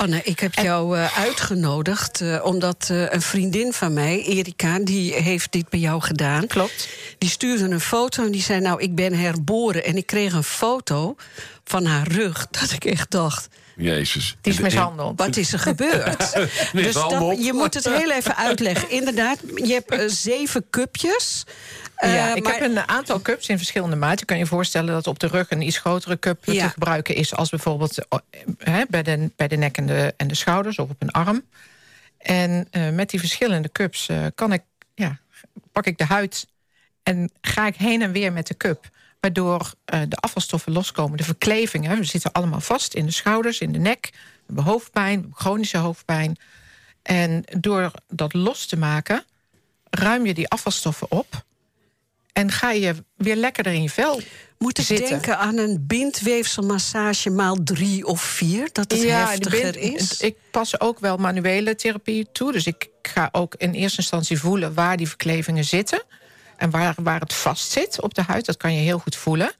Anne, 0.00 0.20
ik 0.24 0.40
heb 0.40 0.54
jou 0.54 0.98
eh, 0.98 1.18
uitgenodigd 1.18 2.20
eh, 2.20 2.44
omdat 2.44 2.88
eh, 2.90 3.12
een 3.12 3.22
vriendin 3.22 3.72
van 3.72 3.92
mij, 3.92 4.22
Erika, 4.22 4.78
die 4.78 5.14
heeft 5.14 5.52
dit 5.52 5.68
bij 5.68 5.80
jou 5.80 6.00
gedaan. 6.00 6.46
Klopt. 6.46 6.88
Die 7.18 7.28
stuurde 7.28 7.64
een 7.64 7.80
foto 7.80 8.24
en 8.24 8.30
die 8.30 8.42
zei: 8.42 8.60
Nou, 8.60 8.80
ik 8.80 8.94
ben 8.94 9.14
herboren. 9.14 9.84
En 9.84 9.96
ik 9.96 10.06
kreeg 10.06 10.32
een 10.32 10.44
foto 10.44 11.16
van 11.64 11.84
haar 11.84 12.08
rug. 12.08 12.46
Dat 12.50 12.70
ik 12.70 12.84
echt 12.84 13.10
dacht: 13.10 13.48
jezus. 13.76 14.36
Die 14.40 14.52
is 14.52 14.58
mishandeld. 14.58 15.18
Wat 15.18 15.36
is 15.36 15.52
er 15.52 15.58
gebeurd? 15.58 16.32
dus 16.72 16.94
je 17.44 17.50
moet 17.54 17.74
het 17.74 17.84
heel 17.84 18.10
even 18.10 18.36
uitleggen. 18.36 18.90
Inderdaad, 18.90 19.38
je 19.54 19.82
hebt 19.84 20.12
zeven 20.12 20.64
cupjes. 20.70 21.44
Ja, 22.00 22.30
Eh, 22.30 22.36
ik 22.36 22.42
maar- 22.42 22.52
heb 22.52 22.62
een 22.62 22.88
aantal 22.88 23.20
cups 23.22 23.48
in 23.48 23.56
verschillende 23.56 23.96
maten. 23.96 24.18
Je 24.18 24.24
kan 24.24 24.38
je 24.38 24.46
voorstellen 24.46 24.92
dat 24.94 25.06
op 25.06 25.18
de 25.18 25.26
rug 25.26 25.50
een 25.50 25.62
iets 25.62 25.78
grotere 25.78 26.18
cup 26.18 26.44
Ja. 26.44 26.64
te 26.66 26.72
gebruiken 26.72 27.14
is... 27.14 27.34
als 27.34 27.50
bijvoorbeeld 27.50 28.08
eh, 28.08 28.18
hè, 28.58 28.82
bij, 28.88 29.02
de, 29.02 29.30
bij 29.36 29.48
de 29.48 29.56
nek 29.56 29.76
en 29.76 29.86
de, 29.86 30.14
en 30.16 30.28
de 30.28 30.34
schouders 30.34 30.78
of 30.78 30.90
op 30.90 31.02
een 31.02 31.10
arm. 31.10 31.44
En 32.18 32.68
eh, 32.70 32.88
met 32.90 33.10
die 33.10 33.20
verschillende 33.20 33.72
cups 33.72 34.08
kan 34.34 34.52
ik, 34.52 34.62
ja, 34.94 35.18
pak 35.72 35.86
ik 35.86 35.98
de 35.98 36.04
huid 36.04 36.46
en 37.02 37.30
ga 37.40 37.66
ik 37.66 37.76
heen 37.76 38.02
en 38.02 38.12
weer 38.12 38.32
met 38.32 38.46
de 38.46 38.56
cup. 38.56 38.88
Waardoor 39.20 39.72
de 39.84 40.16
afvalstoffen 40.16 40.72
loskomen, 40.72 41.16
de 41.16 41.24
verklevingen. 41.24 41.98
We 41.98 42.04
zitten 42.04 42.32
allemaal 42.32 42.60
vast 42.60 42.94
in 42.94 43.06
de 43.06 43.12
schouders, 43.12 43.58
in 43.60 43.72
de 43.72 43.78
nek. 43.78 44.08
We 44.12 44.18
hebben 44.46 44.64
hoofdpijn, 44.64 45.30
chronische 45.34 45.76
hoofdpijn. 45.78 46.36
En 47.02 47.44
door 47.58 47.90
dat 48.08 48.32
los 48.34 48.66
te 48.66 48.76
maken, 48.76 49.24
ruim 49.90 50.26
je 50.26 50.34
die 50.34 50.48
afvalstoffen 50.48 51.10
op. 51.10 51.44
En 52.38 52.52
ga 52.52 52.70
je 52.70 52.94
weer 53.16 53.36
lekkerder 53.36 53.72
in 53.72 53.82
je 53.82 53.90
vel 53.90 54.20
Moet 54.58 54.78
ik 54.78 54.84
zitten. 54.84 55.08
denken 55.08 55.38
aan 55.38 55.56
een 55.58 55.84
bindweefselmassage 55.86 57.30
maal 57.30 57.56
drie 57.64 58.06
of 58.06 58.22
vier? 58.22 58.68
Dat 58.72 58.90
het 58.90 59.00
de 59.00 59.10
heftiger 59.10 59.72
bind- 59.72 60.00
is? 60.00 60.20
Ik 60.20 60.36
pas 60.50 60.80
ook 60.80 60.98
wel 60.98 61.16
manuele 61.16 61.74
therapie 61.74 62.28
toe. 62.32 62.52
Dus 62.52 62.66
ik 62.66 62.88
ga 63.02 63.28
ook 63.32 63.54
in 63.54 63.72
eerste 63.72 63.98
instantie 63.98 64.38
voelen 64.38 64.74
waar 64.74 64.96
die 64.96 65.08
verklevingen 65.08 65.64
zitten. 65.64 66.02
En 66.56 66.70
waar, 66.70 66.94
waar 67.02 67.20
het 67.20 67.34
vast 67.34 67.70
zit 67.70 68.00
op 68.02 68.14
de 68.14 68.22
huid. 68.22 68.46
Dat 68.46 68.56
kan 68.56 68.74
je 68.74 68.80
heel 68.80 68.98
goed 68.98 69.16
voelen. 69.16 69.52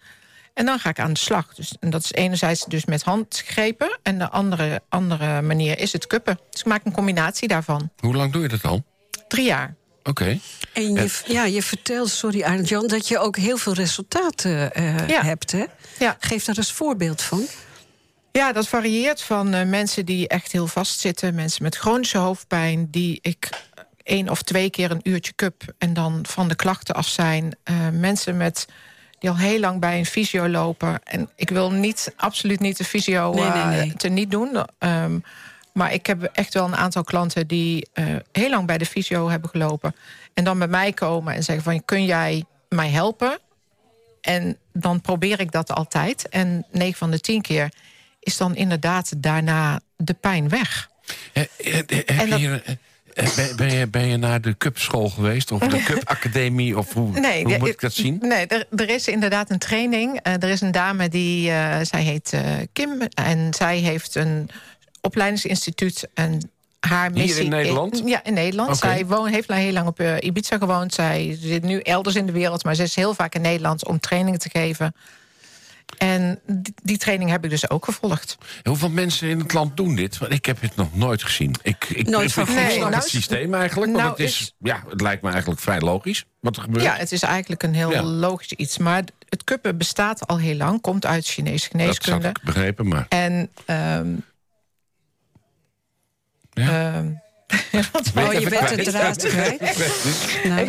En 0.55 0.67
dan 0.67 0.79
ga 0.79 0.89
ik 0.89 1.01
aan 1.01 1.13
de 1.13 1.19
slag. 1.19 1.55
Dus, 1.55 1.75
en 1.81 1.91
dat 1.91 2.05
is 2.05 2.13
enerzijds 2.13 2.65
dus 2.65 2.85
met 2.85 3.03
handgrepen. 3.03 3.99
En 4.03 4.19
de 4.19 4.29
andere, 4.29 4.83
andere 4.89 5.43
manier 5.43 5.79
is 5.79 5.93
het 5.93 6.07
kuppen. 6.07 6.39
Dus 6.51 6.61
ik 6.61 6.67
maak 6.67 6.85
een 6.85 6.93
combinatie 6.93 7.49
daarvan. 7.49 7.91
Hoe 7.99 8.15
lang 8.15 8.33
doe 8.33 8.43
je 8.43 8.49
dat 8.49 8.65
al? 8.65 8.85
Drie 9.29 9.45
jaar. 9.45 9.77
Oké. 10.09 10.39
En 10.73 10.93
je, 10.93 11.21
ja, 11.27 11.45
je 11.45 11.63
vertelt, 11.63 12.11
sorry 12.11 12.43
Arend 12.43 12.69
Jan, 12.69 12.87
dat 12.87 13.09
je 13.09 13.19
ook 13.19 13.37
heel 13.37 13.57
veel 13.57 13.73
resultaten 13.75 14.75
eh, 14.75 15.09
Ja. 15.09 15.23
hebt. 15.23 15.53
Hè? 15.53 15.65
Ja. 15.99 16.17
Geef 16.21 16.45
daar 16.45 16.57
eens 16.57 16.73
voorbeeld 16.73 17.23
van. 17.23 17.47
Ja, 18.33 18.53
dat 18.53 18.69
varieert 18.69 19.23
van 19.23 19.55
eh, 19.55 19.67
mensen 19.67 20.07
die 20.07 20.29
echt 20.29 20.53
heel 20.53 20.67
vastzitten. 20.67 21.35
Mensen 21.35 21.63
met 21.63 21.77
chronische 21.77 22.19
hoofdpijn. 22.19 22.89
Die 22.91 23.19
ik 23.23 23.49
één 24.03 24.29
of 24.29 24.43
twee 24.43 24.71
keer 24.71 24.91
een 24.91 25.01
uurtje 25.03 25.33
cup. 25.37 25.63
En 25.79 25.95
dan 25.95 26.25
van 26.29 26.49
de 26.49 26.55
klachten 26.57 26.95
af 26.95 27.09
zijn. 27.09 27.57
Eh, 27.65 27.75
mensen 27.93 28.37
met, 28.37 28.67
die 29.19 29.31
al 29.31 29.37
heel 29.37 29.59
lang 29.61 29.81
bij 29.81 29.99
een 29.99 30.07
fysio 30.07 30.49
lopen. 30.49 31.01
En 31.05 31.31
ik 31.37 31.51
wil 31.51 31.71
niet, 31.71 32.13
absoluut 32.17 32.61
niet 32.61 32.77
de 32.77 32.85
fysio 32.85 33.33
Nee, 33.33 33.43
nee, 33.45 33.53
eh, 33.53 33.69
nee. 33.69 33.95
te 33.97 34.09
niet 34.09 34.31
doen. 34.31 34.65
Ehm, 34.79 35.19
maar 35.79 35.93
ik 35.93 36.07
heb 36.07 36.23
echt 36.23 36.55
wel 36.55 36.65
een 36.65 36.77
aantal 36.77 37.05
klanten 37.05 37.47
die 37.47 37.89
eh, 37.93 38.05
heel 38.33 38.51
lang 38.51 38.67
bij 38.67 38.79
de 38.79 38.87
fysio 38.87 39.29
hebben 39.29 39.51
gelopen. 39.51 39.95
En 40.35 40.45
dan 40.45 40.59
bij 40.59 40.69
mij 40.69 40.93
komen 40.93 41.35
en 41.35 41.43
zeggen 41.45 41.65
van... 41.65 41.85
kun 41.85 42.05
jij 42.05 42.45
mij 42.69 42.89
helpen? 42.89 43.39
En 44.21 44.59
dan 44.73 45.01
probeer 45.01 45.41
ik 45.41 45.53
dat 45.53 45.73
altijd. 45.73 46.29
En 46.29 46.67
9 46.71 46.99
van 46.99 47.11
de 47.11 47.21
10 47.21 47.43
keer 47.43 47.73
is 48.21 48.37
dan 48.37 48.57
inderdaad 48.57 49.13
daarna 49.23 49.81
de 49.97 50.15
pijn 50.15 50.49
weg. 50.49 50.91
Eh, 51.33 51.43
eh, 51.57 52.29
dat- 52.29 52.39
hier, 52.39 52.63
ben, 53.37 53.57
ben 53.57 53.73
je, 53.73 53.87
ben 53.87 54.07
je 54.07 54.17
naar 54.17 54.41
de 54.41 54.57
Cup-school 54.57 55.09
geweest? 55.09 55.53
Of 55.53 55.61
de 55.61 55.83
Cup-academie? 55.93 56.79
Of 56.79 56.93
hoe, 56.93 57.43
hoe 57.43 57.59
moet 57.59 57.69
ik 57.69 57.81
dat 57.81 57.93
zien? 57.93 58.19
Nee, 58.21 58.47
er, 58.47 58.67
er 58.77 58.89
is 58.89 59.09
inderdaad 59.09 59.51
een 59.51 59.59
training. 59.59 60.21
Er 60.23 60.49
is 60.49 60.61
een 60.61 60.73
dame 60.73 61.09
die, 61.09 61.45
zij 61.83 62.03
heet 62.03 62.41
Kim. 62.73 63.01
En 63.01 63.55
zij 63.55 63.79
heeft 63.79 64.15
een 64.15 64.51
opleidingsinstituut. 65.09 66.09
En 66.15 66.51
haar 66.81 67.11
Hier 67.11 67.21
in 67.21 67.27
missie 67.27 67.49
Nederland? 67.49 68.03
ja, 68.05 68.25
in 68.25 68.35
Nederland. 68.35 68.77
Zij 68.79 69.07
woont, 69.07 69.31
heeft 69.35 69.53
heel 69.53 69.73
lang 69.73 69.87
op 69.87 70.01
eh, 70.01 70.17
Ibiza 70.21 70.59
gewoond. 70.59 70.95
Zij 70.95 71.37
zit 71.41 71.63
nu 71.63 71.81
elders 71.81 72.15
in 72.17 72.27
de 72.27 72.33
wereld. 72.33 72.65
Maar 72.65 72.75
ze 72.75 72.83
is 72.83 72.95
heel 72.95 73.15
vaak 73.15 73.35
in 73.35 73.41
Nederland 73.41 73.87
om 73.87 74.01
trainingen 74.01 74.39
te 74.41 74.49
geven. 74.53 74.95
En 75.99 76.41
die, 76.47 76.75
die 76.83 76.99
training 76.99 77.31
heb 77.31 77.45
ik 77.45 77.51
dus 77.51 77.71
ook 77.71 77.85
gevolgd. 77.85 78.37
Hoeveel 78.63 78.89
mensen 78.91 79.29
in 79.29 79.39
het 79.39 79.53
land 79.53 79.77
doen 79.77 79.95
dit? 79.95 80.19
Want 80.19 80.33
ik 80.33 80.47
heb 80.47 80.61
het 80.61 80.77
nog 80.77 80.95
nooit 80.97 81.23
gezien. 81.23 81.55
Ik, 81.63 81.85
ik, 81.85 82.09
Nooit 82.09 82.27
ik, 82.29 82.33
van 82.33 82.43
ik 82.43 82.49
gehoord. 82.49 82.73
snap 82.73 82.75
Nee, 82.75 82.85
het 82.85 82.91
nou, 82.99 83.09
systeem 83.09 83.55
eigenlijk. 83.55 83.93
Want 83.93 84.03
nou 84.05 84.11
het, 84.11 84.19
is, 84.29 84.41
is- 84.41 84.55
ja, 84.59 84.83
het 84.89 85.01
lijkt 85.01 85.23
me 85.23 85.31
eigenlijk 85.31 85.61
vrij 85.61 85.81
logisch 85.81 86.25
wat 86.41 86.57
er 86.57 86.63
gebeurt. 86.63 86.83
Ja, 86.85 86.95
het 86.95 87.13
is 87.13 87.23
eigenlijk 87.23 87.63
een 87.63 87.75
heel 87.75 87.91
Ja. 87.91 88.03
logisch 88.03 88.53
iets. 88.53 88.79
Maar 88.79 89.03
het 89.29 89.45
kuppen 89.45 89.77
bestaat 89.79 90.27
al 90.27 90.39
heel 90.39 90.57
lang. 90.57 90.81
Komt 90.81 91.07
uit 91.07 91.27
Chinese 91.27 91.53
dat 91.53 91.71
had 91.73 91.81
geneeskunde. 91.81 92.29
ik 92.29 92.41
begrepen, 92.43 92.89
maar... 92.89 93.07
En... 93.09 93.51
ehm 93.67 94.07
Ja. 96.59 96.95
ehm, 96.95 97.07
Oh, 98.17 98.33
je 98.33 98.49
bent 98.49 98.71
het 98.71 98.85
draad 98.85 99.27
kwijt. 99.29 99.61
Nou, 100.49 100.67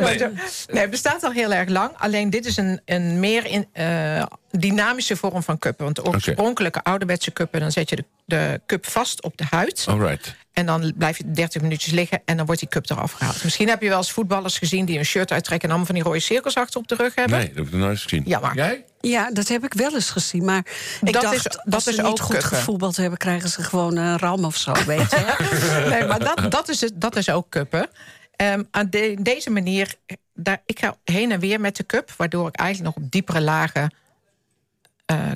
nee, 0.68 0.82
het 0.82 0.90
bestaat 0.90 1.24
al 1.24 1.32
heel 1.32 1.54
erg 1.54 1.70
lang. 1.70 1.92
Alleen 1.98 2.30
dit 2.30 2.46
is 2.46 2.58
een, 2.58 2.82
een 2.86 3.20
meer 3.20 3.46
in, 3.46 3.68
eh, 3.72 4.24
dynamische 4.52 5.16
vorm 5.16 5.44
van 5.44 5.58
kuppen. 5.58 5.84
Want 5.84 5.96
de 5.96 6.06
oorspronkelijke 6.06 6.84
ouderwetse 6.84 7.32
kuppen... 7.32 7.60
dan 7.60 7.72
zet 7.72 7.90
je 7.90 7.96
de, 7.96 8.06
de 8.26 8.62
cup 8.66 8.86
vast 8.86 9.24
op 9.24 9.38
de 9.38 9.46
huid. 9.50 9.86
Alright. 9.90 10.36
En 10.60 10.66
dan 10.66 10.94
blijf 10.98 11.18
je 11.18 11.32
30 11.32 11.62
minuutjes 11.62 11.94
liggen 11.94 12.22
en 12.26 12.38
dan 12.38 12.46
wordt 12.46 12.62
die 12.62 12.70
cup 12.70 12.90
eraf 12.90 13.12
gehaald. 13.12 13.44
Misschien 13.44 13.68
heb 13.70 13.82
je 13.82 13.90
wel 13.90 13.98
eens 13.98 14.12
voetballers 14.12 14.58
gezien... 14.58 14.86
die 14.86 14.98
een 14.98 15.06
shirt 15.06 15.32
uittrekken 15.32 15.70
en 15.70 15.76
allemaal 15.76 15.86
van 15.94 15.96
die 15.96 16.04
rode 16.04 16.20
cirkels 16.20 16.56
achter 16.56 16.80
op 16.80 16.88
de 16.88 16.96
rug 16.96 17.16
hebben. 17.16 17.38
Nee, 17.38 17.48
dat 17.48 17.56
heb 17.56 17.66
ik 17.66 17.72
nog 17.72 17.82
nooit 17.82 18.00
gezien. 18.00 18.24
Jammer. 18.26 18.56
Jij? 18.56 18.86
Ja, 19.02 19.32
dat 19.32 19.48
heb 19.48 19.64
ik 19.64 19.74
wel 19.74 19.94
eens 19.94 20.10
gezien. 20.10 20.46
Maar 20.46 20.66
ik 21.02 21.14
Dat 21.14 21.22
dacht, 21.22 21.36
is- 21.36 21.44
dat 21.44 21.74
als 21.74 21.84
ze 21.84 21.90
is 21.90 21.98
niet 21.98 22.06
ook 22.06 22.20
goed 22.20 22.38
kuppen. 22.38 22.58
gevoetbald 22.58 22.96
hebben... 22.98 23.18
krijgen 23.18 23.50
ze 23.50 23.64
gewoon 23.64 23.96
een 23.98 24.18
ram 24.20 24.46
of 24.46 24.56
zo, 24.56 24.74
weet 24.86 25.10
je. 25.12 25.36
Nee, 25.90 26.04
maar 26.08 26.20
dat, 26.20 26.52
dat, 26.52 26.70
is, 26.70 26.82
het, 26.82 27.02
dat 27.02 27.16
is 27.16 27.30
ook 27.30 27.46
kuppen. 27.50 27.88
Ehm, 28.36 28.64
aan 28.72 28.88
de- 28.90 29.18
deze 29.20 29.50
manier, 29.50 29.96
daar, 30.34 30.62
ik 30.66 30.80
ga 30.80 30.96
heen 31.04 31.32
en 31.32 31.40
weer 31.40 31.60
met 31.60 31.76
de 31.76 31.86
cup... 31.86 32.12
waardoor 32.18 32.48
ik 32.48 32.56
eigenlijk 32.56 32.96
nog 32.96 33.06
op 33.06 33.12
diepere 33.12 33.42
lagen 33.42 33.94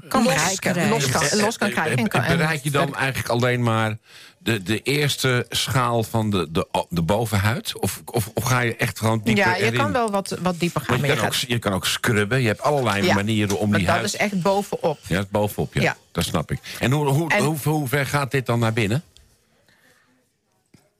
kan 0.07 0.23
Los 0.23 0.33
bereiken. 0.33 0.57
krijgen. 0.71 0.89
Los 0.89 1.05
kan, 1.09 1.39
los 1.39 1.57
kan 1.57 1.67
Eh, 1.67 1.73
krijgen. 1.73 1.97
eh, 2.07 2.19
En 2.19 2.23
en 2.31 2.37
Bereik 2.37 2.63
je 2.63 2.71
dan 2.71 2.81
verder- 2.83 2.99
eigenlijk 3.01 3.29
alleen 3.29 3.63
maar 3.63 3.97
de, 4.37 4.63
de 4.63 4.81
eerste 4.81 5.45
schaal 5.49 6.03
van 6.03 6.29
de, 6.29 6.47
de, 6.51 6.85
de 6.89 7.01
bovenhuid? 7.01 7.79
Of, 7.79 8.01
of, 8.05 8.29
of 8.33 8.43
ga 8.43 8.59
je 8.59 8.75
echt 8.75 8.99
gewoon 8.99 9.21
dieper 9.23 9.45
Ja, 9.45 9.55
je 9.55 9.63
erin? 9.63 9.77
kan 9.77 9.91
wel 9.91 10.11
wat, 10.11 10.37
wat 10.41 10.59
dieper 10.59 10.81
gaan. 10.81 10.95
Je 10.95 11.01
maar 11.01 11.11
kan, 11.15 11.19
je 11.19 11.27
ook, 11.27 11.33
je 11.33 11.59
kan 11.59 11.73
ook 11.73 11.85
scrubben. 11.85 12.41
Je 12.41 12.47
hebt 12.47 12.61
allerlei 12.61 13.05
Ja, 13.05 13.13
manieren 13.15 13.59
om 13.59 13.69
maar 13.69 13.77
die 13.77 13.87
dat 13.87 13.95
huid... 13.95 14.07
is 14.07 14.15
echt 14.15 14.41
bovenop. 14.41 14.99
Ja, 15.07 15.17
het 15.17 15.29
bovenop, 15.29 15.73
ja. 15.73 15.81
Ja. 15.81 15.97
Dat 16.11 16.23
snap 16.23 16.51
ik. 16.51 16.59
En 16.79 16.91
hoe, 16.91 17.07
hoe, 17.07 17.29
En- 17.31 17.43
hoe, 17.43 17.57
hoe 17.63 17.87
ver 17.87 18.05
gaat 18.05 18.31
dit 18.31 18.45
dan 18.45 18.59
naar 18.59 18.73
binnen? 18.73 19.03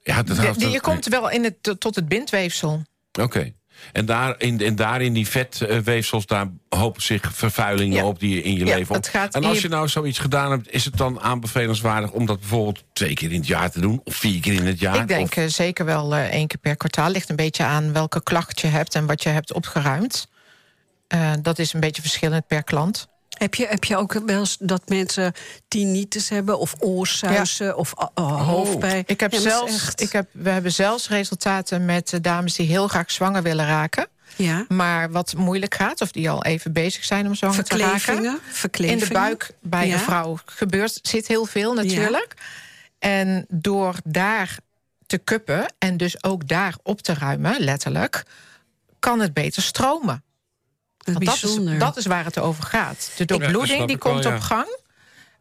Ja, 0.04 0.24
dat 0.24 0.60
De- 0.60 0.70
je 0.70 0.82
komt 0.82 1.06
wel 1.08 1.30
in 1.30 1.44
het, 1.44 1.80
tot 1.80 1.96
het 1.96 2.08
bindweefsel. 2.08 2.84
Oké. 3.22 3.54
En, 3.92 4.06
daar, 4.06 4.36
in, 4.38 4.62
en 4.62 4.76
daar 4.76 5.02
in 5.02 5.14
die 5.14 5.28
vetweefsels, 5.28 6.26
daar 6.26 6.48
hopen 6.70 7.02
zich 7.02 7.22
vervuilingen 7.34 7.98
Ja. 7.98 8.06
op 8.06 8.20
die 8.20 8.36
je 8.36 8.42
in 8.44 8.54
je 8.58 8.66
Ja, 8.66 8.76
leven 8.76 8.96
op. 8.96 9.06
En 9.32 9.44
als 9.44 9.62
je- 9.62 9.68
nou 9.68 9.88
zoiets 9.88 10.20
gedaan 10.20 10.52
hebt, 10.52 10.72
is 10.72 10.86
het 10.86 10.98
dan 10.98 11.20
aanbevelenswaardig 11.22 12.12
om 12.12 12.26
dat 12.26 12.40
bijvoorbeeld 12.40 12.84
twee 12.94 13.14
keer 13.14 13.32
in 13.32 13.38
het 13.38 13.48
jaar 13.48 13.72
te 13.72 13.80
doen? 13.80 14.02
Of 14.04 14.16
vier 14.16 14.40
keer 14.40 14.54
in 14.54 14.66
het 14.66 14.80
jaar? 14.80 14.96
ik 15.02 15.08
denk 15.08 15.28
Of- 15.28 15.36
eh, 15.38 15.46
zeker 15.48 15.86
wel 15.86 16.16
eh, 16.16 16.24
één 16.24 16.48
keer 16.48 16.60
per 16.60 16.76
kwartaal. 16.78 17.10
Ligt 17.10 17.30
een 17.30 17.36
beetje 17.36 17.64
aan 17.64 17.94
welke 17.94 18.24
klacht 18.24 18.60
je 18.62 18.68
hebt 18.68 18.96
en 18.96 19.06
wat 19.06 19.24
je 19.24 19.30
hebt 19.30 19.54
opgeruimd. 19.54 20.28
Eh, 21.08 21.32
dat 21.42 21.60
is 21.60 21.74
een 21.74 21.80
beetje 21.80 22.02
verschillend 22.02 22.48
per 22.48 22.64
klant. 22.64 23.08
Heb 23.34 23.56
je, 23.56 23.68
heb 23.68 23.84
je 23.84 23.98
ook 23.98 24.14
wel 24.14 24.40
eens 24.40 24.58
dat 24.60 24.90
mensen 24.90 25.34
tinnitus 25.68 26.30
hebben... 26.30 26.60
of 26.60 26.74
oorsuizen 26.80 27.78
of 27.78 27.94
uh, 28.00 28.08
uh, 28.26 28.48
hoofdpijn? 28.48 29.04
Ik 29.06 29.20
heb 29.20 29.32
Ja, 29.32 29.40
zelfs, 29.40 29.74
echt- 29.74 30.02
ik 30.02 30.12
heb, 30.12 30.30
we 30.32 30.50
hebben 30.50 30.72
zelfs 30.72 31.10
resultaten 31.10 31.86
met 31.86 32.14
eh, 32.14 32.20
dames 32.22 32.56
die 32.56 32.68
heel 32.68 32.88
graag 32.88 33.12
zwanger 33.12 33.44
willen 33.44 33.66
raken. 33.66 34.08
Ja. 34.36 34.66
Maar 34.68 35.12
wat 35.12 35.34
moeilijk 35.36 35.76
gaat, 35.76 36.02
of 36.02 36.12
die 36.12 36.30
al 36.30 36.44
even 36.44 36.74
bezig 36.74 37.04
zijn 37.04 37.28
om 37.28 37.36
zwanger 37.36 37.64
te 37.64 37.78
raken. 37.78 38.40
In 38.72 39.00
de 39.00 39.08
buik 39.12 39.50
bij 39.62 39.88
Ja. 39.88 39.94
een 39.94 40.00
vrouw 40.00 40.38
gebeurt, 40.46 41.00
zit 41.02 41.28
heel 41.28 41.46
veel 41.46 41.74
natuurlijk. 41.74 42.34
En 43.00 43.46
door 43.50 43.96
daar 44.04 44.58
te 45.06 45.18
kuppen 45.18 45.74
en 45.78 45.98
dus 45.98 46.24
ook 46.24 46.48
daar 46.48 46.76
op 46.84 47.02
te 47.02 47.14
ruimen, 47.14 47.60
letterlijk, 47.60 48.24
kan 49.00 49.20
het 49.20 49.34
beter 49.34 49.62
stromen. 49.62 50.24
Dat 51.04 51.22
is 51.22 51.56
Want 51.56 51.80
dat, 51.80 51.98
is, 51.98 52.06
waar 52.06 52.24
het 52.26 52.40
over 52.40 52.64
gaat. 52.64 53.12
De 53.18 53.26
doorbloeding 53.26 53.88
die 53.88 53.98
komt 53.98 54.24
ja. 54.24 54.36
op 54.36 54.42
gang, 54.42 54.78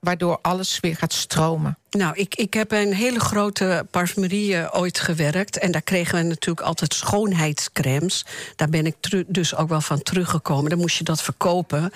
waardoor 0.03 0.39
alles 0.43 0.81
weer 0.81 0.97
gaat 0.97 1.13
stromen. 1.13 1.79
Nou, 1.91 2.15
ik, 2.17 2.35
ik 2.35 2.55
heb 2.55 2.73
een 2.73 2.95
hele 2.95 3.21
grote 3.21 3.87
parfumerie 3.91 4.57
eh, 4.57 4.81
ooit 4.81 4.99
gewerkt. 4.99 5.59
En 5.59 5.73
daar 5.73 5.83
kregen 5.83 6.19
we 6.19 6.23
natuurlijk 6.25 6.67
altijd 6.67 6.95
schoonheidscremes. 6.95 8.25
Daar 8.57 8.69
ben 8.69 8.87
ik 8.87 8.95
dus 9.27 9.57
ook 9.57 9.69
wel 9.69 9.81
van 9.81 10.03
teruggekomen. 10.03 10.71
Dan 10.71 10.79
moest 10.79 10.97
je 10.99 11.05
dat 11.05 11.23
verkopen. 11.23 11.93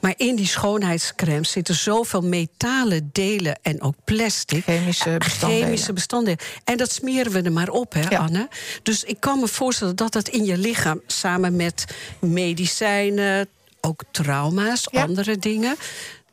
Maar 0.00 0.14
in 0.16 0.36
die 0.36 0.46
schoonheidscremes 0.46 1.50
zitten 1.50 1.74
zoveel 1.74 2.22
metalen 2.22 3.10
delen 3.12 3.58
en 3.62 3.82
ook 3.82 3.94
plastic. 4.04 4.64
Chemische 4.64 5.16
bestanddelen. 5.18 5.64
Chemische 5.64 5.92
bestanddelen. 5.92 6.38
En 6.64 6.76
dat 6.76 6.92
smeren 6.92 7.32
we 7.32 7.42
er 7.42 7.52
maar 7.52 7.68
op, 7.68 7.92
hè, 7.92 8.08
Ja. 8.08 8.18
Anne? 8.18 8.48
Dus 8.82 9.04
ik 9.04 9.20
kan 9.20 9.40
me 9.40 9.48
voorstellen 9.48 9.96
dat 9.96 10.12
dat 10.12 10.28
in 10.28 10.44
je 10.44 10.56
lichaam... 10.58 11.00
samen 11.06 11.56
met 11.56 11.84
medicijnen, 12.20 13.48
ook 13.80 14.02
trauma's, 14.10 14.86
Ja. 14.90 15.02
andere 15.02 15.38
dingen... 15.38 15.76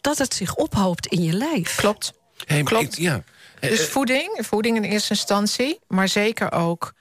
dat 0.01 0.17
het 0.17 0.33
zich 0.33 0.55
ophoopt 0.55 1.07
in 1.07 1.23
je 1.23 1.33
lijf. 1.33 1.75
Klopt. 1.75 2.13
Hey, 2.45 2.63
Klopt. 2.63 2.83
ik- 2.93 2.99
ja. 3.03 3.23
Eh, 3.59 3.69
Dus 3.69 3.79
eh, 3.79 3.85
voeding, 3.91 4.37
voeding 4.39 4.75
in 4.77 4.83
eerste 4.83 5.09
instantie, 5.13 5.79
maar 5.87 6.07
zeker 6.07 6.51
ook 6.51 6.93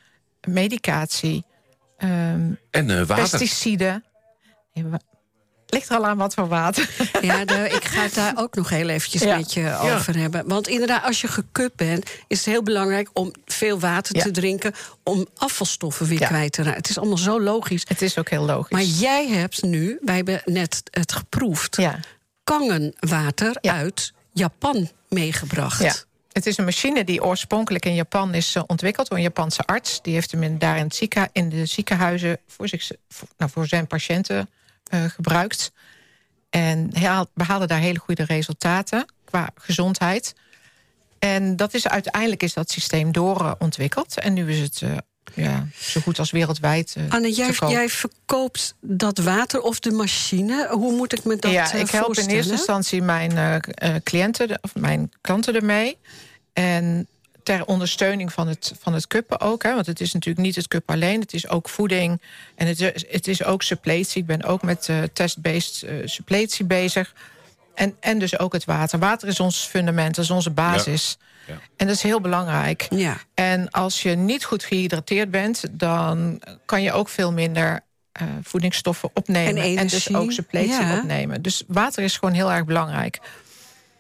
medicatie, 0.48 1.44
ehm, 1.98 2.50
en 2.70 2.90
eh, 2.90 2.96
water. 3.06 3.14
pesticiden. 3.38 4.04
Ligt 5.68 5.88
er 5.90 5.96
al 5.96 6.06
aan 6.06 6.16
wat 6.16 6.34
voor 6.34 6.48
water. 6.48 6.90
Ja, 7.20 7.44
de- 7.44 7.68
ik 7.70 7.84
ga 7.84 8.02
het 8.02 8.14
daar 8.14 8.32
ook 8.36 8.54
nog 8.54 8.68
heel 8.68 8.88
eventjes 8.88 9.22
Ja. 9.22 9.36
met 9.36 9.52
je 9.52 9.76
over 9.80 10.16
hebben. 10.18 10.48
Want 10.48 10.68
inderdaad, 10.68 11.04
als 11.04 11.20
je 11.20 11.28
gekupt 11.28 11.76
bent, 11.76 12.10
is 12.26 12.36
het 12.38 12.46
heel 12.46 12.62
belangrijk 12.62 13.08
om 13.12 13.32
veel 13.46 13.78
water 13.80 14.16
Ja. 14.16 14.22
te 14.22 14.30
drinken. 14.30 14.72
Om 15.02 15.26
afvalstoffen 15.36 16.06
weer 16.06 16.20
Ja. 16.20 16.26
kwijt 16.26 16.52
te 16.52 16.62
raken. 16.62 16.78
Het 16.78 16.88
is 16.88 16.98
allemaal 16.98 17.18
zo 17.18 17.40
logisch. 17.40 17.82
Het 17.88 18.02
is 18.02 18.18
ook 18.18 18.28
heel 18.30 18.44
logisch. 18.44 18.70
Maar 18.72 18.82
jij 18.82 19.28
hebt 19.28 19.62
nu, 19.62 19.98
wij 20.04 20.16
hebben 20.16 20.42
net 20.44 20.82
het 20.90 21.12
geproefd, 21.12 21.76
ja. 21.76 21.98
Kangenwater 22.46 23.56
Ja. 23.60 23.74
uit 23.74 24.12
Japan 24.32 24.90
meegebracht. 25.08 25.82
Ja. 25.82 25.94
Het 26.32 26.46
is 26.46 26.58
een 26.58 26.64
machine 26.64 27.04
die 27.04 27.24
oorspronkelijk 27.24 27.84
in 27.84 27.94
Japan 27.94 28.34
is 28.34 28.54
eh, 28.54 28.62
ontwikkeld 28.66 29.08
door 29.08 29.16
een 29.16 29.22
Japanse 29.22 29.62
arts. 29.62 30.02
Die 30.02 30.14
heeft 30.14 30.32
hem 30.32 30.58
daar 30.58 30.76
in, 30.76 30.84
het 30.84 30.94
zieke, 30.94 31.28
in 31.32 31.48
de 31.48 31.66
ziekenhuizen 31.66 32.38
voor, 32.46 32.68
zich, 32.68 32.90
voor, 33.08 33.28
nou, 33.36 33.50
voor 33.50 33.66
zijn 33.66 33.86
patiënten 33.86 34.50
eh, 34.84 35.04
gebruikt. 35.04 35.72
En 36.50 36.90
hij 36.92 37.08
haal- 37.08 37.30
behaalde 37.34 37.66
daar 37.66 37.78
hele 37.78 37.98
goede 37.98 38.24
resultaten 38.24 39.04
qua 39.24 39.50
gezondheid. 39.54 40.34
En 41.18 41.56
dat 41.56 41.74
is 41.74 41.88
uiteindelijk 41.88 42.42
is 42.42 42.52
dat 42.52 42.70
systeem 42.70 43.12
doorontwikkeld. 43.12 44.18
En 44.18 44.32
nu 44.32 44.50
is 44.52 44.58
het 44.60 44.82
eh, 44.82 44.96
ja, 45.34 45.66
zo 45.78 46.00
goed 46.00 46.18
als 46.18 46.30
wereldwijd. 46.30 46.94
eh, 46.96 47.02
Anne, 47.08 47.32
jij, 47.32 47.50
te 47.50 47.58
koop. 47.58 47.70
jij 47.70 47.88
verkoopt 47.88 48.74
dat 48.80 49.18
water 49.18 49.60
of 49.60 49.80
de 49.80 49.90
machine. 49.90 50.68
Hoe 50.70 50.92
moet 50.92 51.12
ik 51.18 51.24
me 51.24 51.36
dat 51.36 51.50
ja, 51.50 51.72
eh, 51.72 51.80
ik 51.80 51.90
help 51.90 52.16
in 52.16 52.26
eerste 52.26 52.52
instantie 52.52 53.02
mijn 53.02 53.36
eh, 53.36 53.54
eh, 53.54 54.02
cliënten, 54.02 54.58
of 54.60 54.74
mijn 54.74 55.12
klanten 55.20 55.54
ermee. 55.54 55.96
En 56.52 57.06
ter 57.46 57.64
ondersteuning 57.64 58.32
van 58.32 58.48
het, 58.48 58.72
van 58.80 58.94
het 58.94 59.06
kuppen 59.06 59.40
ook. 59.40 59.62
Hè, 59.62 59.74
want 59.74 59.86
het 59.86 60.00
is 60.00 60.12
natuurlijk 60.12 60.46
niet 60.46 60.56
het 60.56 60.68
kuppen 60.68 60.94
alleen. 60.94 61.20
Het 61.20 61.34
is 61.34 61.48
ook 61.48 61.68
voeding. 61.68 62.20
En 62.54 62.66
het 62.66 62.80
is, 62.80 63.04
het 63.08 63.28
is 63.28 63.44
ook 63.44 63.62
suppletie. 63.62 64.20
Ik 64.20 64.26
ben 64.26 64.42
ook 64.42 64.62
met 64.62 64.88
eh, 64.88 65.02
test-based 65.12 65.82
eh, 65.82 65.94
suppletie 66.04 66.64
bezig. 66.64 67.14
En, 67.74 67.96
en 68.00 68.18
dus 68.18 68.38
ook 68.38 68.52
het 68.52 68.64
water. 68.64 68.98
Water 68.98 69.28
is 69.28 69.40
ons 69.40 69.58
fundament, 69.58 70.14
dat 70.14 70.24
is 70.24 70.30
onze 70.30 70.50
basis. 70.50 71.16
Ja. 71.18 71.25
En 71.76 71.86
dat 71.86 71.96
is 71.96 72.02
heel 72.02 72.20
belangrijk. 72.20 72.86
Ja. 72.90 73.16
En 73.34 73.70
als 73.70 74.02
je 74.02 74.10
niet 74.10 74.44
goed 74.44 74.64
gehydrateerd 74.64 75.30
bent... 75.30 75.64
dan 75.70 76.42
kan 76.64 76.82
je 76.82 76.92
ook 76.92 77.08
veel 77.08 77.32
minder 77.32 77.80
eh, 78.12 78.26
voedingsstoffen 78.42 79.10
opnemen. 79.14 79.62
En 79.62 79.72
dus 79.72 79.92
energie, 79.92 80.16
ook 80.16 80.32
suppletie 80.32 80.70
ja. 80.70 80.98
opnemen. 80.98 81.42
Dus 81.42 81.62
water 81.66 82.02
is 82.02 82.16
gewoon 82.16 82.34
heel 82.34 82.52
erg 82.52 82.64
belangrijk. 82.64 83.18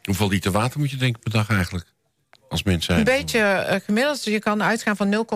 Hoeveel 0.02 0.28
liter 0.28 0.50
water 0.50 0.78
moet 0.80 0.90
je 0.90 0.96
drinken 0.96 1.22
per 1.22 1.30
dag 1.30 1.50
eigenlijk? 1.50 1.86
Als 2.48 2.62
mens 2.62 2.84
zijn. 2.84 2.98
Een 2.98 3.04
beetje 3.04 3.38
eh, 3.38 3.80
gemiddeld. 3.84 4.24
Je 4.24 4.38
kan 4.38 4.62
uitgaan 4.62 4.96
van 4.96 5.26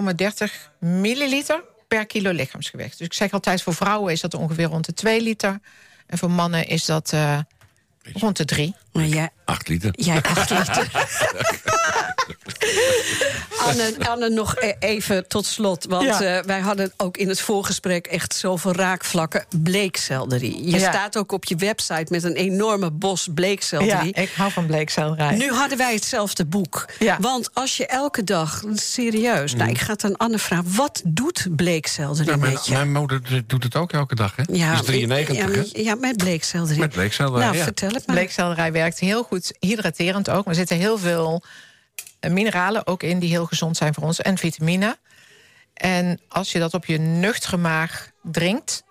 0,30 0.47 0.79
milliliter 0.79 1.63
per 1.89 2.07
kilo 2.07 2.31
lichaamsgewicht. 2.31 2.99
Dus 2.99 3.07
ik 3.07 3.13
zeg 3.13 3.33
altijd, 3.33 3.63
voor 3.63 3.75
vrouwen 3.75 4.13
is 4.13 4.21
dat 4.21 4.35
ongeveer 4.35 4.67
rond 4.67 4.87
de 4.87 4.95
2 4.95 5.23
liter. 5.23 5.61
En 6.07 6.19
voor 6.19 6.31
mannen 6.31 6.67
is 6.67 6.85
dat 6.85 7.13
eh, 7.13 7.39
rond 8.15 8.37
de 8.37 8.45
3. 8.45 8.75
Maar 8.93 9.07
jij, 9.07 9.31
8 9.45 9.69
liter. 9.69 9.91
Jij 9.97 10.23
acht 10.23 10.51
liter. 10.51 10.91
Anne, 13.67 13.95
Anne, 14.09 14.29
nog 14.29 14.57
e- 14.59 14.75
even 14.79 15.29
tot 15.29 15.47
slot. 15.47 15.85
Want 15.89 16.05
Ja. 16.05 16.21
eh, 16.23 16.45
wij 16.45 16.61
hadden 16.61 16.93
ook 16.97 17.17
in 17.17 17.29
het 17.29 17.41
voorgesprek 17.41 18.07
echt 18.07 18.35
zoveel 18.35 18.73
raakvlakken. 18.73 19.45
Bleekselderie. 19.63 20.65
Je 20.65 20.79
Ja. 20.79 20.91
staat 20.91 21.19
ook 21.19 21.33
op 21.33 21.45
je 21.45 21.57
website 21.57 22.07
met 22.09 22.25
een 22.25 22.35
enorme 22.35 22.91
bos 22.91 23.25
Ja, 23.25 23.33
bleekselderie. 23.33 24.13
ik 24.13 24.31
hou 24.37 24.53
van 24.53 24.67
bleekselderij. 24.67 25.37
Nu 25.37 25.51
hadden 25.53 25.79
wij 25.79 25.95
hetzelfde 25.95 26.45
boek. 26.47 26.85
Ja. 26.99 27.17
Want 27.21 27.51
als 27.55 27.77
je 27.77 27.87
elke 27.87 28.25
dag, 28.25 28.63
serieus, 28.75 29.55
nou, 29.55 29.71
ik 29.71 29.79
ga 29.79 29.93
het 29.93 30.05
aan 30.05 30.17
Anne 30.17 30.39
vragen... 30.39 30.75
wat 30.77 31.03
doet 31.05 31.47
bleekselderie 31.57 32.31
Ja, 32.31 32.37
mijn, 32.37 32.53
met 32.53 32.67
je? 32.67 32.73
mijn 32.73 32.93
moeder 32.93 33.43
doet 33.47 33.63
het 33.63 33.77
ook 33.77 33.93
elke 33.93 34.15
dag, 34.15 34.37
hè? 34.37 34.43
Die 34.45 34.65
is 34.65 34.83
93, 34.85 35.37
ja, 35.37 35.47
met- 35.47 35.71
ja, 35.73 35.95
met 35.95 36.17
bleekselderie. 36.17 36.81
Met 36.81 36.91
bleekselderij, 36.93 37.45
Nou, 37.47 37.57
ja. 37.57 37.63
vertel 37.65 37.91
het 37.91 38.07
maar. 38.07 38.17
Bleekselderij 38.17 38.73
werkt 38.73 38.99
heel 38.99 39.23
goed 39.23 39.53
hydraterend 39.61 40.31
ook. 40.31 40.47
Er 40.49 40.55
zitten 40.55 40.77
heel 40.77 40.99
veel 40.99 41.43
mineralen 42.29 42.87
ook 42.87 43.03
in 43.03 43.19
die 43.19 43.31
heel 43.31 43.47
gezond 43.47 43.77
zijn 43.77 43.95
voor 43.95 44.05
ons. 44.05 44.21
En 44.21 44.39
vitamine. 44.39 44.99
En 45.75 46.21
als 46.29 46.53
je 46.53 46.59
dat 46.59 46.75
op 46.75 46.85
je 46.85 46.99
nuchtere 46.99 47.57
maag 47.57 48.11
drinkt... 48.23 48.83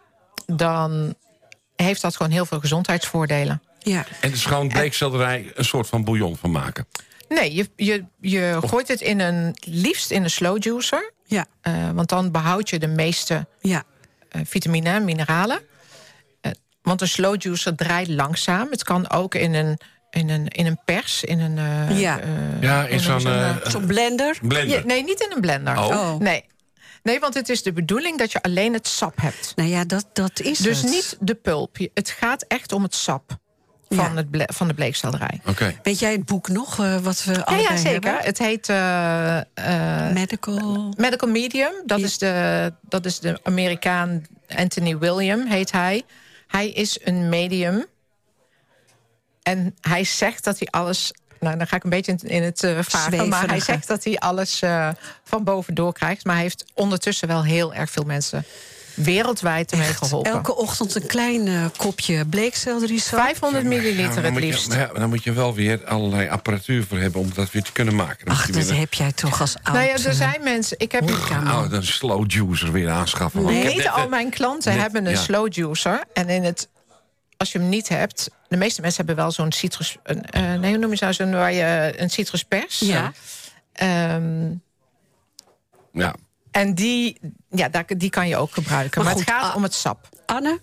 dan 0.46 1.16
heeft 1.76 2.02
dat 2.02 2.16
gewoon 2.16 2.32
heel 2.32 2.46
veel 2.46 2.60
gezondheidsvoordelen. 2.60 3.62
Ja. 3.80 4.06
En 4.22 4.30
dus 4.32 4.46
gewoon 4.46 4.68
bleekselderij 4.68 5.52
een 5.56 5.66
soort 5.66 5.88
van 5.88 6.04
bouillon 6.04 6.38
van 6.38 6.52
maken. 6.52 6.88
Nee, 7.30 7.54
je, 7.54 7.70
je, 7.76 8.06
je 8.20 8.58
gooit 8.66 8.88
het 8.88 9.02
in 9.02 9.20
een, 9.20 9.56
liefst 9.60 10.12
in 10.12 10.24
een 10.24 10.30
slow 10.30 10.64
juicer. 10.64 11.14
Ja, 11.26 11.46
eh, 11.62 11.90
want 11.90 12.10
dan 12.10 12.32
behoud 12.32 12.70
je 12.70 12.80
de 12.80 12.88
meeste 12.88 13.48
ja. 13.62 13.84
eh, 14.30 14.42
vitamine 14.46 14.90
en 14.90 15.06
mineralen. 15.06 15.60
Eh, 16.42 16.52
want 16.82 17.02
een 17.02 17.08
slow 17.08 17.42
juicer 17.42 17.76
draait 17.76 18.08
langzaam. 18.08 18.68
Het 18.72 18.84
kan 18.84 19.10
ook 19.10 19.36
in 19.36 19.54
een, 19.54 19.78
in 20.10 20.30
een, 20.30 20.48
in 20.48 20.66
een 20.66 20.80
pers, 20.86 21.24
in 21.24 21.40
een... 21.40 21.58
eh, 21.58 22.00
Ja. 22.00 22.20
eh, 22.20 22.28
Ja, 22.62 22.86
in 22.86 23.00
zo'n 23.00 23.26
een, 23.26 23.62
eh, 23.62 23.70
Zo'n 23.70 23.86
blender. 23.86 24.38
blender. 24.42 24.78
ja, 24.80 24.86
nee, 24.86 25.04
niet 25.04 25.20
in 25.22 25.32
een 25.36 25.42
blender. 25.42 25.78
Oh. 25.78 25.86
Oh. 25.88 26.20
Nee. 26.20 26.46
nee, 27.04 27.20
want 27.20 27.34
het 27.34 27.50
is 27.50 27.64
de 27.64 27.74
bedoeling 27.74 28.18
dat 28.18 28.32
je 28.32 28.42
alleen 28.42 28.74
het 28.74 28.88
sap 28.88 29.22
hebt. 29.22 29.54
Nou 29.56 29.70
ja, 29.70 29.86
dat, 29.86 30.06
dat 30.14 30.40
is 30.40 30.58
Dus 30.58 30.82
het. 30.82 30.90
niet 30.92 31.18
de 31.20 31.36
pulp. 31.36 31.78
Het 31.94 32.10
gaat 32.10 32.46
echt 32.48 32.72
om 32.72 32.84
het 32.84 32.96
sap 32.96 33.38
van, 33.90 33.98
Ja. 34.12 34.16
het 34.16 34.32
ble- 34.32 34.50
van 34.54 34.68
de 34.68 34.74
bleekselderij. 34.74 35.42
Oké. 35.46 35.76
Weet 35.84 36.00
jij 36.00 36.12
het 36.12 36.26
boek 36.26 36.48
nog, 36.50 36.80
eh, 36.80 36.98
wat 36.98 37.24
we 37.24 37.34
Ja, 37.34 37.40
allebei 37.42 37.74
ja, 37.74 37.78
zeker. 37.78 37.92
hebben? 37.92 38.26
Het 38.26 38.38
heet 38.38 38.70
eh, 38.70 39.38
eh, 39.38 40.14
Medical... 40.14 40.94
Medical 40.98 41.30
Medium. 41.30 41.72
Dat, 41.86 42.00
Ja. 42.00 42.06
is 42.06 42.18
de, 42.18 42.74
dat 42.90 43.06
is 43.06 43.20
de 43.20 43.40
Amerikaan 43.44 44.22
Anthony 44.56 44.98
William, 44.98 45.46
heet 45.48 45.72
hij. 45.72 46.04
Hij 46.48 46.70
is 46.70 47.00
een 47.04 47.30
medium. 47.30 47.86
En 49.50 49.76
hij 49.82 50.04
zegt 50.04 50.44
dat 50.44 50.60
hij 50.60 50.68
alles... 50.72 51.12
Nou, 51.40 51.58
dan 51.58 51.68
ga 51.68 51.76
ik 51.76 51.84
een 51.84 51.90
beetje 51.90 52.18
in, 52.24 52.44
het 52.44 52.64
eh 52.64 52.78
vagen. 52.82 53.28
Maar 53.30 53.48
hij 53.48 53.60
zegt 53.60 53.88
dat 53.88 54.04
hij 54.04 54.18
alles 54.20 54.62
eh, 54.62 54.90
van 55.24 55.44
bovendoor 55.44 55.94
krijgt. 55.94 56.26
Maar 56.26 56.34
hij 56.34 56.44
heeft 56.44 56.66
ondertussen 56.74 57.28
wel 57.28 57.44
heel 57.44 57.74
erg 57.74 57.90
veel 57.90 58.04
mensen 58.04 58.44
wereldwijd 58.94 59.72
ermee 59.72 59.94
geholpen. 59.94 60.32
Elke 60.32 60.56
ochtend 60.56 60.96
een 60.96 61.06
klein 61.06 61.48
eh, 61.48 61.66
kopje 61.78 62.26
bleekselderie. 62.26 63.02
500 63.04 63.64
milliliter 63.66 64.22
dan 64.22 64.24
het 64.24 64.34
je- 64.34 64.40
liefst. 64.50 64.68
maar 64.68 64.78
ja, 64.78 64.88
dan 64.94 65.10
moet 65.10 65.24
je 65.24 65.32
wel 65.34 65.54
weer 65.54 65.86
allerlei 65.86 66.30
apparatuur 66.30 66.86
voor 66.86 66.98
hebben 66.98 67.22
om 67.22 67.32
dat 67.34 67.52
weer 67.52 67.64
te 67.64 67.72
kunnen 67.72 67.96
maken. 67.96 68.26
Dan 68.26 68.36
Ach, 68.36 68.46
je 68.48 68.52
dat 68.52 68.66
weer 68.66 68.80
heb 68.80 68.94
jij 68.94 69.12
toch 69.12 69.42
als 69.42 69.56
oud... 69.64 69.76
nou 69.76 69.88
ja, 69.88 69.94
er 70.06 70.14
zijn 70.14 70.44
mensen... 70.44 70.80
Ik 70.80 70.92
heb 70.92 71.02
een, 71.10 71.16
oh, 71.50 71.66
een 71.70 71.84
slow 71.84 72.32
juicer 72.32 72.72
weer 72.72 72.90
aanschaffen. 72.90 73.44
Want 73.44 73.56
ik 73.56 73.64
heb 73.64 73.74
Niet 73.74 73.84
net, 73.84 73.92
al 73.94 74.10
mijn 74.10 74.30
klanten 74.30 74.72
net- 74.74 74.82
hebben 74.82 75.06
een 75.06 75.12
ja. 75.12 75.18
slow 75.20 75.54
juicer. 75.54 76.04
En 76.14 76.30
in 76.30 76.44
het, 76.44 76.68
als 77.40 77.52
je 77.52 77.60
hem 77.60 77.70
niet 77.70 77.88
hebt... 77.90 78.30
De 78.48 78.58
meeste 78.58 78.82
mensen 78.82 79.06
hebben 79.06 79.24
wel 79.24 79.32
zo'n 79.34 79.52
citrus... 79.52 79.98
Een, 80.04 80.26
eh, 80.26 80.54
nee, 80.54 80.70
hoe 80.72 80.80
noem 80.80 80.90
je 80.92 80.98
zo? 80.98 81.12
Zo'n 81.12 81.32
waar 81.32 81.54
je 81.54 81.94
een 81.98 82.10
citruspers. 82.10 82.80
Ja. 82.80 83.12
Ehm, 83.74 84.54
Ja. 85.92 86.16
en 86.52 86.76
die, 86.76 87.20
ja, 87.50 87.70
daar- 87.70 87.86
die 87.98 88.10
kan 88.10 88.28
je 88.28 88.38
ook 88.38 88.52
gebruiken. 88.54 89.04
Maar 89.04 89.14
Maar, 89.14 89.24
goed, 89.24 89.26
het 89.26 89.34
gaat 89.36 89.50
ah. 89.50 89.56
om 89.56 89.64
het 89.64 89.74
sap. 89.74 90.10
Anne, 90.26 90.60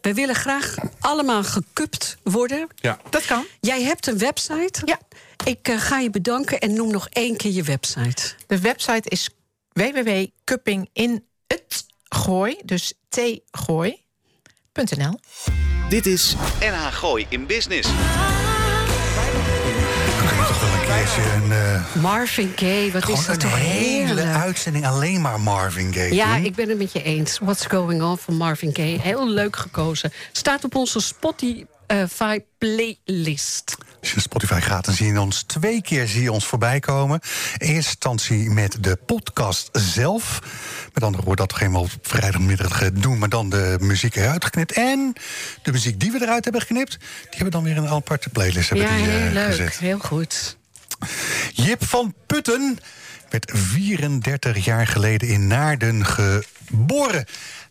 we 0.00 0.14
willen 0.14 0.34
graag 0.34 0.74
allemaal 1.00 1.44
gekupt 1.44 2.16
worden. 2.22 2.68
ja. 2.74 2.98
Dat 3.10 3.24
kan. 3.24 3.44
Jij 3.60 3.82
hebt 3.82 4.06
een 4.06 4.18
website. 4.18 4.82
Ja. 4.84 4.98
Ik 5.44 5.68
eh, 5.68 5.80
ga 5.80 5.98
je 5.98 6.10
bedanken 6.10 6.58
en 6.60 6.74
noem 6.74 6.90
nog 6.90 7.08
één 7.08 7.36
keer 7.36 7.52
je 7.52 7.62
website. 7.62 8.34
De 8.46 8.58
website 8.60 9.08
is 9.08 9.28
www.cuppinginhetgooi. 9.72 12.60
Dus 12.64 12.92
tgooi.nl. 13.08 15.18
Dit 15.92 16.06
is 16.06 16.34
NH 16.60 16.86
Gooi 16.92 17.26
in 17.28 17.46
Business. 17.46 17.88
Eh, 21.50 22.02
Marvin 22.02 22.52
Gaye, 22.56 22.92
wat 22.92 23.08
is 23.08 23.26
dat 23.26 23.34
een 23.34 23.40
toch 23.40 23.58
hele 23.58 24.22
uitzending 24.22 24.86
alleen 24.86 25.20
maar 25.20 25.40
Marvin 25.40 25.92
Gaye 25.92 26.14
Ja, 26.14 26.36
ik 26.36 26.54
ben 26.54 26.68
het 26.68 26.78
met 26.78 26.92
je 26.92 27.02
eens. 27.02 27.38
What's 27.38 27.66
Going 27.66 28.02
On 28.02 28.18
van 28.18 28.34
Marvin 28.34 28.74
Gaye. 28.74 29.00
Heel 29.00 29.28
leuk 29.28 29.56
gekozen. 29.56 30.12
Staat 30.32 30.64
op 30.64 30.74
onze 30.74 31.00
Spotify 31.00 31.64
playlist. 32.58 33.76
Als 34.00 34.12
je 34.12 34.20
Spotify 34.20 34.60
gaat, 34.60 34.84
dan 34.84 34.94
zie 34.94 35.12
je 35.12 35.20
ons 35.20 35.42
twee 35.42 35.82
keer 35.82 36.06
zie 36.06 36.22
je 36.22 36.32
ons 36.32 36.46
voorbij 36.46 36.80
komen. 36.80 37.20
In 37.56 37.66
eerste 37.66 37.74
instantie 37.74 38.50
met 38.50 38.76
de 38.80 38.96
podcast 39.06 39.68
zelf. 39.72 40.38
Met 40.94 41.02
andere 41.02 41.24
woorden, 41.24 41.46
dat 41.46 41.58
we 41.58 41.64
helemaal 41.64 41.82
op 41.82 41.90
vrijdagmiddag 42.02 42.92
doen... 42.92 43.18
maar 43.18 43.28
dan 43.28 43.50
de 43.50 43.76
muziek 43.80 44.16
eruit 44.16 44.44
geknipt. 44.44 44.72
En 44.72 45.12
de 45.62 45.72
muziek 45.72 46.00
die 46.00 46.12
we 46.12 46.22
eruit 46.22 46.44
hebben 46.44 46.62
geknipt... 46.62 46.98
die 46.98 47.08
hebben 47.20 47.44
we 47.44 47.50
dan 47.50 47.62
weer 47.62 47.76
in 47.76 47.82
een 47.82 47.88
aparte 47.88 48.28
playlist 48.28 48.68
hebben 48.68 48.86
Ja, 48.88 48.96
die, 48.96 49.06
eh, 49.06 49.12
heel 49.12 49.32
leuk. 49.32 49.46
gezet. 49.46 49.78
Heel 49.78 49.98
goed. 49.98 50.56
Jip 51.52 51.84
van 51.84 52.14
Putten 52.26 52.78
werd 53.30 53.50
34 53.54 54.64
jaar 54.64 54.86
geleden 54.86 55.28
in 55.28 55.46
Naarden 55.46 56.04
Borre 56.70 57.26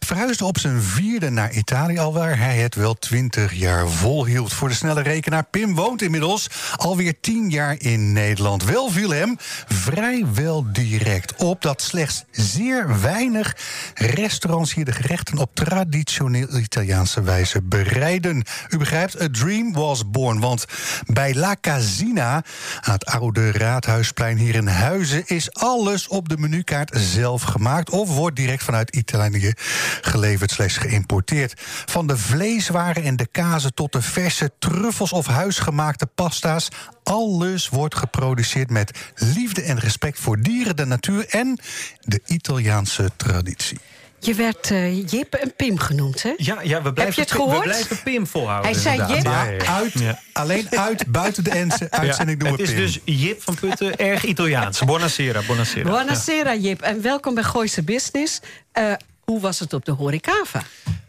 verhuisde 0.05 0.45
op 0.45 0.59
zijn 0.59 0.81
vierde 0.81 1.29
naar 1.29 1.51
Italië 1.51 1.97
al 1.97 2.13
waar 2.13 2.37
hij 2.37 2.57
het 2.57 2.75
wel 2.75 2.93
twintig 2.93 3.53
jaar 3.53 3.89
volhield. 3.89 4.53
Voor 4.53 4.67
de 4.67 4.73
snelle 4.73 5.01
rekenaar 5.01 5.43
Pim 5.43 5.75
woont 5.75 6.01
inmiddels 6.01 6.47
alweer 6.75 7.19
tien 7.21 7.49
jaar 7.49 7.75
in 7.79 8.13
Nederland. 8.13 8.63
Wel 8.63 8.89
viel 8.89 9.09
hem 9.09 9.35
vrijwel 9.67 10.71
direct 10.71 11.35
op 11.35 11.61
dat 11.61 11.81
slechts 11.81 12.23
zeer 12.31 13.01
weinig 13.01 13.55
restaurants 13.95 14.73
hier 14.73 14.85
de 14.85 14.91
gerechten 14.91 15.37
op 15.37 15.55
traditioneel 15.55 16.57
Italiaanse 16.57 17.21
wijze 17.21 17.61
bereiden. 17.61 18.43
U 18.69 18.77
begrijpt, 18.77 19.21
a 19.21 19.27
dream 19.31 19.73
was 19.73 20.09
born. 20.09 20.39
Want 20.39 20.65
bij 21.05 21.35
La 21.35 21.55
Casina, 21.61 22.43
aan 22.81 22.93
het 22.93 23.05
oude 23.05 23.51
raadhuisplein 23.51 24.37
hier 24.37 24.55
in 24.55 24.67
Huizen, 24.67 25.23
is 25.25 25.53
alles 25.53 26.07
op 26.07 26.29
de 26.29 26.37
menukaart 26.37 26.91
zelf 26.93 27.41
gemaakt 27.41 27.89
of 27.89 28.15
wordt 28.15 28.35
direct 28.35 28.63
vanuit 28.63 28.95
Italië 28.95 29.53
geleverd 30.01 30.51
slash 30.51 30.79
geïmporteerd. 30.79 31.53
Van 31.85 32.07
de 32.07 32.17
vleeswaren 32.17 33.03
en 33.03 33.15
de 33.15 33.27
kazen 33.31 33.73
tot 33.73 33.91
de 33.91 34.01
verse 34.01 34.51
truffels 34.59 35.11
of 35.11 35.25
huisgemaakte 35.25 36.05
pasta's. 36.05 36.67
Alles 37.03 37.69
wordt 37.69 37.95
geproduceerd 37.95 38.69
met 38.69 38.99
liefde 39.15 39.61
en 39.61 39.79
respect 39.79 40.19
voor 40.19 40.39
dieren, 40.41 40.75
de 40.75 40.85
natuur 40.85 41.25
en 41.29 41.59
de 41.99 42.21
Italiaanse 42.25 43.09
traditie. 43.17 43.79
Je 44.23 44.33
werd 44.33 44.71
eh, 44.71 45.07
Jip 45.07 45.33
en 45.33 45.55
Pim 45.55 45.77
genoemd, 45.79 46.23
hè? 46.23 46.33
Ja, 46.37 46.61
ja 46.61 46.81
we, 46.81 46.93
blijven, 46.93 47.15
je 47.15 47.21
het 47.21 47.29
Pim- 47.29 47.39
gehoord? 47.39 47.63
we 47.63 47.69
blijven 47.69 48.03
Pim 48.03 48.27
volhouden. 48.27 48.71
Hij 48.71 48.79
zei. 48.79 48.97
Jip. 49.13 49.23
Ja, 49.23 49.43
ja, 49.43 49.51
ja. 49.51 49.65
Uit, 49.75 49.93
Ja. 49.93 50.19
Alleen 50.33 50.67
uit, 50.69 51.07
buiten 51.07 51.43
de 51.43 51.49
Ense 51.49 51.91
uitzending 51.91 52.39
doen 52.39 52.47
het 52.47 52.57
we 52.57 52.63
is 52.63 52.69
Pim. 52.69 52.77
dus 52.79 52.99
Jip 53.05 53.41
van 53.41 53.55
Putten, 53.55 53.95
erg 53.95 54.23
Italiaans. 54.23 54.79
Buonasera, 54.79 55.41
buonasera. 55.47 55.89
Buonasera, 55.89 56.55
Jip. 56.55 56.81
En 56.81 57.01
welkom 57.01 57.33
bij 57.33 57.43
Gooise 57.43 57.83
Business. 57.83 58.39
Eh, 58.71 58.93
hoe 59.31 59.39
was 59.41 59.59
het 59.59 59.73
op 59.73 59.85
de 59.85 59.91
Horecava? 59.91 60.61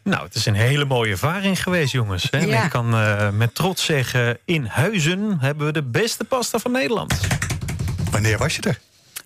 Nou, 0.02 0.24
het 0.24 0.34
is 0.34 0.46
een 0.46 0.54
hele 0.54 0.84
mooie 0.84 1.10
ervaring 1.10 1.62
geweest, 1.62 1.92
jongens. 1.92 2.28
Hè? 2.30 2.38
Ja. 2.38 2.64
Ik 2.64 2.70
kan 2.70 2.94
eh, 2.94 3.30
met 3.30 3.54
trots 3.54 3.84
zeggen, 3.84 4.38
in 4.44 4.64
Huizen 4.64 5.36
hebben 5.40 5.66
we 5.66 5.72
de 5.72 5.82
beste 5.82 6.24
pasta 6.24 6.58
van 6.58 6.72
Nederland. 6.72 7.14
Wanneer 8.10 8.38
was 8.38 8.56
je 8.56 8.62
er? 8.62 8.80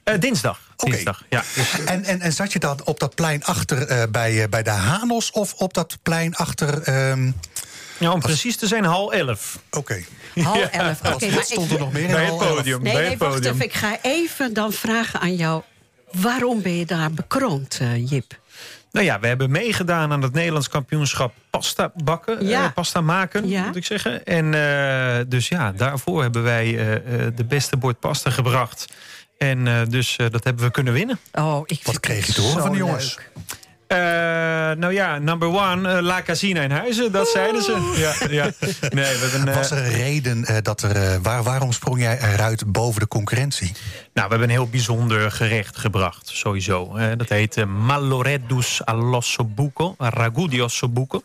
Eh, 0.05 0.21
dinsdag. 0.21 0.61
Oké. 0.77 0.91
dinsdag 0.91 1.23
ja. 1.29 1.43
Dus, 1.55 1.85
En, 1.85 2.05
en, 2.05 2.21
en 2.21 2.33
zat 2.33 2.53
je 2.53 2.59
dan 2.59 2.81
op 2.85 3.01
dat 3.01 3.15
plein 3.15 3.45
achter 3.45 3.83
eh, 3.87 4.03
bij, 4.11 4.49
bij 4.49 4.63
de 4.63 4.71
Hanos 4.71 5.31
of 5.31 5.53
op 5.55 5.75
dat 5.75 5.99
plein 6.03 6.35
achter. 6.35 6.83
ehm, 6.83 7.31
ja, 7.99 8.13
om 8.13 8.21
precies 8.21 8.57
te 8.57 8.67
zijn, 8.67 8.85
hal 8.85 9.13
11. 9.13 9.59
Oké. 9.71 10.03
Half 10.43 10.59
elf. 10.71 10.99
Oké, 11.01 11.11
Wat 11.11 11.31
maar 11.35 11.45
stond 11.45 11.67
ik- 11.67 11.73
er 11.73 11.79
nog 11.79 11.93
meer 11.93 12.03
in 12.05 12.11
Bij 12.11 12.25
het 12.25 12.29
hal 12.41 12.55
podium. 12.55 12.83
Nee, 12.83 12.93
bij 12.93 13.03
nee, 13.03 13.11
het 13.11 13.19
wacht 13.19 13.35
podium. 13.35 13.53
even. 13.55 13.65
Ik 13.67 13.73
ga 13.75 13.99
even 14.03 14.53
dan 14.55 14.73
vragen 14.73 15.21
aan 15.21 15.35
jou... 15.37 15.63
waarom 16.13 16.63
ben 16.63 16.77
je 16.77 16.87
daar 16.87 17.11
bekroond, 17.13 17.79
eh, 17.81 18.11
Jip? 18.11 18.39
Nou 18.97 19.09
ja, 19.09 19.21
we 19.21 19.27
hebben 19.27 19.51
meegedaan 19.51 20.13
aan 20.13 20.23
het 20.23 20.33
Nederlands 20.33 20.69
kampioenschap 20.69 21.35
pasta 21.51 21.93
bakken. 22.05 22.47
Ja. 22.47 22.65
eh, 22.65 22.73
pasta 22.73 23.01
maken, 23.01 23.49
Ja. 23.49 23.67
moet 23.67 23.77
ik 23.77 23.85
zeggen. 23.85 24.25
En 24.25 24.55
eh, 24.55 25.25
dus 25.29 25.49
ja, 25.49 25.73
daarvoor 25.73 26.23
hebben 26.23 26.43
wij 26.43 26.65
eh, 26.79 26.95
eh, 27.27 27.33
de 27.37 27.45
beste 27.45 27.77
bord 27.77 28.01
pasta 28.01 28.31
gebracht. 28.31 28.87
En 29.39 29.67
eh, 29.69 29.75
dus 29.89 30.17
eh, 30.17 30.27
dat 30.31 30.45
hebben 30.45 30.65
we 30.65 30.71
kunnen 30.71 30.93
winnen. 30.93 31.19
Oh, 31.33 31.63
ik 31.67 31.81
Wat 31.85 32.01
kreeg 32.01 32.27
je 32.27 32.33
te 32.33 32.41
horen 32.41 32.63
van 32.63 32.73
de 32.73 32.79
jongens? 32.79 33.17
leuk. 33.17 33.31
Eh, 33.87 33.99
nou 34.79 34.93
ja, 34.93 35.19
number 35.19 35.49
one, 35.49 35.89
eh, 35.97 36.03
La 36.03 36.23
Casina 36.23 36.61
in 36.61 36.71
Huizen, 36.71 37.13
dat 37.13 37.29
zeiden 37.29 37.63
ze. 37.63 37.93
Ja, 37.97 38.29
ja. 38.31 38.51
Nee, 38.81 39.19
we 39.19 39.29
hebben, 39.31 39.49
eh, 39.53 39.55
Was 39.55 39.71
er 39.71 39.79
een 39.79 39.91
reden 39.91 40.45
eh, 40.45 40.57
dat 40.63 40.83
er. 40.83 41.23
waar, 41.23 41.43
waarom 41.43 41.73
sprong 41.73 41.99
jij 42.01 42.19
eruit 42.21 42.73
boven 42.73 43.01
de 43.01 43.09
concurrentie? 43.09 43.73
Nou, 44.15 44.29
we 44.29 44.35
hebben 44.35 44.43
een 44.43 44.51
heel 44.51 44.69
bijzonder 44.69 45.31
gerecht 45.33 45.77
gebracht, 45.77 46.31
sowieso. 46.33 46.97
Eh, 46.97 47.11
dat 47.17 47.29
heet 47.29 47.57
uh, 47.57 47.65
Maloredus 47.65 48.85
all'ossobuco, 48.85 49.95
ragu 49.99 50.49
di 50.49 50.61
ossobuco. 50.63 51.23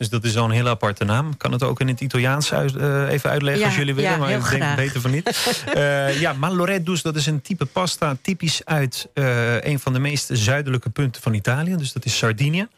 Dus 0.00 0.08
dat 0.08 0.24
is 0.24 0.36
al 0.36 0.44
een 0.44 0.50
hele 0.50 0.68
aparte 0.68 1.04
naam. 1.04 1.30
Ik 1.30 1.38
kan 1.38 1.52
het 1.52 1.62
ook 1.62 1.80
in 1.80 1.88
het 1.88 2.00
Italiaans 2.00 2.52
uit- 2.52 2.76
eh, 2.76 3.08
even 3.08 3.30
uitleggen 3.30 3.60
Ja, 3.62 3.66
als 3.66 3.76
jullie 3.76 3.94
willen. 3.94 4.10
ja, 4.10 4.16
maar 4.16 4.30
ik 4.30 4.34
denk 4.40 4.62
graag. 4.62 4.76
beter 4.76 5.00
van 5.00 5.10
niet. 5.10 5.28
Eh, 5.74 6.20
ja, 6.20 6.32
Maloredus, 6.32 7.02
dat 7.02 7.16
is 7.16 7.26
een 7.26 7.42
type 7.42 7.64
pasta 7.64 8.16
typisch 8.22 8.64
uit 8.64 9.08
eh, 9.14 9.60
een 9.64 9.78
van 9.78 9.92
de 9.92 9.98
meest 9.98 10.28
zuidelijke 10.32 10.90
punten 10.90 11.22
van 11.22 11.34
Italië. 11.34 11.76
Dus 11.76 11.92
dat 11.92 12.04
is 12.04 12.16
Sardinië. 12.16 12.68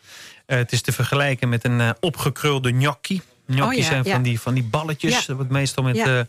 Het 0.47 0.73
is 0.73 0.81
te 0.81 0.93
vergelijken 0.93 1.49
met 1.49 1.64
een 1.64 1.95
opgekrulde 2.01 2.70
gnocchi. 2.70 3.23
Gnocchi 3.47 3.77
Oh 3.77 3.83
ja, 3.83 3.89
zijn 3.89 4.05
van, 4.05 4.23
die, 4.23 4.41
van 4.41 4.55
die 4.55 4.64
balletjes. 4.64 5.27
Dat 5.27 5.37
wordt 5.37 5.51
meestal 5.51 5.85
met... 5.85 6.27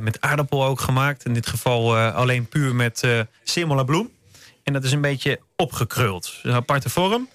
Met 0.00 0.20
aardappel 0.20 0.64
ook 0.64 0.80
gemaakt. 0.80 1.24
In 1.24 1.34
dit 1.34 1.46
geval 1.46 1.96
alleen 1.98 2.46
puur 2.48 2.74
met 2.74 3.02
eh 3.02 3.20
semola 3.44 3.82
bloem. 3.82 4.10
En 4.62 4.72
dat 4.72 4.84
is 4.84 4.92
een 4.92 5.00
beetje 5.00 5.40
opgekruld. 5.56 6.22
Dus 6.22 6.38
een 6.42 6.52
aparte 6.52 6.88
vorm. 6.90 7.28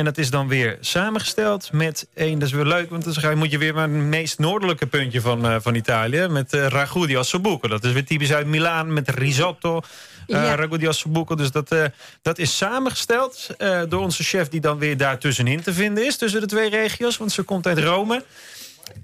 En 0.00 0.06
dat 0.06 0.18
is 0.18 0.30
dan 0.30 0.48
weer 0.48 0.78
samengesteld 0.80 1.72
met 1.72 2.08
één, 2.14 2.38
dat 2.38 2.48
is 2.48 2.54
weer 2.54 2.64
leuk, 2.64 2.90
want 2.90 3.20
dan 3.22 3.38
moet 3.38 3.50
je 3.50 3.58
weer 3.58 3.74
naar 3.74 3.88
het 3.88 3.90
meest 3.90 4.38
noordelijke 4.38 4.86
puntje 4.86 5.20
van, 5.20 5.46
eh, 5.46 5.56
van 5.60 5.74
Italië. 5.74 6.26
Met 6.28 6.52
eh 6.52 6.66
ragu 6.66 7.06
di 7.06 7.16
ossobuco. 7.16 7.68
Dat 7.68 7.84
is 7.84 7.92
weer 7.92 8.04
typisch 8.04 8.32
uit 8.32 8.46
Milaan 8.46 8.92
met 8.92 9.08
risotto. 9.08 9.76
eh 9.76 9.82
Ja. 10.26 10.54
Ragu 10.54 10.78
di 10.78 10.86
ossobuco. 10.88 11.34
Dus 11.34 11.50
dat, 11.50 11.74
dat 12.22 12.38
is 12.38 12.56
samengesteld 12.56 13.46
door 13.88 14.00
onze 14.00 14.22
chef 14.22 14.48
die 14.48 14.60
dan 14.60 14.78
weer 14.78 14.96
daar 14.96 15.18
tussenin 15.18 15.62
te 15.62 15.72
vinden 15.72 16.06
is. 16.06 16.16
Tussen 16.16 16.40
de 16.40 16.46
twee 16.46 16.70
regio's, 16.70 17.16
want 17.16 17.32
ze 17.32 17.42
komt 17.42 17.66
uit 17.66 17.78
Rome. 17.78 18.24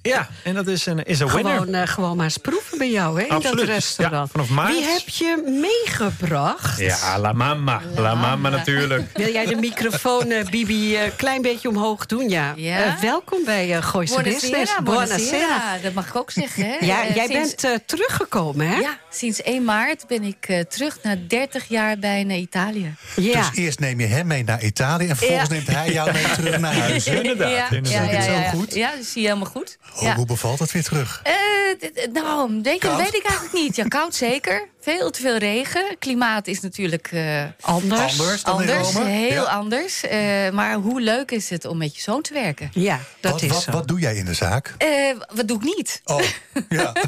Ja, 0.03 0.29
en 0.45 0.55
dat 0.55 0.67
is 0.67 0.87
een, 0.87 1.03
is 1.05 1.21
een 1.21 1.29
winner. 1.33 1.53
Gewoon, 1.53 1.75
eh, 1.75 1.87
gewoon 1.89 2.17
maar 2.17 2.25
eens 2.25 2.37
proeven 2.37 2.79
bij 2.79 2.91
jou, 2.91 3.19
hè, 3.21 3.25
in 3.27 3.31
Absoluut. 3.31 3.59
dat 3.59 3.69
restaurant. 3.69 4.27
Ja, 4.27 4.33
vanaf 4.33 4.49
maart. 4.49 4.73
Wie 4.73 4.83
heb 4.85 5.09
je 5.09 5.43
meegebracht? 5.61 6.81
Ja, 6.81 7.19
la 7.19 7.33
mama. 7.33 7.81
La 7.97 8.15
mama 8.15 8.49
natuurlijk. 8.49 9.11
Wil 9.15 9.33
jij 9.33 9.47
de 9.47 9.55
microfoon, 9.57 10.31
eh, 10.31 10.47
Bibi, 10.51 10.99
een 10.99 11.17
klein 11.17 11.43
beetje 11.43 11.69
omhoog 11.69 12.07
doen? 12.07 12.29
Ja. 12.29 12.53
Ja. 12.57 12.85
Eh, 12.85 13.01
welkom 13.01 13.45
bij 13.45 13.69
uh, 13.77 13.83
Gooise 13.83 14.23
Business. 14.23 14.73
Buonasera. 14.85 15.79
Dat 15.83 15.93
mag 15.93 16.07
ik 16.09 16.17
ook 16.17 16.31
zeggen. 16.31 16.65
Hè? 16.65 16.77
Ja, 16.87 17.07
Eh, 17.07 17.15
jij 17.15 17.27
sinds- 17.27 17.55
bent 17.55 17.65
eh, 17.65 17.79
teruggekomen, 17.87 18.69
hè? 18.69 18.77
Ja, 18.77 18.99
sinds 19.11 19.43
1 19.43 19.65
maart 19.65 20.05
ben 20.07 20.23
ik 20.23 20.45
eh, 20.49 20.61
terug 20.61 20.99
na 21.03 21.17
30 21.29 21.69
jaar 21.69 21.99
bij 21.99 22.25
naar 22.25 22.37
Italië. 22.37 22.95
Ja. 23.17 23.39
Dus 23.51 23.59
eerst 23.59 23.79
neem 23.81 24.01
je 24.01 24.07
hem 24.07 24.27
mee 24.27 24.45
naar 24.45 24.63
Italië 24.63 25.09
en 25.09 25.17
vervolgens 25.17 25.49
Ja. 25.49 25.55
neemt 25.55 25.67
hij 25.67 25.93
jou 25.93 26.13
mee 26.13 26.25
terug 26.35 26.59
naar 26.59 26.75
huis. 26.75 27.07
Inderdaad, 27.23 27.49
ja. 27.51 27.67
Ja, 27.83 28.03
ja, 28.03 28.11
ja, 28.11 28.21
zo 28.21 28.31
ja. 28.33 28.51
goed? 28.51 28.75
Ja, 28.75 28.91
dat 28.97 29.05
zie 29.05 29.23
je 29.23 29.29
helemaal 29.29 29.51
goed. 29.51 29.76
Oh, 29.97 30.03
ja. 30.03 30.15
Hoe 30.17 30.27
bevalt 30.27 30.59
het 30.59 30.73
weer 30.73 30.85
terug? 30.85 31.21
Eh, 31.23 31.33
d- 31.79 32.13
nou, 32.13 32.63
Koud? 32.79 32.97
weet 32.97 33.15
ik 33.15 33.23
eigenlijk 33.25 33.53
niet. 33.53 33.77
Ja, 33.77 33.85
koud 33.85 34.15
zeker. 34.29 34.69
Veel 34.81 35.11
te 35.11 35.21
veel 35.21 35.37
regen. 35.37 35.97
Klimaat 35.99 36.47
is 36.47 36.61
natuurlijk 36.61 37.09
eh, 37.13 37.43
Anders. 37.61 38.01
Anders 38.21 38.43
dan 38.43 38.63
in 38.63 38.69
anders. 38.71 38.93
Rome? 38.93 39.09
Heel 39.09 39.31
Ja. 39.43 39.43
anders. 39.43 40.03
Eh, 40.03 40.51
maar 40.51 40.75
hoe 40.75 41.01
leuk 41.01 41.31
is 41.31 41.51
het 41.51 41.65
om 41.65 41.77
met 41.79 41.95
je 41.97 42.01
zoon 42.03 42.23
te 42.23 42.33
werken? 42.33 42.71
Ja, 42.73 43.01
dat 43.21 43.33
wat, 43.33 43.43
is 43.43 43.49
wat, 43.51 43.63
zo. 43.63 43.71
wat 43.71 43.89
doe 43.89 44.01
jij 44.01 44.17
in 44.17 44.25
de 44.25 44.35
zaak? 44.35 44.75
Eh, 44.79 44.89
wat 45.35 45.49
doe 45.49 45.57
ik 45.57 45.63
niet? 45.77 46.01
Oh, 46.05 46.23
ja. 46.69 46.93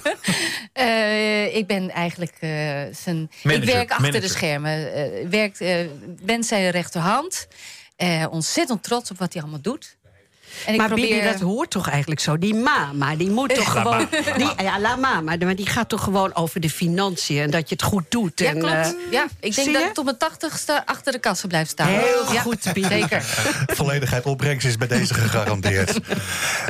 Eh, 0.73 1.57
ik 1.57 1.67
ben 1.67 1.91
eigenlijk 1.91 2.37
eh, 2.41 2.51
zijn. 2.93 3.31
Manager, 3.43 3.69
ik 3.69 3.73
werk 3.73 3.91
achter 3.91 4.01
manager. 4.07 4.21
de 4.21 4.29
schermen. 4.29 4.93
Eh, 4.95 5.21
ik 5.21 5.29
werk, 5.29 5.61
eh, 5.61 5.77
ben 6.23 6.45
zijn 6.45 6.71
rechterhand. 6.71 7.47
Eh, 7.97 8.25
ontzettend 8.31 8.83
trots 8.83 9.11
op 9.11 9.19
wat 9.19 9.33
hij 9.33 9.43
allemaal 9.43 9.61
doet. 9.61 9.97
En 10.67 10.73
ik 10.73 10.79
maar 10.79 10.87
probeer. 10.87 11.09
Bibi, 11.09 11.23
dat 11.33 11.41
hoort 11.41 11.71
toch 11.71 11.89
eigenlijk 11.89 12.21
zo? 12.21 12.39
Die 12.39 12.55
mama, 12.55 13.17
die 13.17 13.31
moet 13.31 13.55
toch 13.55 13.75
La 13.75 13.81
gewoon... 13.81 14.09
Die, 14.37 14.51
ja, 14.63 14.81
la 14.81 14.97
mama, 14.97 15.37
maar 15.37 15.57
die 15.57 15.67
gaat 15.67 15.89
toch 15.89 16.03
gewoon 16.05 16.35
over 16.35 16.61
de 16.61 16.71
financiën... 16.71 17.39
en 17.43 17.51
dat 17.51 17.69
je 17.69 17.75
het 17.75 17.85
goed 17.85 18.05
doet. 18.09 18.39
ja, 18.41 18.47
en, 18.51 18.59
klopt. 18.59 18.75
eh, 18.75 18.91
ja, 19.11 19.27
ik 19.41 19.55
denk 19.55 19.73
dat 19.73 19.83
ik 19.83 19.95
tot 19.95 20.05
mijn 20.05 20.17
tachtigste 20.17 20.87
achter 20.87 21.13
de 21.13 21.19
kassa 21.19 21.47
blijf 21.47 21.69
staan. 21.69 21.87
Heel 21.89 22.33
Ja, 22.33 22.41
goed, 22.41 22.73
Bibi. 22.73 22.87
Zeker. 22.89 23.23
Volledigheid 23.81 24.25
opbrengst 24.25 24.67
is 24.67 24.77
bij 24.77 24.89
deze 24.89 25.15
gegarandeerd. 25.15 25.99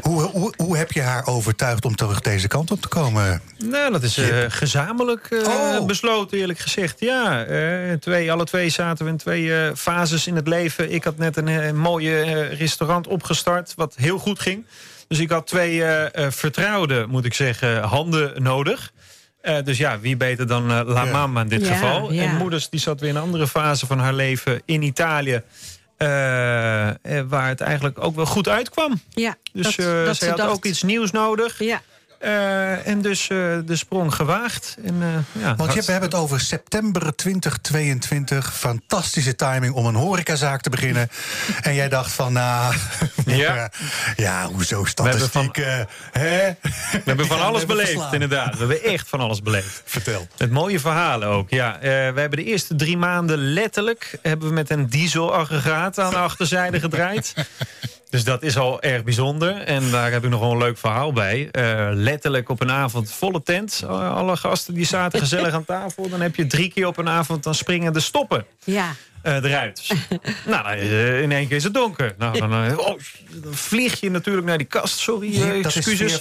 hoe, 0.03 0.23
hoe, 0.23 0.53
hoe 0.57 0.77
heb 0.77 0.93
je 0.93 1.03
haar 1.03 1.27
overtuigd 1.27 1.85
om 1.85 1.97
terug 1.97 2.21
deze 2.21 2.49
kant 2.49 2.71
op 2.71 2.81
te 2.81 2.89
komen? 2.89 3.43
Nou, 3.59 3.93
dat 3.93 4.03
is 4.03 4.17
eh, 4.19 4.37
gezamenlijk 4.49 5.27
eh, 5.31 5.47
Oh. 5.49 5.87
besloten, 5.87 6.39
eerlijk 6.39 6.59
gezegd. 6.59 7.01
Ja, 7.01 7.45
eh, 7.45 7.93
twee, 7.93 8.33
alle 8.33 8.45
twee 8.45 8.69
zaten 8.69 9.05
we 9.05 9.11
in 9.11 9.17
twee 9.17 9.55
eh, 9.55 9.71
fases 9.77 10.27
in 10.27 10.37
het 10.37 10.49
leven. 10.49 10.93
Ik 10.93 11.05
had 11.05 11.17
net 11.19 11.37
een, 11.37 11.49
eh, 11.49 11.71
mooie 11.73 12.21
eh, 12.21 12.59
restaurant 12.59 13.07
opgestart, 13.07 13.68
wat 13.75 13.95
heel 13.97 14.19
goed 14.19 14.41
ging. 14.41 14.67
Dus 15.09 15.19
ik 15.19 15.31
had 15.31 15.47
twee 15.47 15.85
eh, 15.85 16.25
eh, 16.27 16.33
vertrouwde, 16.33 17.07
moet 17.09 17.25
ik 17.25 17.35
zeggen, 17.35 17.83
handen 17.83 18.43
nodig. 18.43 18.93
Eh, 19.41 19.63
dus 19.65 19.79
ja, 19.79 19.99
wie 20.01 20.17
beter 20.17 20.47
dan 20.47 20.71
eh, 20.71 20.81
La 20.85 21.05
Ja. 21.05 21.13
Mama 21.13 21.41
in 21.41 21.49
dit 21.49 21.67
Ja, 21.67 21.73
geval. 21.75 22.13
ja. 22.13 22.23
En 22.23 22.37
moeders 22.37 22.69
die 22.69 22.81
zat 22.81 23.01
weer 23.01 23.09
in 23.11 23.17
een 23.17 23.23
andere 23.23 23.47
fase 23.49 23.87
van 23.87 23.99
haar 23.99 24.15
leven 24.15 24.63
in 24.65 24.83
Italië. 24.83 25.43
eh, 25.97 26.89
eh, 26.89 26.95
waar 27.29 27.49
het 27.49 27.61
eigenlijk 27.61 28.05
ook 28.05 28.15
wel 28.17 28.27
goed 28.27 28.49
uitkwam. 28.49 29.01
Ja, 29.11 29.37
Dus 29.53 29.77
dat, 29.77 29.87
eh, 29.87 30.05
dat 30.05 30.17
zij 30.17 30.27
ze 30.27 30.29
had 30.29 30.37
dacht- 30.37 30.51
ook 30.53 30.65
iets 30.65 30.83
nieuws 30.83 31.11
nodig. 31.11 31.59
Ja, 31.59 31.83
Eh, 32.19 32.87
en 32.87 33.01
dus 33.03 33.21
eh, 33.29 33.37
de 33.65 33.77
sprong 33.77 34.15
gewaagd. 34.15 34.77
En, 34.85 35.03
eh, 35.03 35.43
ja, 35.43 35.55
Want 35.57 35.73
je, 35.73 35.81
we 35.83 35.91
hebben 35.93 36.11
het 36.11 36.19
over 36.19 36.41
september 36.41 37.15
2022. 37.17 38.55
Fantastische 38.55 39.35
timing 39.37 39.75
om 39.75 39.87
een 39.87 39.95
horecazaak 39.95 40.61
te 40.61 40.71
beginnen. 40.71 41.09
en 41.63 41.75
jij 41.75 41.89
dacht 41.89 42.13
van, 42.13 42.33
nou... 42.33 42.75
Ja. 43.27 43.71
ja, 44.17 44.47
hoezo 44.47 44.83
We 44.83 44.91
hebben 45.03 45.31
van- 45.31 45.45
statistiek? 45.45 45.57
hè? 46.13 46.53
We 46.93 47.03
hebben 47.05 47.27
van 47.27 47.41
alles 47.49 47.67
beleefd, 47.67 47.91
verslaan. 47.91 48.13
inderdaad. 48.13 48.53
We 48.53 48.59
hebben 48.59 48.83
echt 48.83 49.09
van 49.09 49.21
alles 49.21 49.43
beleefd. 49.43 49.83
Vertel. 49.85 50.27
Met 50.39 50.51
mooie 50.51 50.81
verhalen 50.81 51.29
ook, 51.29 51.51
ja. 51.51 51.79
We 51.81 51.87
hebben 52.21 52.31
de 52.31 52.45
eerste 52.45 52.75
drie 52.75 52.97
maanden 52.97 53.39
letterlijk... 53.39 54.19
hebben 54.23 54.49
we 54.49 54.55
met 54.55 54.71
een 54.71 54.87
dieselaggregaat 54.89 55.99
aan 55.99 56.11
de 56.11 56.17
achterzijde 56.17 56.81
gedraaid. 56.81 57.35
Dus 58.11 58.25
dat 58.25 58.43
is 58.43 58.57
al 58.57 58.83
erg 58.83 59.05
bijzonder. 59.05 59.57
En 59.57 59.91
daar 59.91 60.13
heb 60.13 60.25
ik 60.25 60.31
nog 60.31 60.41
wel 60.41 60.51
een 60.51 60.59
leuk 60.59 60.79
verhaal 60.79 61.13
bij. 61.13 61.49
Eh, 61.51 61.89
letterlijk 61.93 62.49
op 62.49 62.61
een 62.61 62.71
avond 62.71 63.13
volle 63.13 63.43
tent. 63.43 63.81
Eh, 63.85 64.17
Alle 64.17 64.37
gasten 64.37 64.75
die 64.75 64.87
zaten 64.87 65.19
gezellig 65.19 65.53
aan 65.55 65.65
tafel. 65.65 66.09
Dan 66.09 66.21
heb 66.21 66.35
je 66.37 66.47
drie 66.47 66.73
keer 66.73 66.87
op 66.87 66.97
een 66.97 67.09
avond... 67.09 67.43
dan 67.43 67.55
springen 67.55 67.93
de 67.93 68.01
stoppen 68.01 68.45
Ja. 68.65 68.95
eh, 69.23 69.35
eruit. 69.45 69.89
nou, 70.47 70.65
dan, 70.65 71.23
in 71.23 71.33
één 71.33 71.49
keer 71.49 71.57
is 71.57 71.65
het 71.65 71.75
donker. 71.75 72.15
Nou, 72.19 72.39
dan, 72.39 72.79
oh, 72.79 72.87
dan 72.87 73.55
vlieg 73.55 74.01
je 74.01 74.11
natuurlijk 74.11 74.47
naar 74.47 74.59
die 74.59 74.67
kast. 74.67 74.99
Sorry, 74.99 75.35
eh, 75.43 75.63
dat 75.63 75.67
is 75.67 75.77
excuses. 75.77 76.21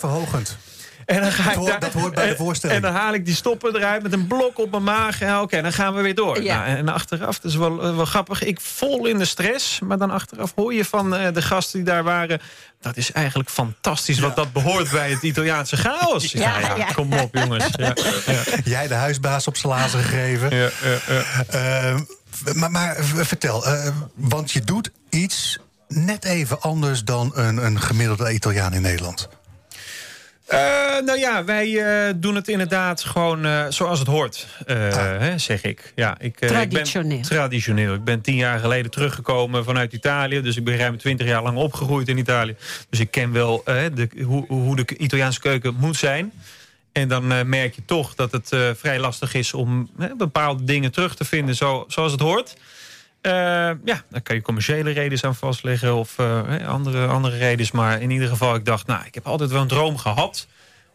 En 1.07 1.21
dan 1.21 1.31
ga 1.31 1.49
ik 1.51 1.57
hoort- 1.57 1.69
daar, 1.71 1.79
dat 1.79 1.93
hoort 1.93 2.13
bij 2.13 2.23
de 2.25 2.29
en- 2.31 2.37
voorstelling. 2.37 2.77
En 2.77 2.91
dan 2.91 3.01
haal 3.01 3.13
ik 3.13 3.25
die 3.25 3.35
stoppen 3.35 3.75
eruit 3.75 4.03
met 4.03 4.13
een 4.13 4.27
blok 4.27 4.59
op 4.59 4.71
mijn 4.71 4.83
maag. 4.83 5.41
Oké, 5.41 5.61
dan 5.61 5.73
gaan 5.73 5.93
we 5.93 6.01
weer 6.01 6.15
door. 6.15 6.41
Ja. 6.43 6.65
Nou, 6.65 6.77
en 6.77 6.89
achteraf, 6.89 7.39
dat 7.39 7.51
is 7.51 7.57
wel, 7.57 7.83
eh, 7.83 7.95
wel 7.95 8.05
grappig. 8.05 8.43
Ik 8.43 8.61
vol 8.61 9.05
in 9.05 9.17
de 9.17 9.25
stress. 9.25 9.79
Maar 9.79 9.97
dan 9.97 10.11
achteraf 10.11 10.51
hoor 10.55 10.73
je 10.73 10.85
van 10.85 11.15
eh, 11.15 11.33
de 11.33 11.41
gasten 11.41 11.79
die 11.83 11.87
daar 11.93 12.03
waren... 12.03 12.41
dat 12.81 12.97
is 12.97 13.11
eigenlijk 13.11 13.49
fantastisch, 13.49 14.19
want 14.19 14.35
dat 14.35 14.53
behoort 14.53 14.91
bij 14.91 15.09
het 15.09 15.21
Italiaanse 15.23 15.77
chaos. 15.77 16.31
Ja, 16.31 16.59
ja, 16.77 16.85
kom 16.93 17.13
op 17.13 17.35
jongens. 17.35 17.65
Jij 18.63 18.87
de 18.87 18.93
huisbaas 18.93 19.47
op 19.47 19.57
zijn 19.57 19.73
lazen 19.73 19.99
gegeven. 19.99 20.55
ja, 20.55 20.69
ja, 20.83 20.97
ja. 21.07 21.43
Eh, 21.93 21.99
maar, 22.53 22.71
maar 22.71 22.95
vertel, 23.03 23.65
want 24.15 24.51
je 24.51 24.61
doet 24.61 24.91
iets 25.09 25.59
net 25.87 26.25
even 26.25 26.61
anders 26.61 27.03
dan 27.03 27.31
een, 27.35 27.65
een 27.65 27.81
gemiddelde 27.81 28.31
Italiaan 28.33 28.73
in 28.73 28.81
Nederland. 28.81 29.29
Eh, 30.47 30.59
nou 31.05 31.19
ja, 31.19 31.43
wij 31.43 31.77
eh, 32.07 32.13
doen 32.15 32.35
het 32.35 32.47
inderdaad 32.47 33.03
gewoon 33.03 33.45
eh, 33.45 33.65
zoals 33.69 33.99
het 33.99 34.07
hoort, 34.07 34.47
hè, 34.65 35.37
zeg 35.37 35.63
ik. 35.63 35.91
Ja, 35.95 36.11
ik 36.19 36.39
eh, 36.39 36.49
ik 36.49 36.55
Traditioneel. 36.55 37.17
ben, 37.17 37.21
traditioneel. 37.21 37.93
Ik 37.93 38.03
ben 38.03 38.21
tien 38.21 38.35
jaar 38.35 38.59
geleden 38.59 38.91
teruggekomen 38.91 39.63
vanuit 39.63 39.93
Italië. 39.93 40.41
Dus 40.41 40.57
ik 40.57 40.63
ben 40.63 40.77
ruim 40.77 40.97
twintig 40.97 41.27
jaar 41.27 41.43
lang 41.43 41.57
opgegroeid 41.57 42.07
in 42.07 42.17
Italië. 42.17 42.55
Dus 42.89 42.99
ik 42.99 43.11
ken 43.11 43.31
wel 43.31 43.61
de, 43.65 44.09
hoe, 44.23 44.45
hoe 44.47 44.75
de 44.75 44.97
Italiaanse 44.97 45.39
keuken 45.39 45.75
moet 45.79 45.97
zijn. 45.97 46.31
En 46.91 47.07
dan 47.07 47.49
merk 47.49 47.75
je 47.75 47.85
toch 47.85 48.15
dat 48.15 48.31
het 48.31 48.49
vrij 48.77 48.99
lastig 48.99 49.33
is 49.33 49.53
om 49.53 49.89
bepaalde 50.17 50.63
dingen 50.63 50.91
terug 50.91 51.15
te 51.15 51.25
vinden 51.25 51.55
zo, 51.55 51.85
zoals 51.87 52.11
het 52.11 52.21
hoort. 52.21 52.55
Eh, 53.27 53.33
ja, 53.85 54.01
daar 54.09 54.21
kan 54.23 54.35
je 54.35 54.41
commerciële 54.41 54.91
redenen 54.91 55.23
aan 55.23 55.35
vastleggen 55.35 55.95
of 55.95 56.19
eh, 56.19 56.41
hè, 56.47 56.65
andere, 56.67 57.07
andere 57.07 57.37
redenen. 57.37 57.71
Maar 57.73 58.01
in 58.01 58.09
ieder 58.11 58.27
geval, 58.27 58.55
ik 58.55 58.65
dacht, 58.65 58.87
nou, 58.87 59.05
ik 59.05 59.13
heb 59.13 59.27
altijd 59.27 59.51
wel 59.51 59.61
een 59.61 59.67
droom 59.67 59.97
gehad 59.97 60.47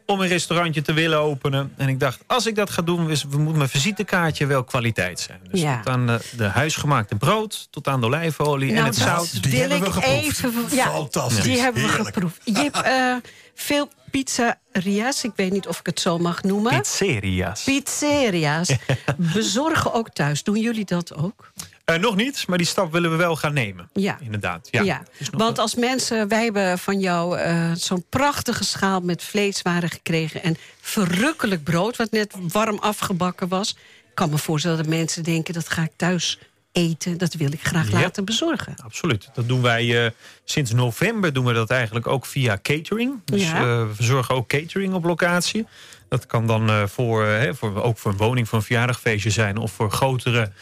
om 0.07 0.21
een 0.21 0.29
restaurantje 0.29 0.83
te 0.83 0.93
willen 0.93 1.19
openen. 1.19 1.73
En 1.77 1.89
ik 1.89 2.01
dacht, 2.01 2.19
als 2.27 2.47
ik 2.47 2.55
dat 2.55 2.71
ga 2.71 2.83
doen, 2.83 3.11
is- 3.11 3.27
moet 3.27 3.57
mijn 3.57 3.69
visitekaartje 3.69 4.47
wel 4.47 4.65
kwaliteit 4.65 5.21
zijn. 5.21 5.41
Dus 5.51 5.61
Ja. 5.61 5.77
tot 5.77 5.89
aan 5.93 6.07
de, 6.07 6.21
de 6.37 6.45
huisgemaakte 6.45 7.15
brood, 7.15 7.69
tot 7.71 7.89
aan 7.89 8.01
de 8.01 8.07
olijfolie 8.07 8.69
en 8.69 8.75
Nou, 8.75 8.87
het 8.87 8.99
dat 8.99 9.07
zout. 9.09 9.43
Die 9.43 9.51
wil 9.53 9.61
hebben 9.61 9.81
we 9.81 9.87
ik 9.87 9.93
geproefd. 9.93 10.45
even... 10.45 10.77
Ja, 10.77 10.91
Fantastisch, 10.91 11.43
Die 11.45 11.59
hebben 11.59 11.83
we 11.83 11.89
heerlijk. 11.89 12.15
geproefd. 12.15 12.41
Jip, 12.45 12.77
eh, 12.77 13.15
veel 13.55 13.89
pizzeria's, 14.11 15.25
ik 15.25 15.33
weet 15.37 15.53
niet 15.53 15.67
of 15.67 15.79
ik 15.79 15.87
het 15.87 16.01
zo 16.01 16.19
mag 16.19 16.43
noemen. 16.43 16.77
Pizzeria's. 16.77 17.63
Pizzeria's 17.63 18.77
bezorgen 19.35 19.93
ook 19.93 20.09
thuis. 20.09 20.43
Doen 20.43 20.61
jullie 20.61 20.85
dat 20.85 21.15
ook? 21.15 21.53
Eh, 21.85 21.97
nog 21.97 22.17
niet, 22.17 22.47
maar 22.47 22.59
die 22.59 22.67
stap 22.67 22.93
willen 22.93 23.11
we 23.11 23.17
wel 23.17 23.37
gaan 23.37 23.53
nemen. 23.53 23.89
Ja. 23.93 24.19
Inderdaad. 24.21 24.69
Ja. 24.71 25.03
Want 25.31 25.59
als 25.59 25.75
mensen, 25.75 26.29
wij 26.29 26.45
hebben 26.45 26.79
van 26.79 27.01
jou 27.01 27.39
eh, 27.39 27.73
zo'n 27.75 28.05
prachtige 28.09 28.65
schaal 28.65 29.01
met 29.01 29.23
vleeswaren 29.23 29.91
gekregen 29.91 30.43
en 30.43 30.57
verrukkelijk 30.81 31.65
brood, 31.65 31.97
wat 31.97 32.11
net 32.11 32.35
warm 32.53 32.79
afgebakken 32.79 33.49
was. 33.49 33.71
Ik 34.09 34.15
kan 34.15 34.31
me 34.31 34.39
voorstellen 34.39 34.77
dat 34.77 34.87
mensen 34.87 35.23
denken 35.23 35.55
dat 35.55 35.69
ga 35.69 35.83
ik 35.83 35.93
thuis 35.97 36.39
eten, 36.73 37.19
dat 37.19 37.35
wil 37.35 37.53
ik 37.53 37.63
graag 37.67 37.91
Ja. 37.91 38.01
laten 38.01 38.25
bezorgen. 38.25 38.75
Absoluut. 38.85 39.29
Dat 39.35 39.49
doen 39.49 39.63
wij 39.63 40.05
eh, 40.05 40.11
sinds 40.45 40.73
november 40.73 41.33
doen 41.33 41.45
we 41.45 41.53
dat 41.53 41.71
eigenlijk 41.71 42.07
ook 42.07 42.27
via 42.27 42.59
catering. 42.63 43.21
Dus 43.25 43.43
Ja. 43.43 43.55
eh, 43.57 43.63
we 43.87 43.95
verzorgen 43.95 44.35
ook 44.35 44.49
catering 44.49 44.95
op 44.95 45.05
locatie. 45.05 45.67
Dat 46.09 46.27
kan 46.27 46.47
dan 46.47 46.69
eh, 46.69 46.83
voor, 46.87 47.25
hè, 47.25 47.55
voor, 47.55 47.83
ook 47.83 47.99
voor 47.99 48.11
een 48.11 48.17
woning, 48.17 48.49
voor 48.49 48.59
een 48.59 48.65
verjaardagfeestje 48.65 49.31
zijn... 49.31 49.57
of 49.57 49.73
voor 49.73 49.91
grotere 49.91 50.53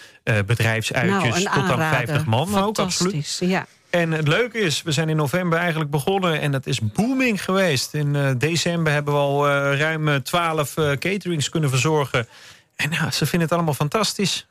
bedrijfsuitjes 0.46 1.44
nou, 1.44 1.54
tot 1.54 1.62
aan 1.62 1.70
aanrader. 1.70 2.06
50 2.06 2.24
man 2.26 2.58
ook, 2.58 2.78
absoluut. 2.78 3.36
Ja. 3.40 3.66
En 3.90 4.10
het 4.10 4.28
leuke 4.28 4.58
is, 4.58 4.82
we 4.82 4.92
zijn 4.92 5.08
in 5.08 5.16
november 5.16 5.58
eigenlijk 5.58 5.90
begonnen... 5.90 6.40
en 6.40 6.52
dat 6.52 6.66
is 6.66 6.80
booming 6.80 7.44
geweest. 7.44 7.94
In 7.94 8.34
december 8.38 8.92
hebben 8.92 9.14
we 9.14 9.20
al 9.20 9.48
ruim 9.74 10.08
eh, 10.08 10.14
12 10.14 10.76
eh, 10.76 10.90
caterings 10.92 11.48
kunnen 11.48 11.70
verzorgen. 11.70 12.28
En 12.76 12.90
ja, 12.90 13.10
ze 13.10 13.26
vinden 13.26 13.40
het 13.48 13.52
allemaal 13.52 13.74
fantastisch. 13.74 14.46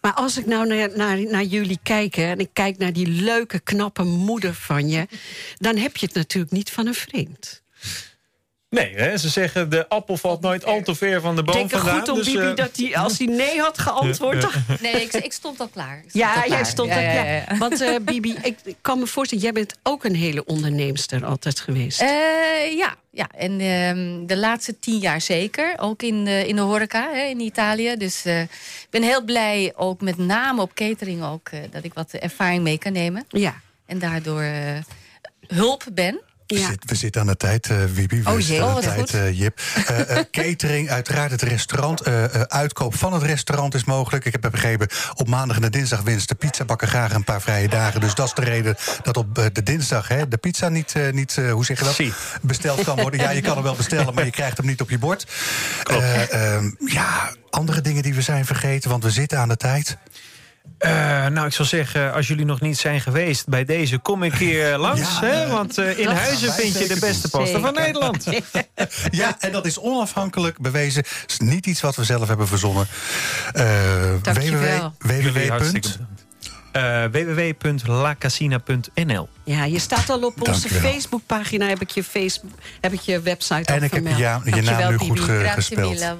Maar 0.00 0.12
als 0.12 0.38
ik 0.38 0.46
nou 0.46 0.66
naar, 0.66 0.88
naar, 0.96 1.18
naar 1.30 1.44
jullie 1.44 1.78
kijk 1.82 2.14
hè, 2.14 2.30
en 2.30 2.38
ik 2.38 2.50
kijk 2.52 2.78
naar 2.78 2.92
die 2.92 3.06
leuke, 3.08 3.58
knappe 3.60 4.02
moeder 4.02 4.54
van 4.54 4.88
je, 4.88 5.06
dan 5.56 5.76
heb 5.76 5.96
je 5.96 6.06
het 6.06 6.14
natuurlijk 6.14 6.52
niet 6.52 6.70
van 6.70 6.86
een 6.86 6.94
vriend. 6.94 7.62
Nee, 8.70 8.94
hè, 8.94 9.16
ze 9.18 9.28
zeggen 9.28 9.70
de 9.70 9.88
appel 9.88 10.16
valt 10.16 10.40
nooit 10.40 10.64
al 10.64 10.82
te 10.82 10.94
ver 10.94 11.20
van 11.20 11.36
de 11.36 11.42
boom 11.42 11.54
Denk 11.54 11.72
er 11.72 11.78
vandaan. 11.78 11.98
goed 11.98 12.08
om 12.08 12.16
dus, 12.16 12.26
Bibi 12.26 12.46
eh, 12.46 12.54
dat 12.56 12.76
hij, 12.76 12.96
als 12.96 13.18
hij 13.18 13.26
nee 13.26 13.60
had 13.60 13.78
geantwoord, 13.78 14.40
dan 14.40 14.50
Nee, 14.80 15.02
ik, 15.02 15.12
ik 15.12 15.32
stond 15.32 15.60
al 15.60 15.68
klaar. 15.68 15.96
Ik 15.96 16.10
stond 16.10 16.14
Ja, 16.24 16.32
al 16.34 16.38
jij 16.38 16.46
klaar. 16.48 16.66
stond 16.66 16.88
Ja, 16.88 17.00
ja, 17.00 17.12
Ja, 17.12 17.24
ja, 17.24 17.44
ja. 17.48 17.56
Want 17.58 17.80
eh, 17.80 17.94
Bibi, 18.02 18.36
ik 18.42 18.58
ik 18.64 18.76
kan 18.80 18.98
me 18.98 19.06
voorstellen, 19.06 19.44
jij 19.44 19.52
bent 19.52 19.74
ook 19.82 20.04
een 20.04 20.14
hele 20.14 20.44
onderneemster 20.44 21.24
altijd 21.24 21.60
geweest. 21.60 22.00
Eh, 22.00 22.08
ja, 22.76 22.96
ja, 23.18 23.28
en 23.34 23.60
ehm, 23.60 24.26
de 24.26 24.36
laatste 24.36 24.78
tien 24.78 24.98
jaar 24.98 25.20
zeker. 25.20 25.74
Ook 25.78 26.02
in 26.02 26.24
de, 26.24 26.48
in 26.48 26.56
de 26.56 26.62
horeca 26.62 27.10
hè, 27.12 27.22
in 27.22 27.40
Italië. 27.40 27.96
Dus 27.96 28.24
eh, 28.24 28.40
ik 28.42 28.86
ben 28.90 29.02
heel 29.02 29.24
blij, 29.24 29.72
ook 29.76 30.00
met 30.00 30.16
name 30.16 30.62
op 30.62 30.74
catering... 30.74 31.24
Ook, 31.24 31.48
eh, 31.48 31.60
dat 31.70 31.84
ik 31.84 31.94
wat 31.94 32.12
ervaring 32.12 32.62
mee 32.62 32.78
kan 32.78 32.92
nemen. 32.92 33.24
ja. 33.28 33.60
En 33.86 33.98
daardoor 33.98 34.40
eh, 34.40 34.78
hulp 35.46 35.84
ben. 35.92 36.20
We, 36.48 36.58
Ja. 36.58 36.66
zit- 36.68 36.84
we 36.90 36.94
zitten 36.94 37.20
aan 37.20 37.26
de 37.26 37.36
tijd, 37.36 37.70
eh 37.70 37.76
Wibi. 37.92 38.22
We 38.22 38.30
Oh 38.30 38.40
jee. 38.40 38.62
aan 38.62 38.68
Oh, 38.68 38.74
de 38.74 38.74
wat 38.74 38.82
tijd, 38.84 38.98
goed. 39.00 39.14
eh, 39.14 39.38
Jip. 39.38 39.60
Eh, 39.86 40.16
eh, 40.18 40.24
catering, 40.40 40.90
uiteraard 40.90 41.30
het 41.30 41.42
restaurant. 41.42 42.00
eh, 42.00 42.24
eh, 42.24 42.40
uitkoop 42.42 42.94
van 42.94 43.12
het 43.12 43.22
restaurant 43.22 43.74
is 43.74 43.84
mogelijk. 43.84 44.24
Ik 44.24 44.32
heb 44.32 44.50
begrepen, 44.50 44.88
op 45.14 45.28
maandag 45.28 45.56
en 45.56 45.62
de 45.62 45.70
dinsdag 45.70 46.00
winst 46.02 46.28
de 46.28 46.34
pizzabakker 46.34 46.88
graag 46.88 47.12
een 47.14 47.24
paar 47.24 47.40
vrije 47.40 47.68
dagen. 47.68 48.00
Dus 48.00 48.14
dat 48.14 48.26
is 48.26 48.34
de 48.34 48.44
reden 48.44 48.76
dat 49.02 49.16
op 49.16 49.34
de 49.52 49.62
dinsdag 49.62 50.08
hè, 50.08 50.28
de 50.28 50.36
pizza 50.36 50.68
niet, 50.68 50.92
eh, 50.92 51.12
niet 51.12 51.36
eh, 51.38 51.52
hoe 51.52 51.64
zeg 51.64 51.78
je 51.78 51.84
dat, 51.84 51.94
Zie. 51.94 52.12
besteld 52.42 52.84
kan 52.84 52.96
worden. 52.96 53.20
Ja, 53.20 53.30
je 53.30 53.40
kan 53.40 53.54
hem 53.54 53.62
wel 53.62 53.74
bestellen, 53.76 54.14
maar 54.14 54.24
je 54.24 54.30
krijgt 54.30 54.56
hem 54.56 54.66
niet 54.66 54.80
op 54.80 54.90
je 54.90 54.98
bord. 54.98 55.26
Eh, 55.90 56.32
ehm, 56.54 56.70
ja, 56.84 57.32
andere 57.50 57.80
dingen 57.80 58.02
die 58.02 58.14
we 58.14 58.22
zijn 58.22 58.44
vergeten, 58.46 58.90
want 58.90 59.02
we 59.02 59.10
zitten 59.10 59.38
aan 59.38 59.48
de 59.48 59.56
tijd. 59.56 59.96
Eh, 60.78 61.26
nou, 61.26 61.46
ik 61.46 61.52
zou 61.52 61.68
zeggen, 61.68 62.12
als 62.14 62.28
jullie 62.28 62.44
nog 62.44 62.60
niet 62.60 62.78
zijn 62.78 63.00
geweest 63.00 63.48
bij 63.48 63.64
deze, 63.64 63.98
kom 63.98 64.22
een 64.22 64.32
keer 64.32 64.78
langs. 64.86 65.00
Ja, 65.00 65.20
hè, 65.26 65.48
want 65.48 65.78
eh, 65.78 65.98
in 65.98 66.08
Huizen 66.08 66.52
vind 66.52 66.78
je 66.78 66.88
de 66.88 66.98
beste 67.00 67.28
pasta 67.28 67.58
van. 67.60 67.74
Nederland. 67.74 68.24
Ja, 69.10 69.36
en 69.40 69.52
dat 69.52 69.66
is 69.66 69.78
onafhankelijk 69.80 70.58
bewezen. 70.58 71.04
Het 71.20 71.30
is 71.30 71.38
niet 71.38 71.66
iets 71.66 71.80
wat 71.80 71.96
we 71.96 72.04
zelf 72.04 72.28
hebben 72.28 72.48
verzonnen. 72.48 72.86
Eh 73.52 73.64
hartstikke 74.22 74.90
www. 74.98 75.38
Eh, 76.72 77.04
www.lacasina.nl 77.10 79.28
ja, 79.44 79.64
je 79.64 79.78
staat 79.78 80.10
al 80.10 80.22
op 80.22 80.48
onze. 80.48 80.68
Facebookpagina, 80.68 81.66
heb 81.66 81.80
ik 81.80 81.90
je, 81.90 82.04
Facebook, 82.04 82.50
heb 82.80 82.92
ik 82.92 83.00
je 83.00 83.20
website 83.20 83.54
En 83.54 83.64
al 83.66 83.74
ik 83.74 83.80
heb 83.80 83.90
vermeld. 83.90 84.18
ja, 84.18 84.40
je 84.44 84.62
naam 84.62 84.90
nu 84.90 84.96
goed 84.96 85.08
Bibi. 85.08 85.20
ge- 85.20 85.38
Grazie 85.44 85.76
gespeld. 85.76 86.16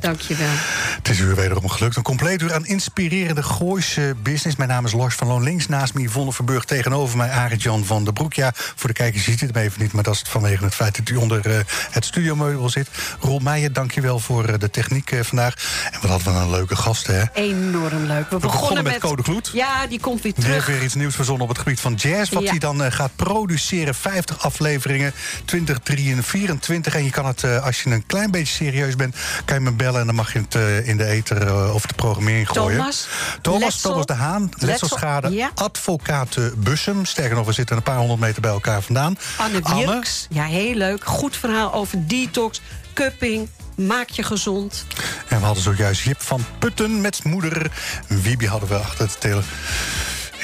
Dankjewel. 0.00 0.48
Het 0.96 1.08
is 1.08 1.18
u 1.18 1.34
wederom 1.34 1.68
gelukt. 1.68 1.96
Een 1.96 2.02
compleet 2.02 2.42
uur 2.42 2.54
aan 2.54 2.66
inspirerende 2.66 3.42
Gooise 3.42 4.14
business. 4.22 4.56
Mijn 4.56 4.68
naam 4.68 4.84
is 4.84 4.92
Lars 4.92 5.14
van 5.14 5.26
Loon. 5.26 5.42
Links 5.42 5.68
naast 5.68 5.94
me 5.94 6.02
Yvonne 6.02 6.32
Verburg. 6.32 6.64
Tegenover 6.64 7.16
mij 7.16 7.30
Arend-Jan 7.30 7.84
van 7.84 8.04
den 8.04 8.12
Broek. 8.12 8.34
Ja, 8.34 8.52
voor 8.54 8.88
de 8.88 8.94
kijkers 8.94 9.24
ziet 9.24 9.40
het 9.40 9.54
hem 9.54 9.64
even 9.64 9.82
niet... 9.82 9.92
maar 9.92 10.02
dat 10.02 10.14
is 10.14 10.22
vanwege 10.28 10.64
het 10.64 10.74
feit 10.74 10.96
dat 10.96 11.08
u 11.08 11.16
onder 11.16 11.46
eh, 11.46 11.58
het 11.90 12.04
studiomeubel 12.04 12.68
zit. 12.68 12.88
Roel 13.20 13.38
Meijer, 13.38 13.72
dankjewel 13.72 14.18
voor 14.18 14.44
eh, 14.44 14.58
de 14.58 14.70
techniek 14.70 15.10
eh, 15.10 15.20
vandaag. 15.22 15.54
En 15.92 15.98
wat 16.00 16.10
hadden 16.10 16.34
we 16.34 16.38
een 16.40 16.50
leuke 16.50 16.76
gasten, 16.76 17.14
hè? 17.20 17.24
Enorm 17.42 18.04
leuk. 18.04 18.30
We, 18.30 18.38
begonnen 18.38 18.84
met 18.84 18.98
Code 18.98 19.22
Gloed. 19.22 19.50
Ja, 19.52 19.86
die 19.86 20.00
komt 20.00 20.22
weer 20.22 20.32
Die 20.34 20.44
heeft 20.44 20.58
terug. 20.64 20.76
weer 20.76 20.84
iets 20.84 20.94
nieuws 20.94 21.14
verzonnen 21.14 21.42
op 21.42 21.48
het 21.48 21.58
gebied 21.58 21.80
van 21.80 21.94
jazz. 21.94 22.30
Wat 22.32 22.42
Ja. 22.42 22.50
hij 22.50 22.58
dan 22.58 22.82
eh, 22.82 22.92
gaat 22.92 23.16
produceren. 23.16 23.94
50 23.94 24.42
afleveringen, 24.42 25.12
2024. 25.44 26.94
En 26.94 27.04
je 27.04 27.10
kan 27.10 27.26
het, 27.26 27.44
eh, 27.44 27.64
als 27.64 27.82
je 27.82 27.90
een 27.90 28.06
klein 28.06 28.30
beetje 28.30 28.54
serieus 28.54 28.96
bent... 28.96 29.16
kan 29.44 29.56
je 29.56 29.62
me 29.62 29.70
bellen 29.72 29.89
en 29.98 30.06
dan 30.06 30.14
mag 30.14 30.32
je 30.32 30.38
het 30.38 30.54
eh, 30.54 30.88
in 30.88 30.96
de 30.96 31.04
ether 31.04 31.46
eh, 31.46 31.74
of 31.74 31.86
de 31.86 31.94
programmering 31.94 32.48
gooien. 32.48 32.76
Thomas, 32.76 33.08
Thomas, 33.42 33.60
Letsel, 33.60 33.90
Thomas 33.90 34.06
de 34.06 34.12
Haan, 34.12 34.42
Letsel, 34.42 34.68
letselschade, 34.68 35.30
ja. 35.30 35.50
advocaat 35.54 36.36
Bussum. 36.56 37.04
Sterker 37.04 37.36
nog, 37.36 37.46
we 37.46 37.52
zitten 37.52 37.76
een 37.76 37.82
paar 37.82 37.96
honderd 37.96 38.20
meter 38.20 38.40
bij 38.40 38.50
elkaar 38.50 38.82
vandaan. 38.82 39.18
Anne 39.36 39.60
Wierks, 39.74 40.26
ja, 40.30 40.44
heel 40.44 40.74
leuk. 40.74 41.04
Goed 41.04 41.36
verhaal 41.36 41.72
over 41.72 42.06
detox, 42.06 42.60
cupping. 42.94 43.48
Maak 43.76 44.08
je 44.08 44.22
gezond. 44.22 44.84
En 45.28 45.38
we 45.38 45.44
hadden 45.44 45.62
zojuist 45.62 46.02
Jip 46.02 46.22
van 46.22 46.44
Putten 46.58 47.00
met 47.00 47.24
moeder. 47.24 47.70
Wiebe 48.06 48.48
hadden 48.48 48.68
we 48.68 48.76
achter 48.76 49.04
het 49.04 49.20
tele. 49.20 49.42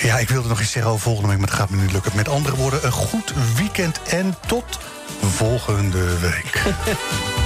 Ja, 0.03 0.18
ik 0.18 0.28
wilde 0.28 0.49
nog 0.49 0.61
iets 0.61 0.70
zeggen 0.70 0.90
over 0.92 1.03
volgende 1.03 1.28
week, 1.28 1.38
maar 1.38 1.49
het 1.49 1.57
gaat 1.57 1.70
me 1.70 1.82
niet 1.82 1.92
lukken. 1.92 2.12
Met 2.14 2.28
andere 2.28 2.57
woorden, 2.57 2.84
een 2.84 2.92
goed 2.92 3.32
weekend 3.57 4.03
en 4.03 4.36
tot 4.47 4.78
volgende 5.20 6.18
week. 6.18 6.62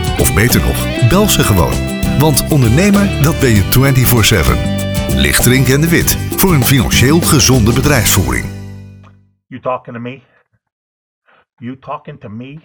Of 0.19 0.33
beter 0.33 0.61
nog, 0.61 1.09
bel 1.09 1.29
ze 1.29 1.43
gewoon. 1.43 1.73
Want 2.19 2.51
ondernemer, 2.51 3.23
dat 3.23 3.39
ben 3.39 3.49
je 3.49 3.63
24-7. 5.15 5.15
Lichtering 5.15 5.67
en 5.67 5.81
de 5.81 5.89
Wit, 5.89 6.17
voor 6.37 6.53
een 6.53 6.63
financieel 6.63 7.19
gezonde 7.21 7.73
bedrijfsvoering. 7.73 8.45
You 9.47 9.61
talking 9.61 9.95
to 9.95 10.01
me? 10.01 10.21
You 11.55 11.79
talking 11.79 12.19
to 12.19 12.29
me? 12.29 12.59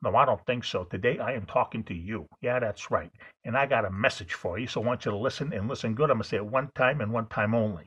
No, 0.00 0.10
I 0.22 0.24
don't 0.24 0.44
think 0.44 0.64
so. 0.64 0.84
Today 0.84 1.14
I 1.14 1.34
am 1.34 1.46
talking 1.46 1.84
to 1.86 1.94
you. 1.94 2.26
Yeah, 2.40 2.60
that's 2.60 2.90
right. 2.90 3.10
And 3.44 3.56
I 3.56 3.66
got 3.66 3.84
a 3.84 3.90
message 3.90 4.34
for 4.34 4.58
you, 4.58 4.66
so 4.66 4.82
I 4.82 4.86
want 4.86 5.04
you 5.04 5.10
to 5.10 5.16
listen 5.18 5.52
and 5.52 5.68
listen 5.68 5.94
good. 5.94 6.10
I'm 6.10 6.16
going 6.16 6.22
to 6.22 6.28
say 6.28 6.36
it 6.36 6.52
one 6.52 6.70
time 6.74 7.00
and 7.00 7.12
one 7.12 7.26
time 7.26 7.54
only. 7.54 7.86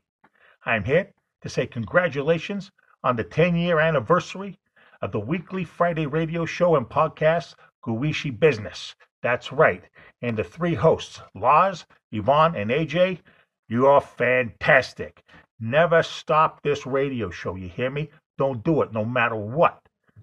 I'm 0.66 0.84
here 0.84 1.14
to 1.42 1.50
say 1.50 1.68
congratulations 1.68 2.72
on 3.04 3.16
the 3.16 3.24
10 3.24 3.56
year 3.56 3.80
anniversary 3.80 4.58
of 5.02 5.12
the 5.12 5.20
weekly 5.20 5.64
Friday 5.64 6.08
radio 6.08 6.46
show 6.46 6.76
and 6.76 6.90
podcast, 6.90 7.56
Guishi 7.86 8.38
Business. 8.38 8.96
That's 9.22 9.52
right. 9.52 9.84
And 10.22 10.38
the 10.38 10.44
three 10.44 10.76
hosts, 10.76 11.22
Laz, 11.36 11.86
Yvonne, 12.12 12.56
and 12.56 12.72
AJ, 12.72 13.20
you 13.68 13.88
are 13.88 14.02
fantastic. 14.02 15.24
Never 15.60 16.02
stop 16.04 16.62
this 16.62 16.86
radio 16.86 17.30
show. 17.30 17.56
You 17.56 17.68
hear 17.68 17.90
me? 17.90 18.10
Don't 18.38 18.64
do 18.64 18.82
it 18.82 18.94
no 18.94 19.04
matter 19.04 19.36
what. 19.36 19.82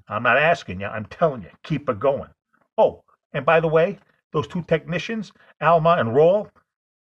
I'm 0.09 0.23
not 0.23 0.39
asking 0.39 0.81
you, 0.81 0.87
I'm 0.87 1.07
telling 1.07 1.43
you, 1.43 1.51
keep 1.63 1.89
it 1.89 1.99
going. 1.99 2.31
Oh, 2.79 3.03
and 3.33 3.45
by 3.45 3.61
the 3.61 3.69
way, 3.69 3.99
those 4.33 4.47
two 4.47 4.63
technicians, 4.63 5.33
Alma 5.61 5.97
and 5.99 6.15
Roll, 6.15 6.49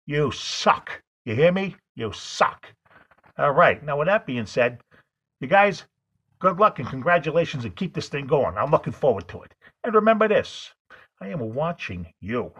you 0.06 0.30
suck. 0.32 1.02
You 1.24 1.34
hear 1.34 1.52
me? 1.52 1.76
You 1.96 2.12
suck. 2.12 2.66
All 3.38 3.52
right. 3.52 3.82
Now, 3.82 3.98
with 3.98 4.06
that 4.06 4.26
being 4.26 4.46
said, 4.46 4.80
you 5.40 5.48
guys, 5.48 5.84
good 6.38 6.58
luck 6.58 6.78
and 6.78 6.88
congratulations 6.88 7.64
and 7.64 7.76
keep 7.76 7.94
this 7.94 8.08
thing 8.08 8.26
going. 8.26 8.56
I'm 8.56 8.70
looking 8.70 8.92
forward 8.92 9.28
to 9.28 9.42
it. 9.42 9.54
And 9.84 9.94
remember 9.94 10.28
this 10.28 10.72
I 11.20 11.28
am 11.28 11.54
watching 11.54 12.12
you. 12.20 12.52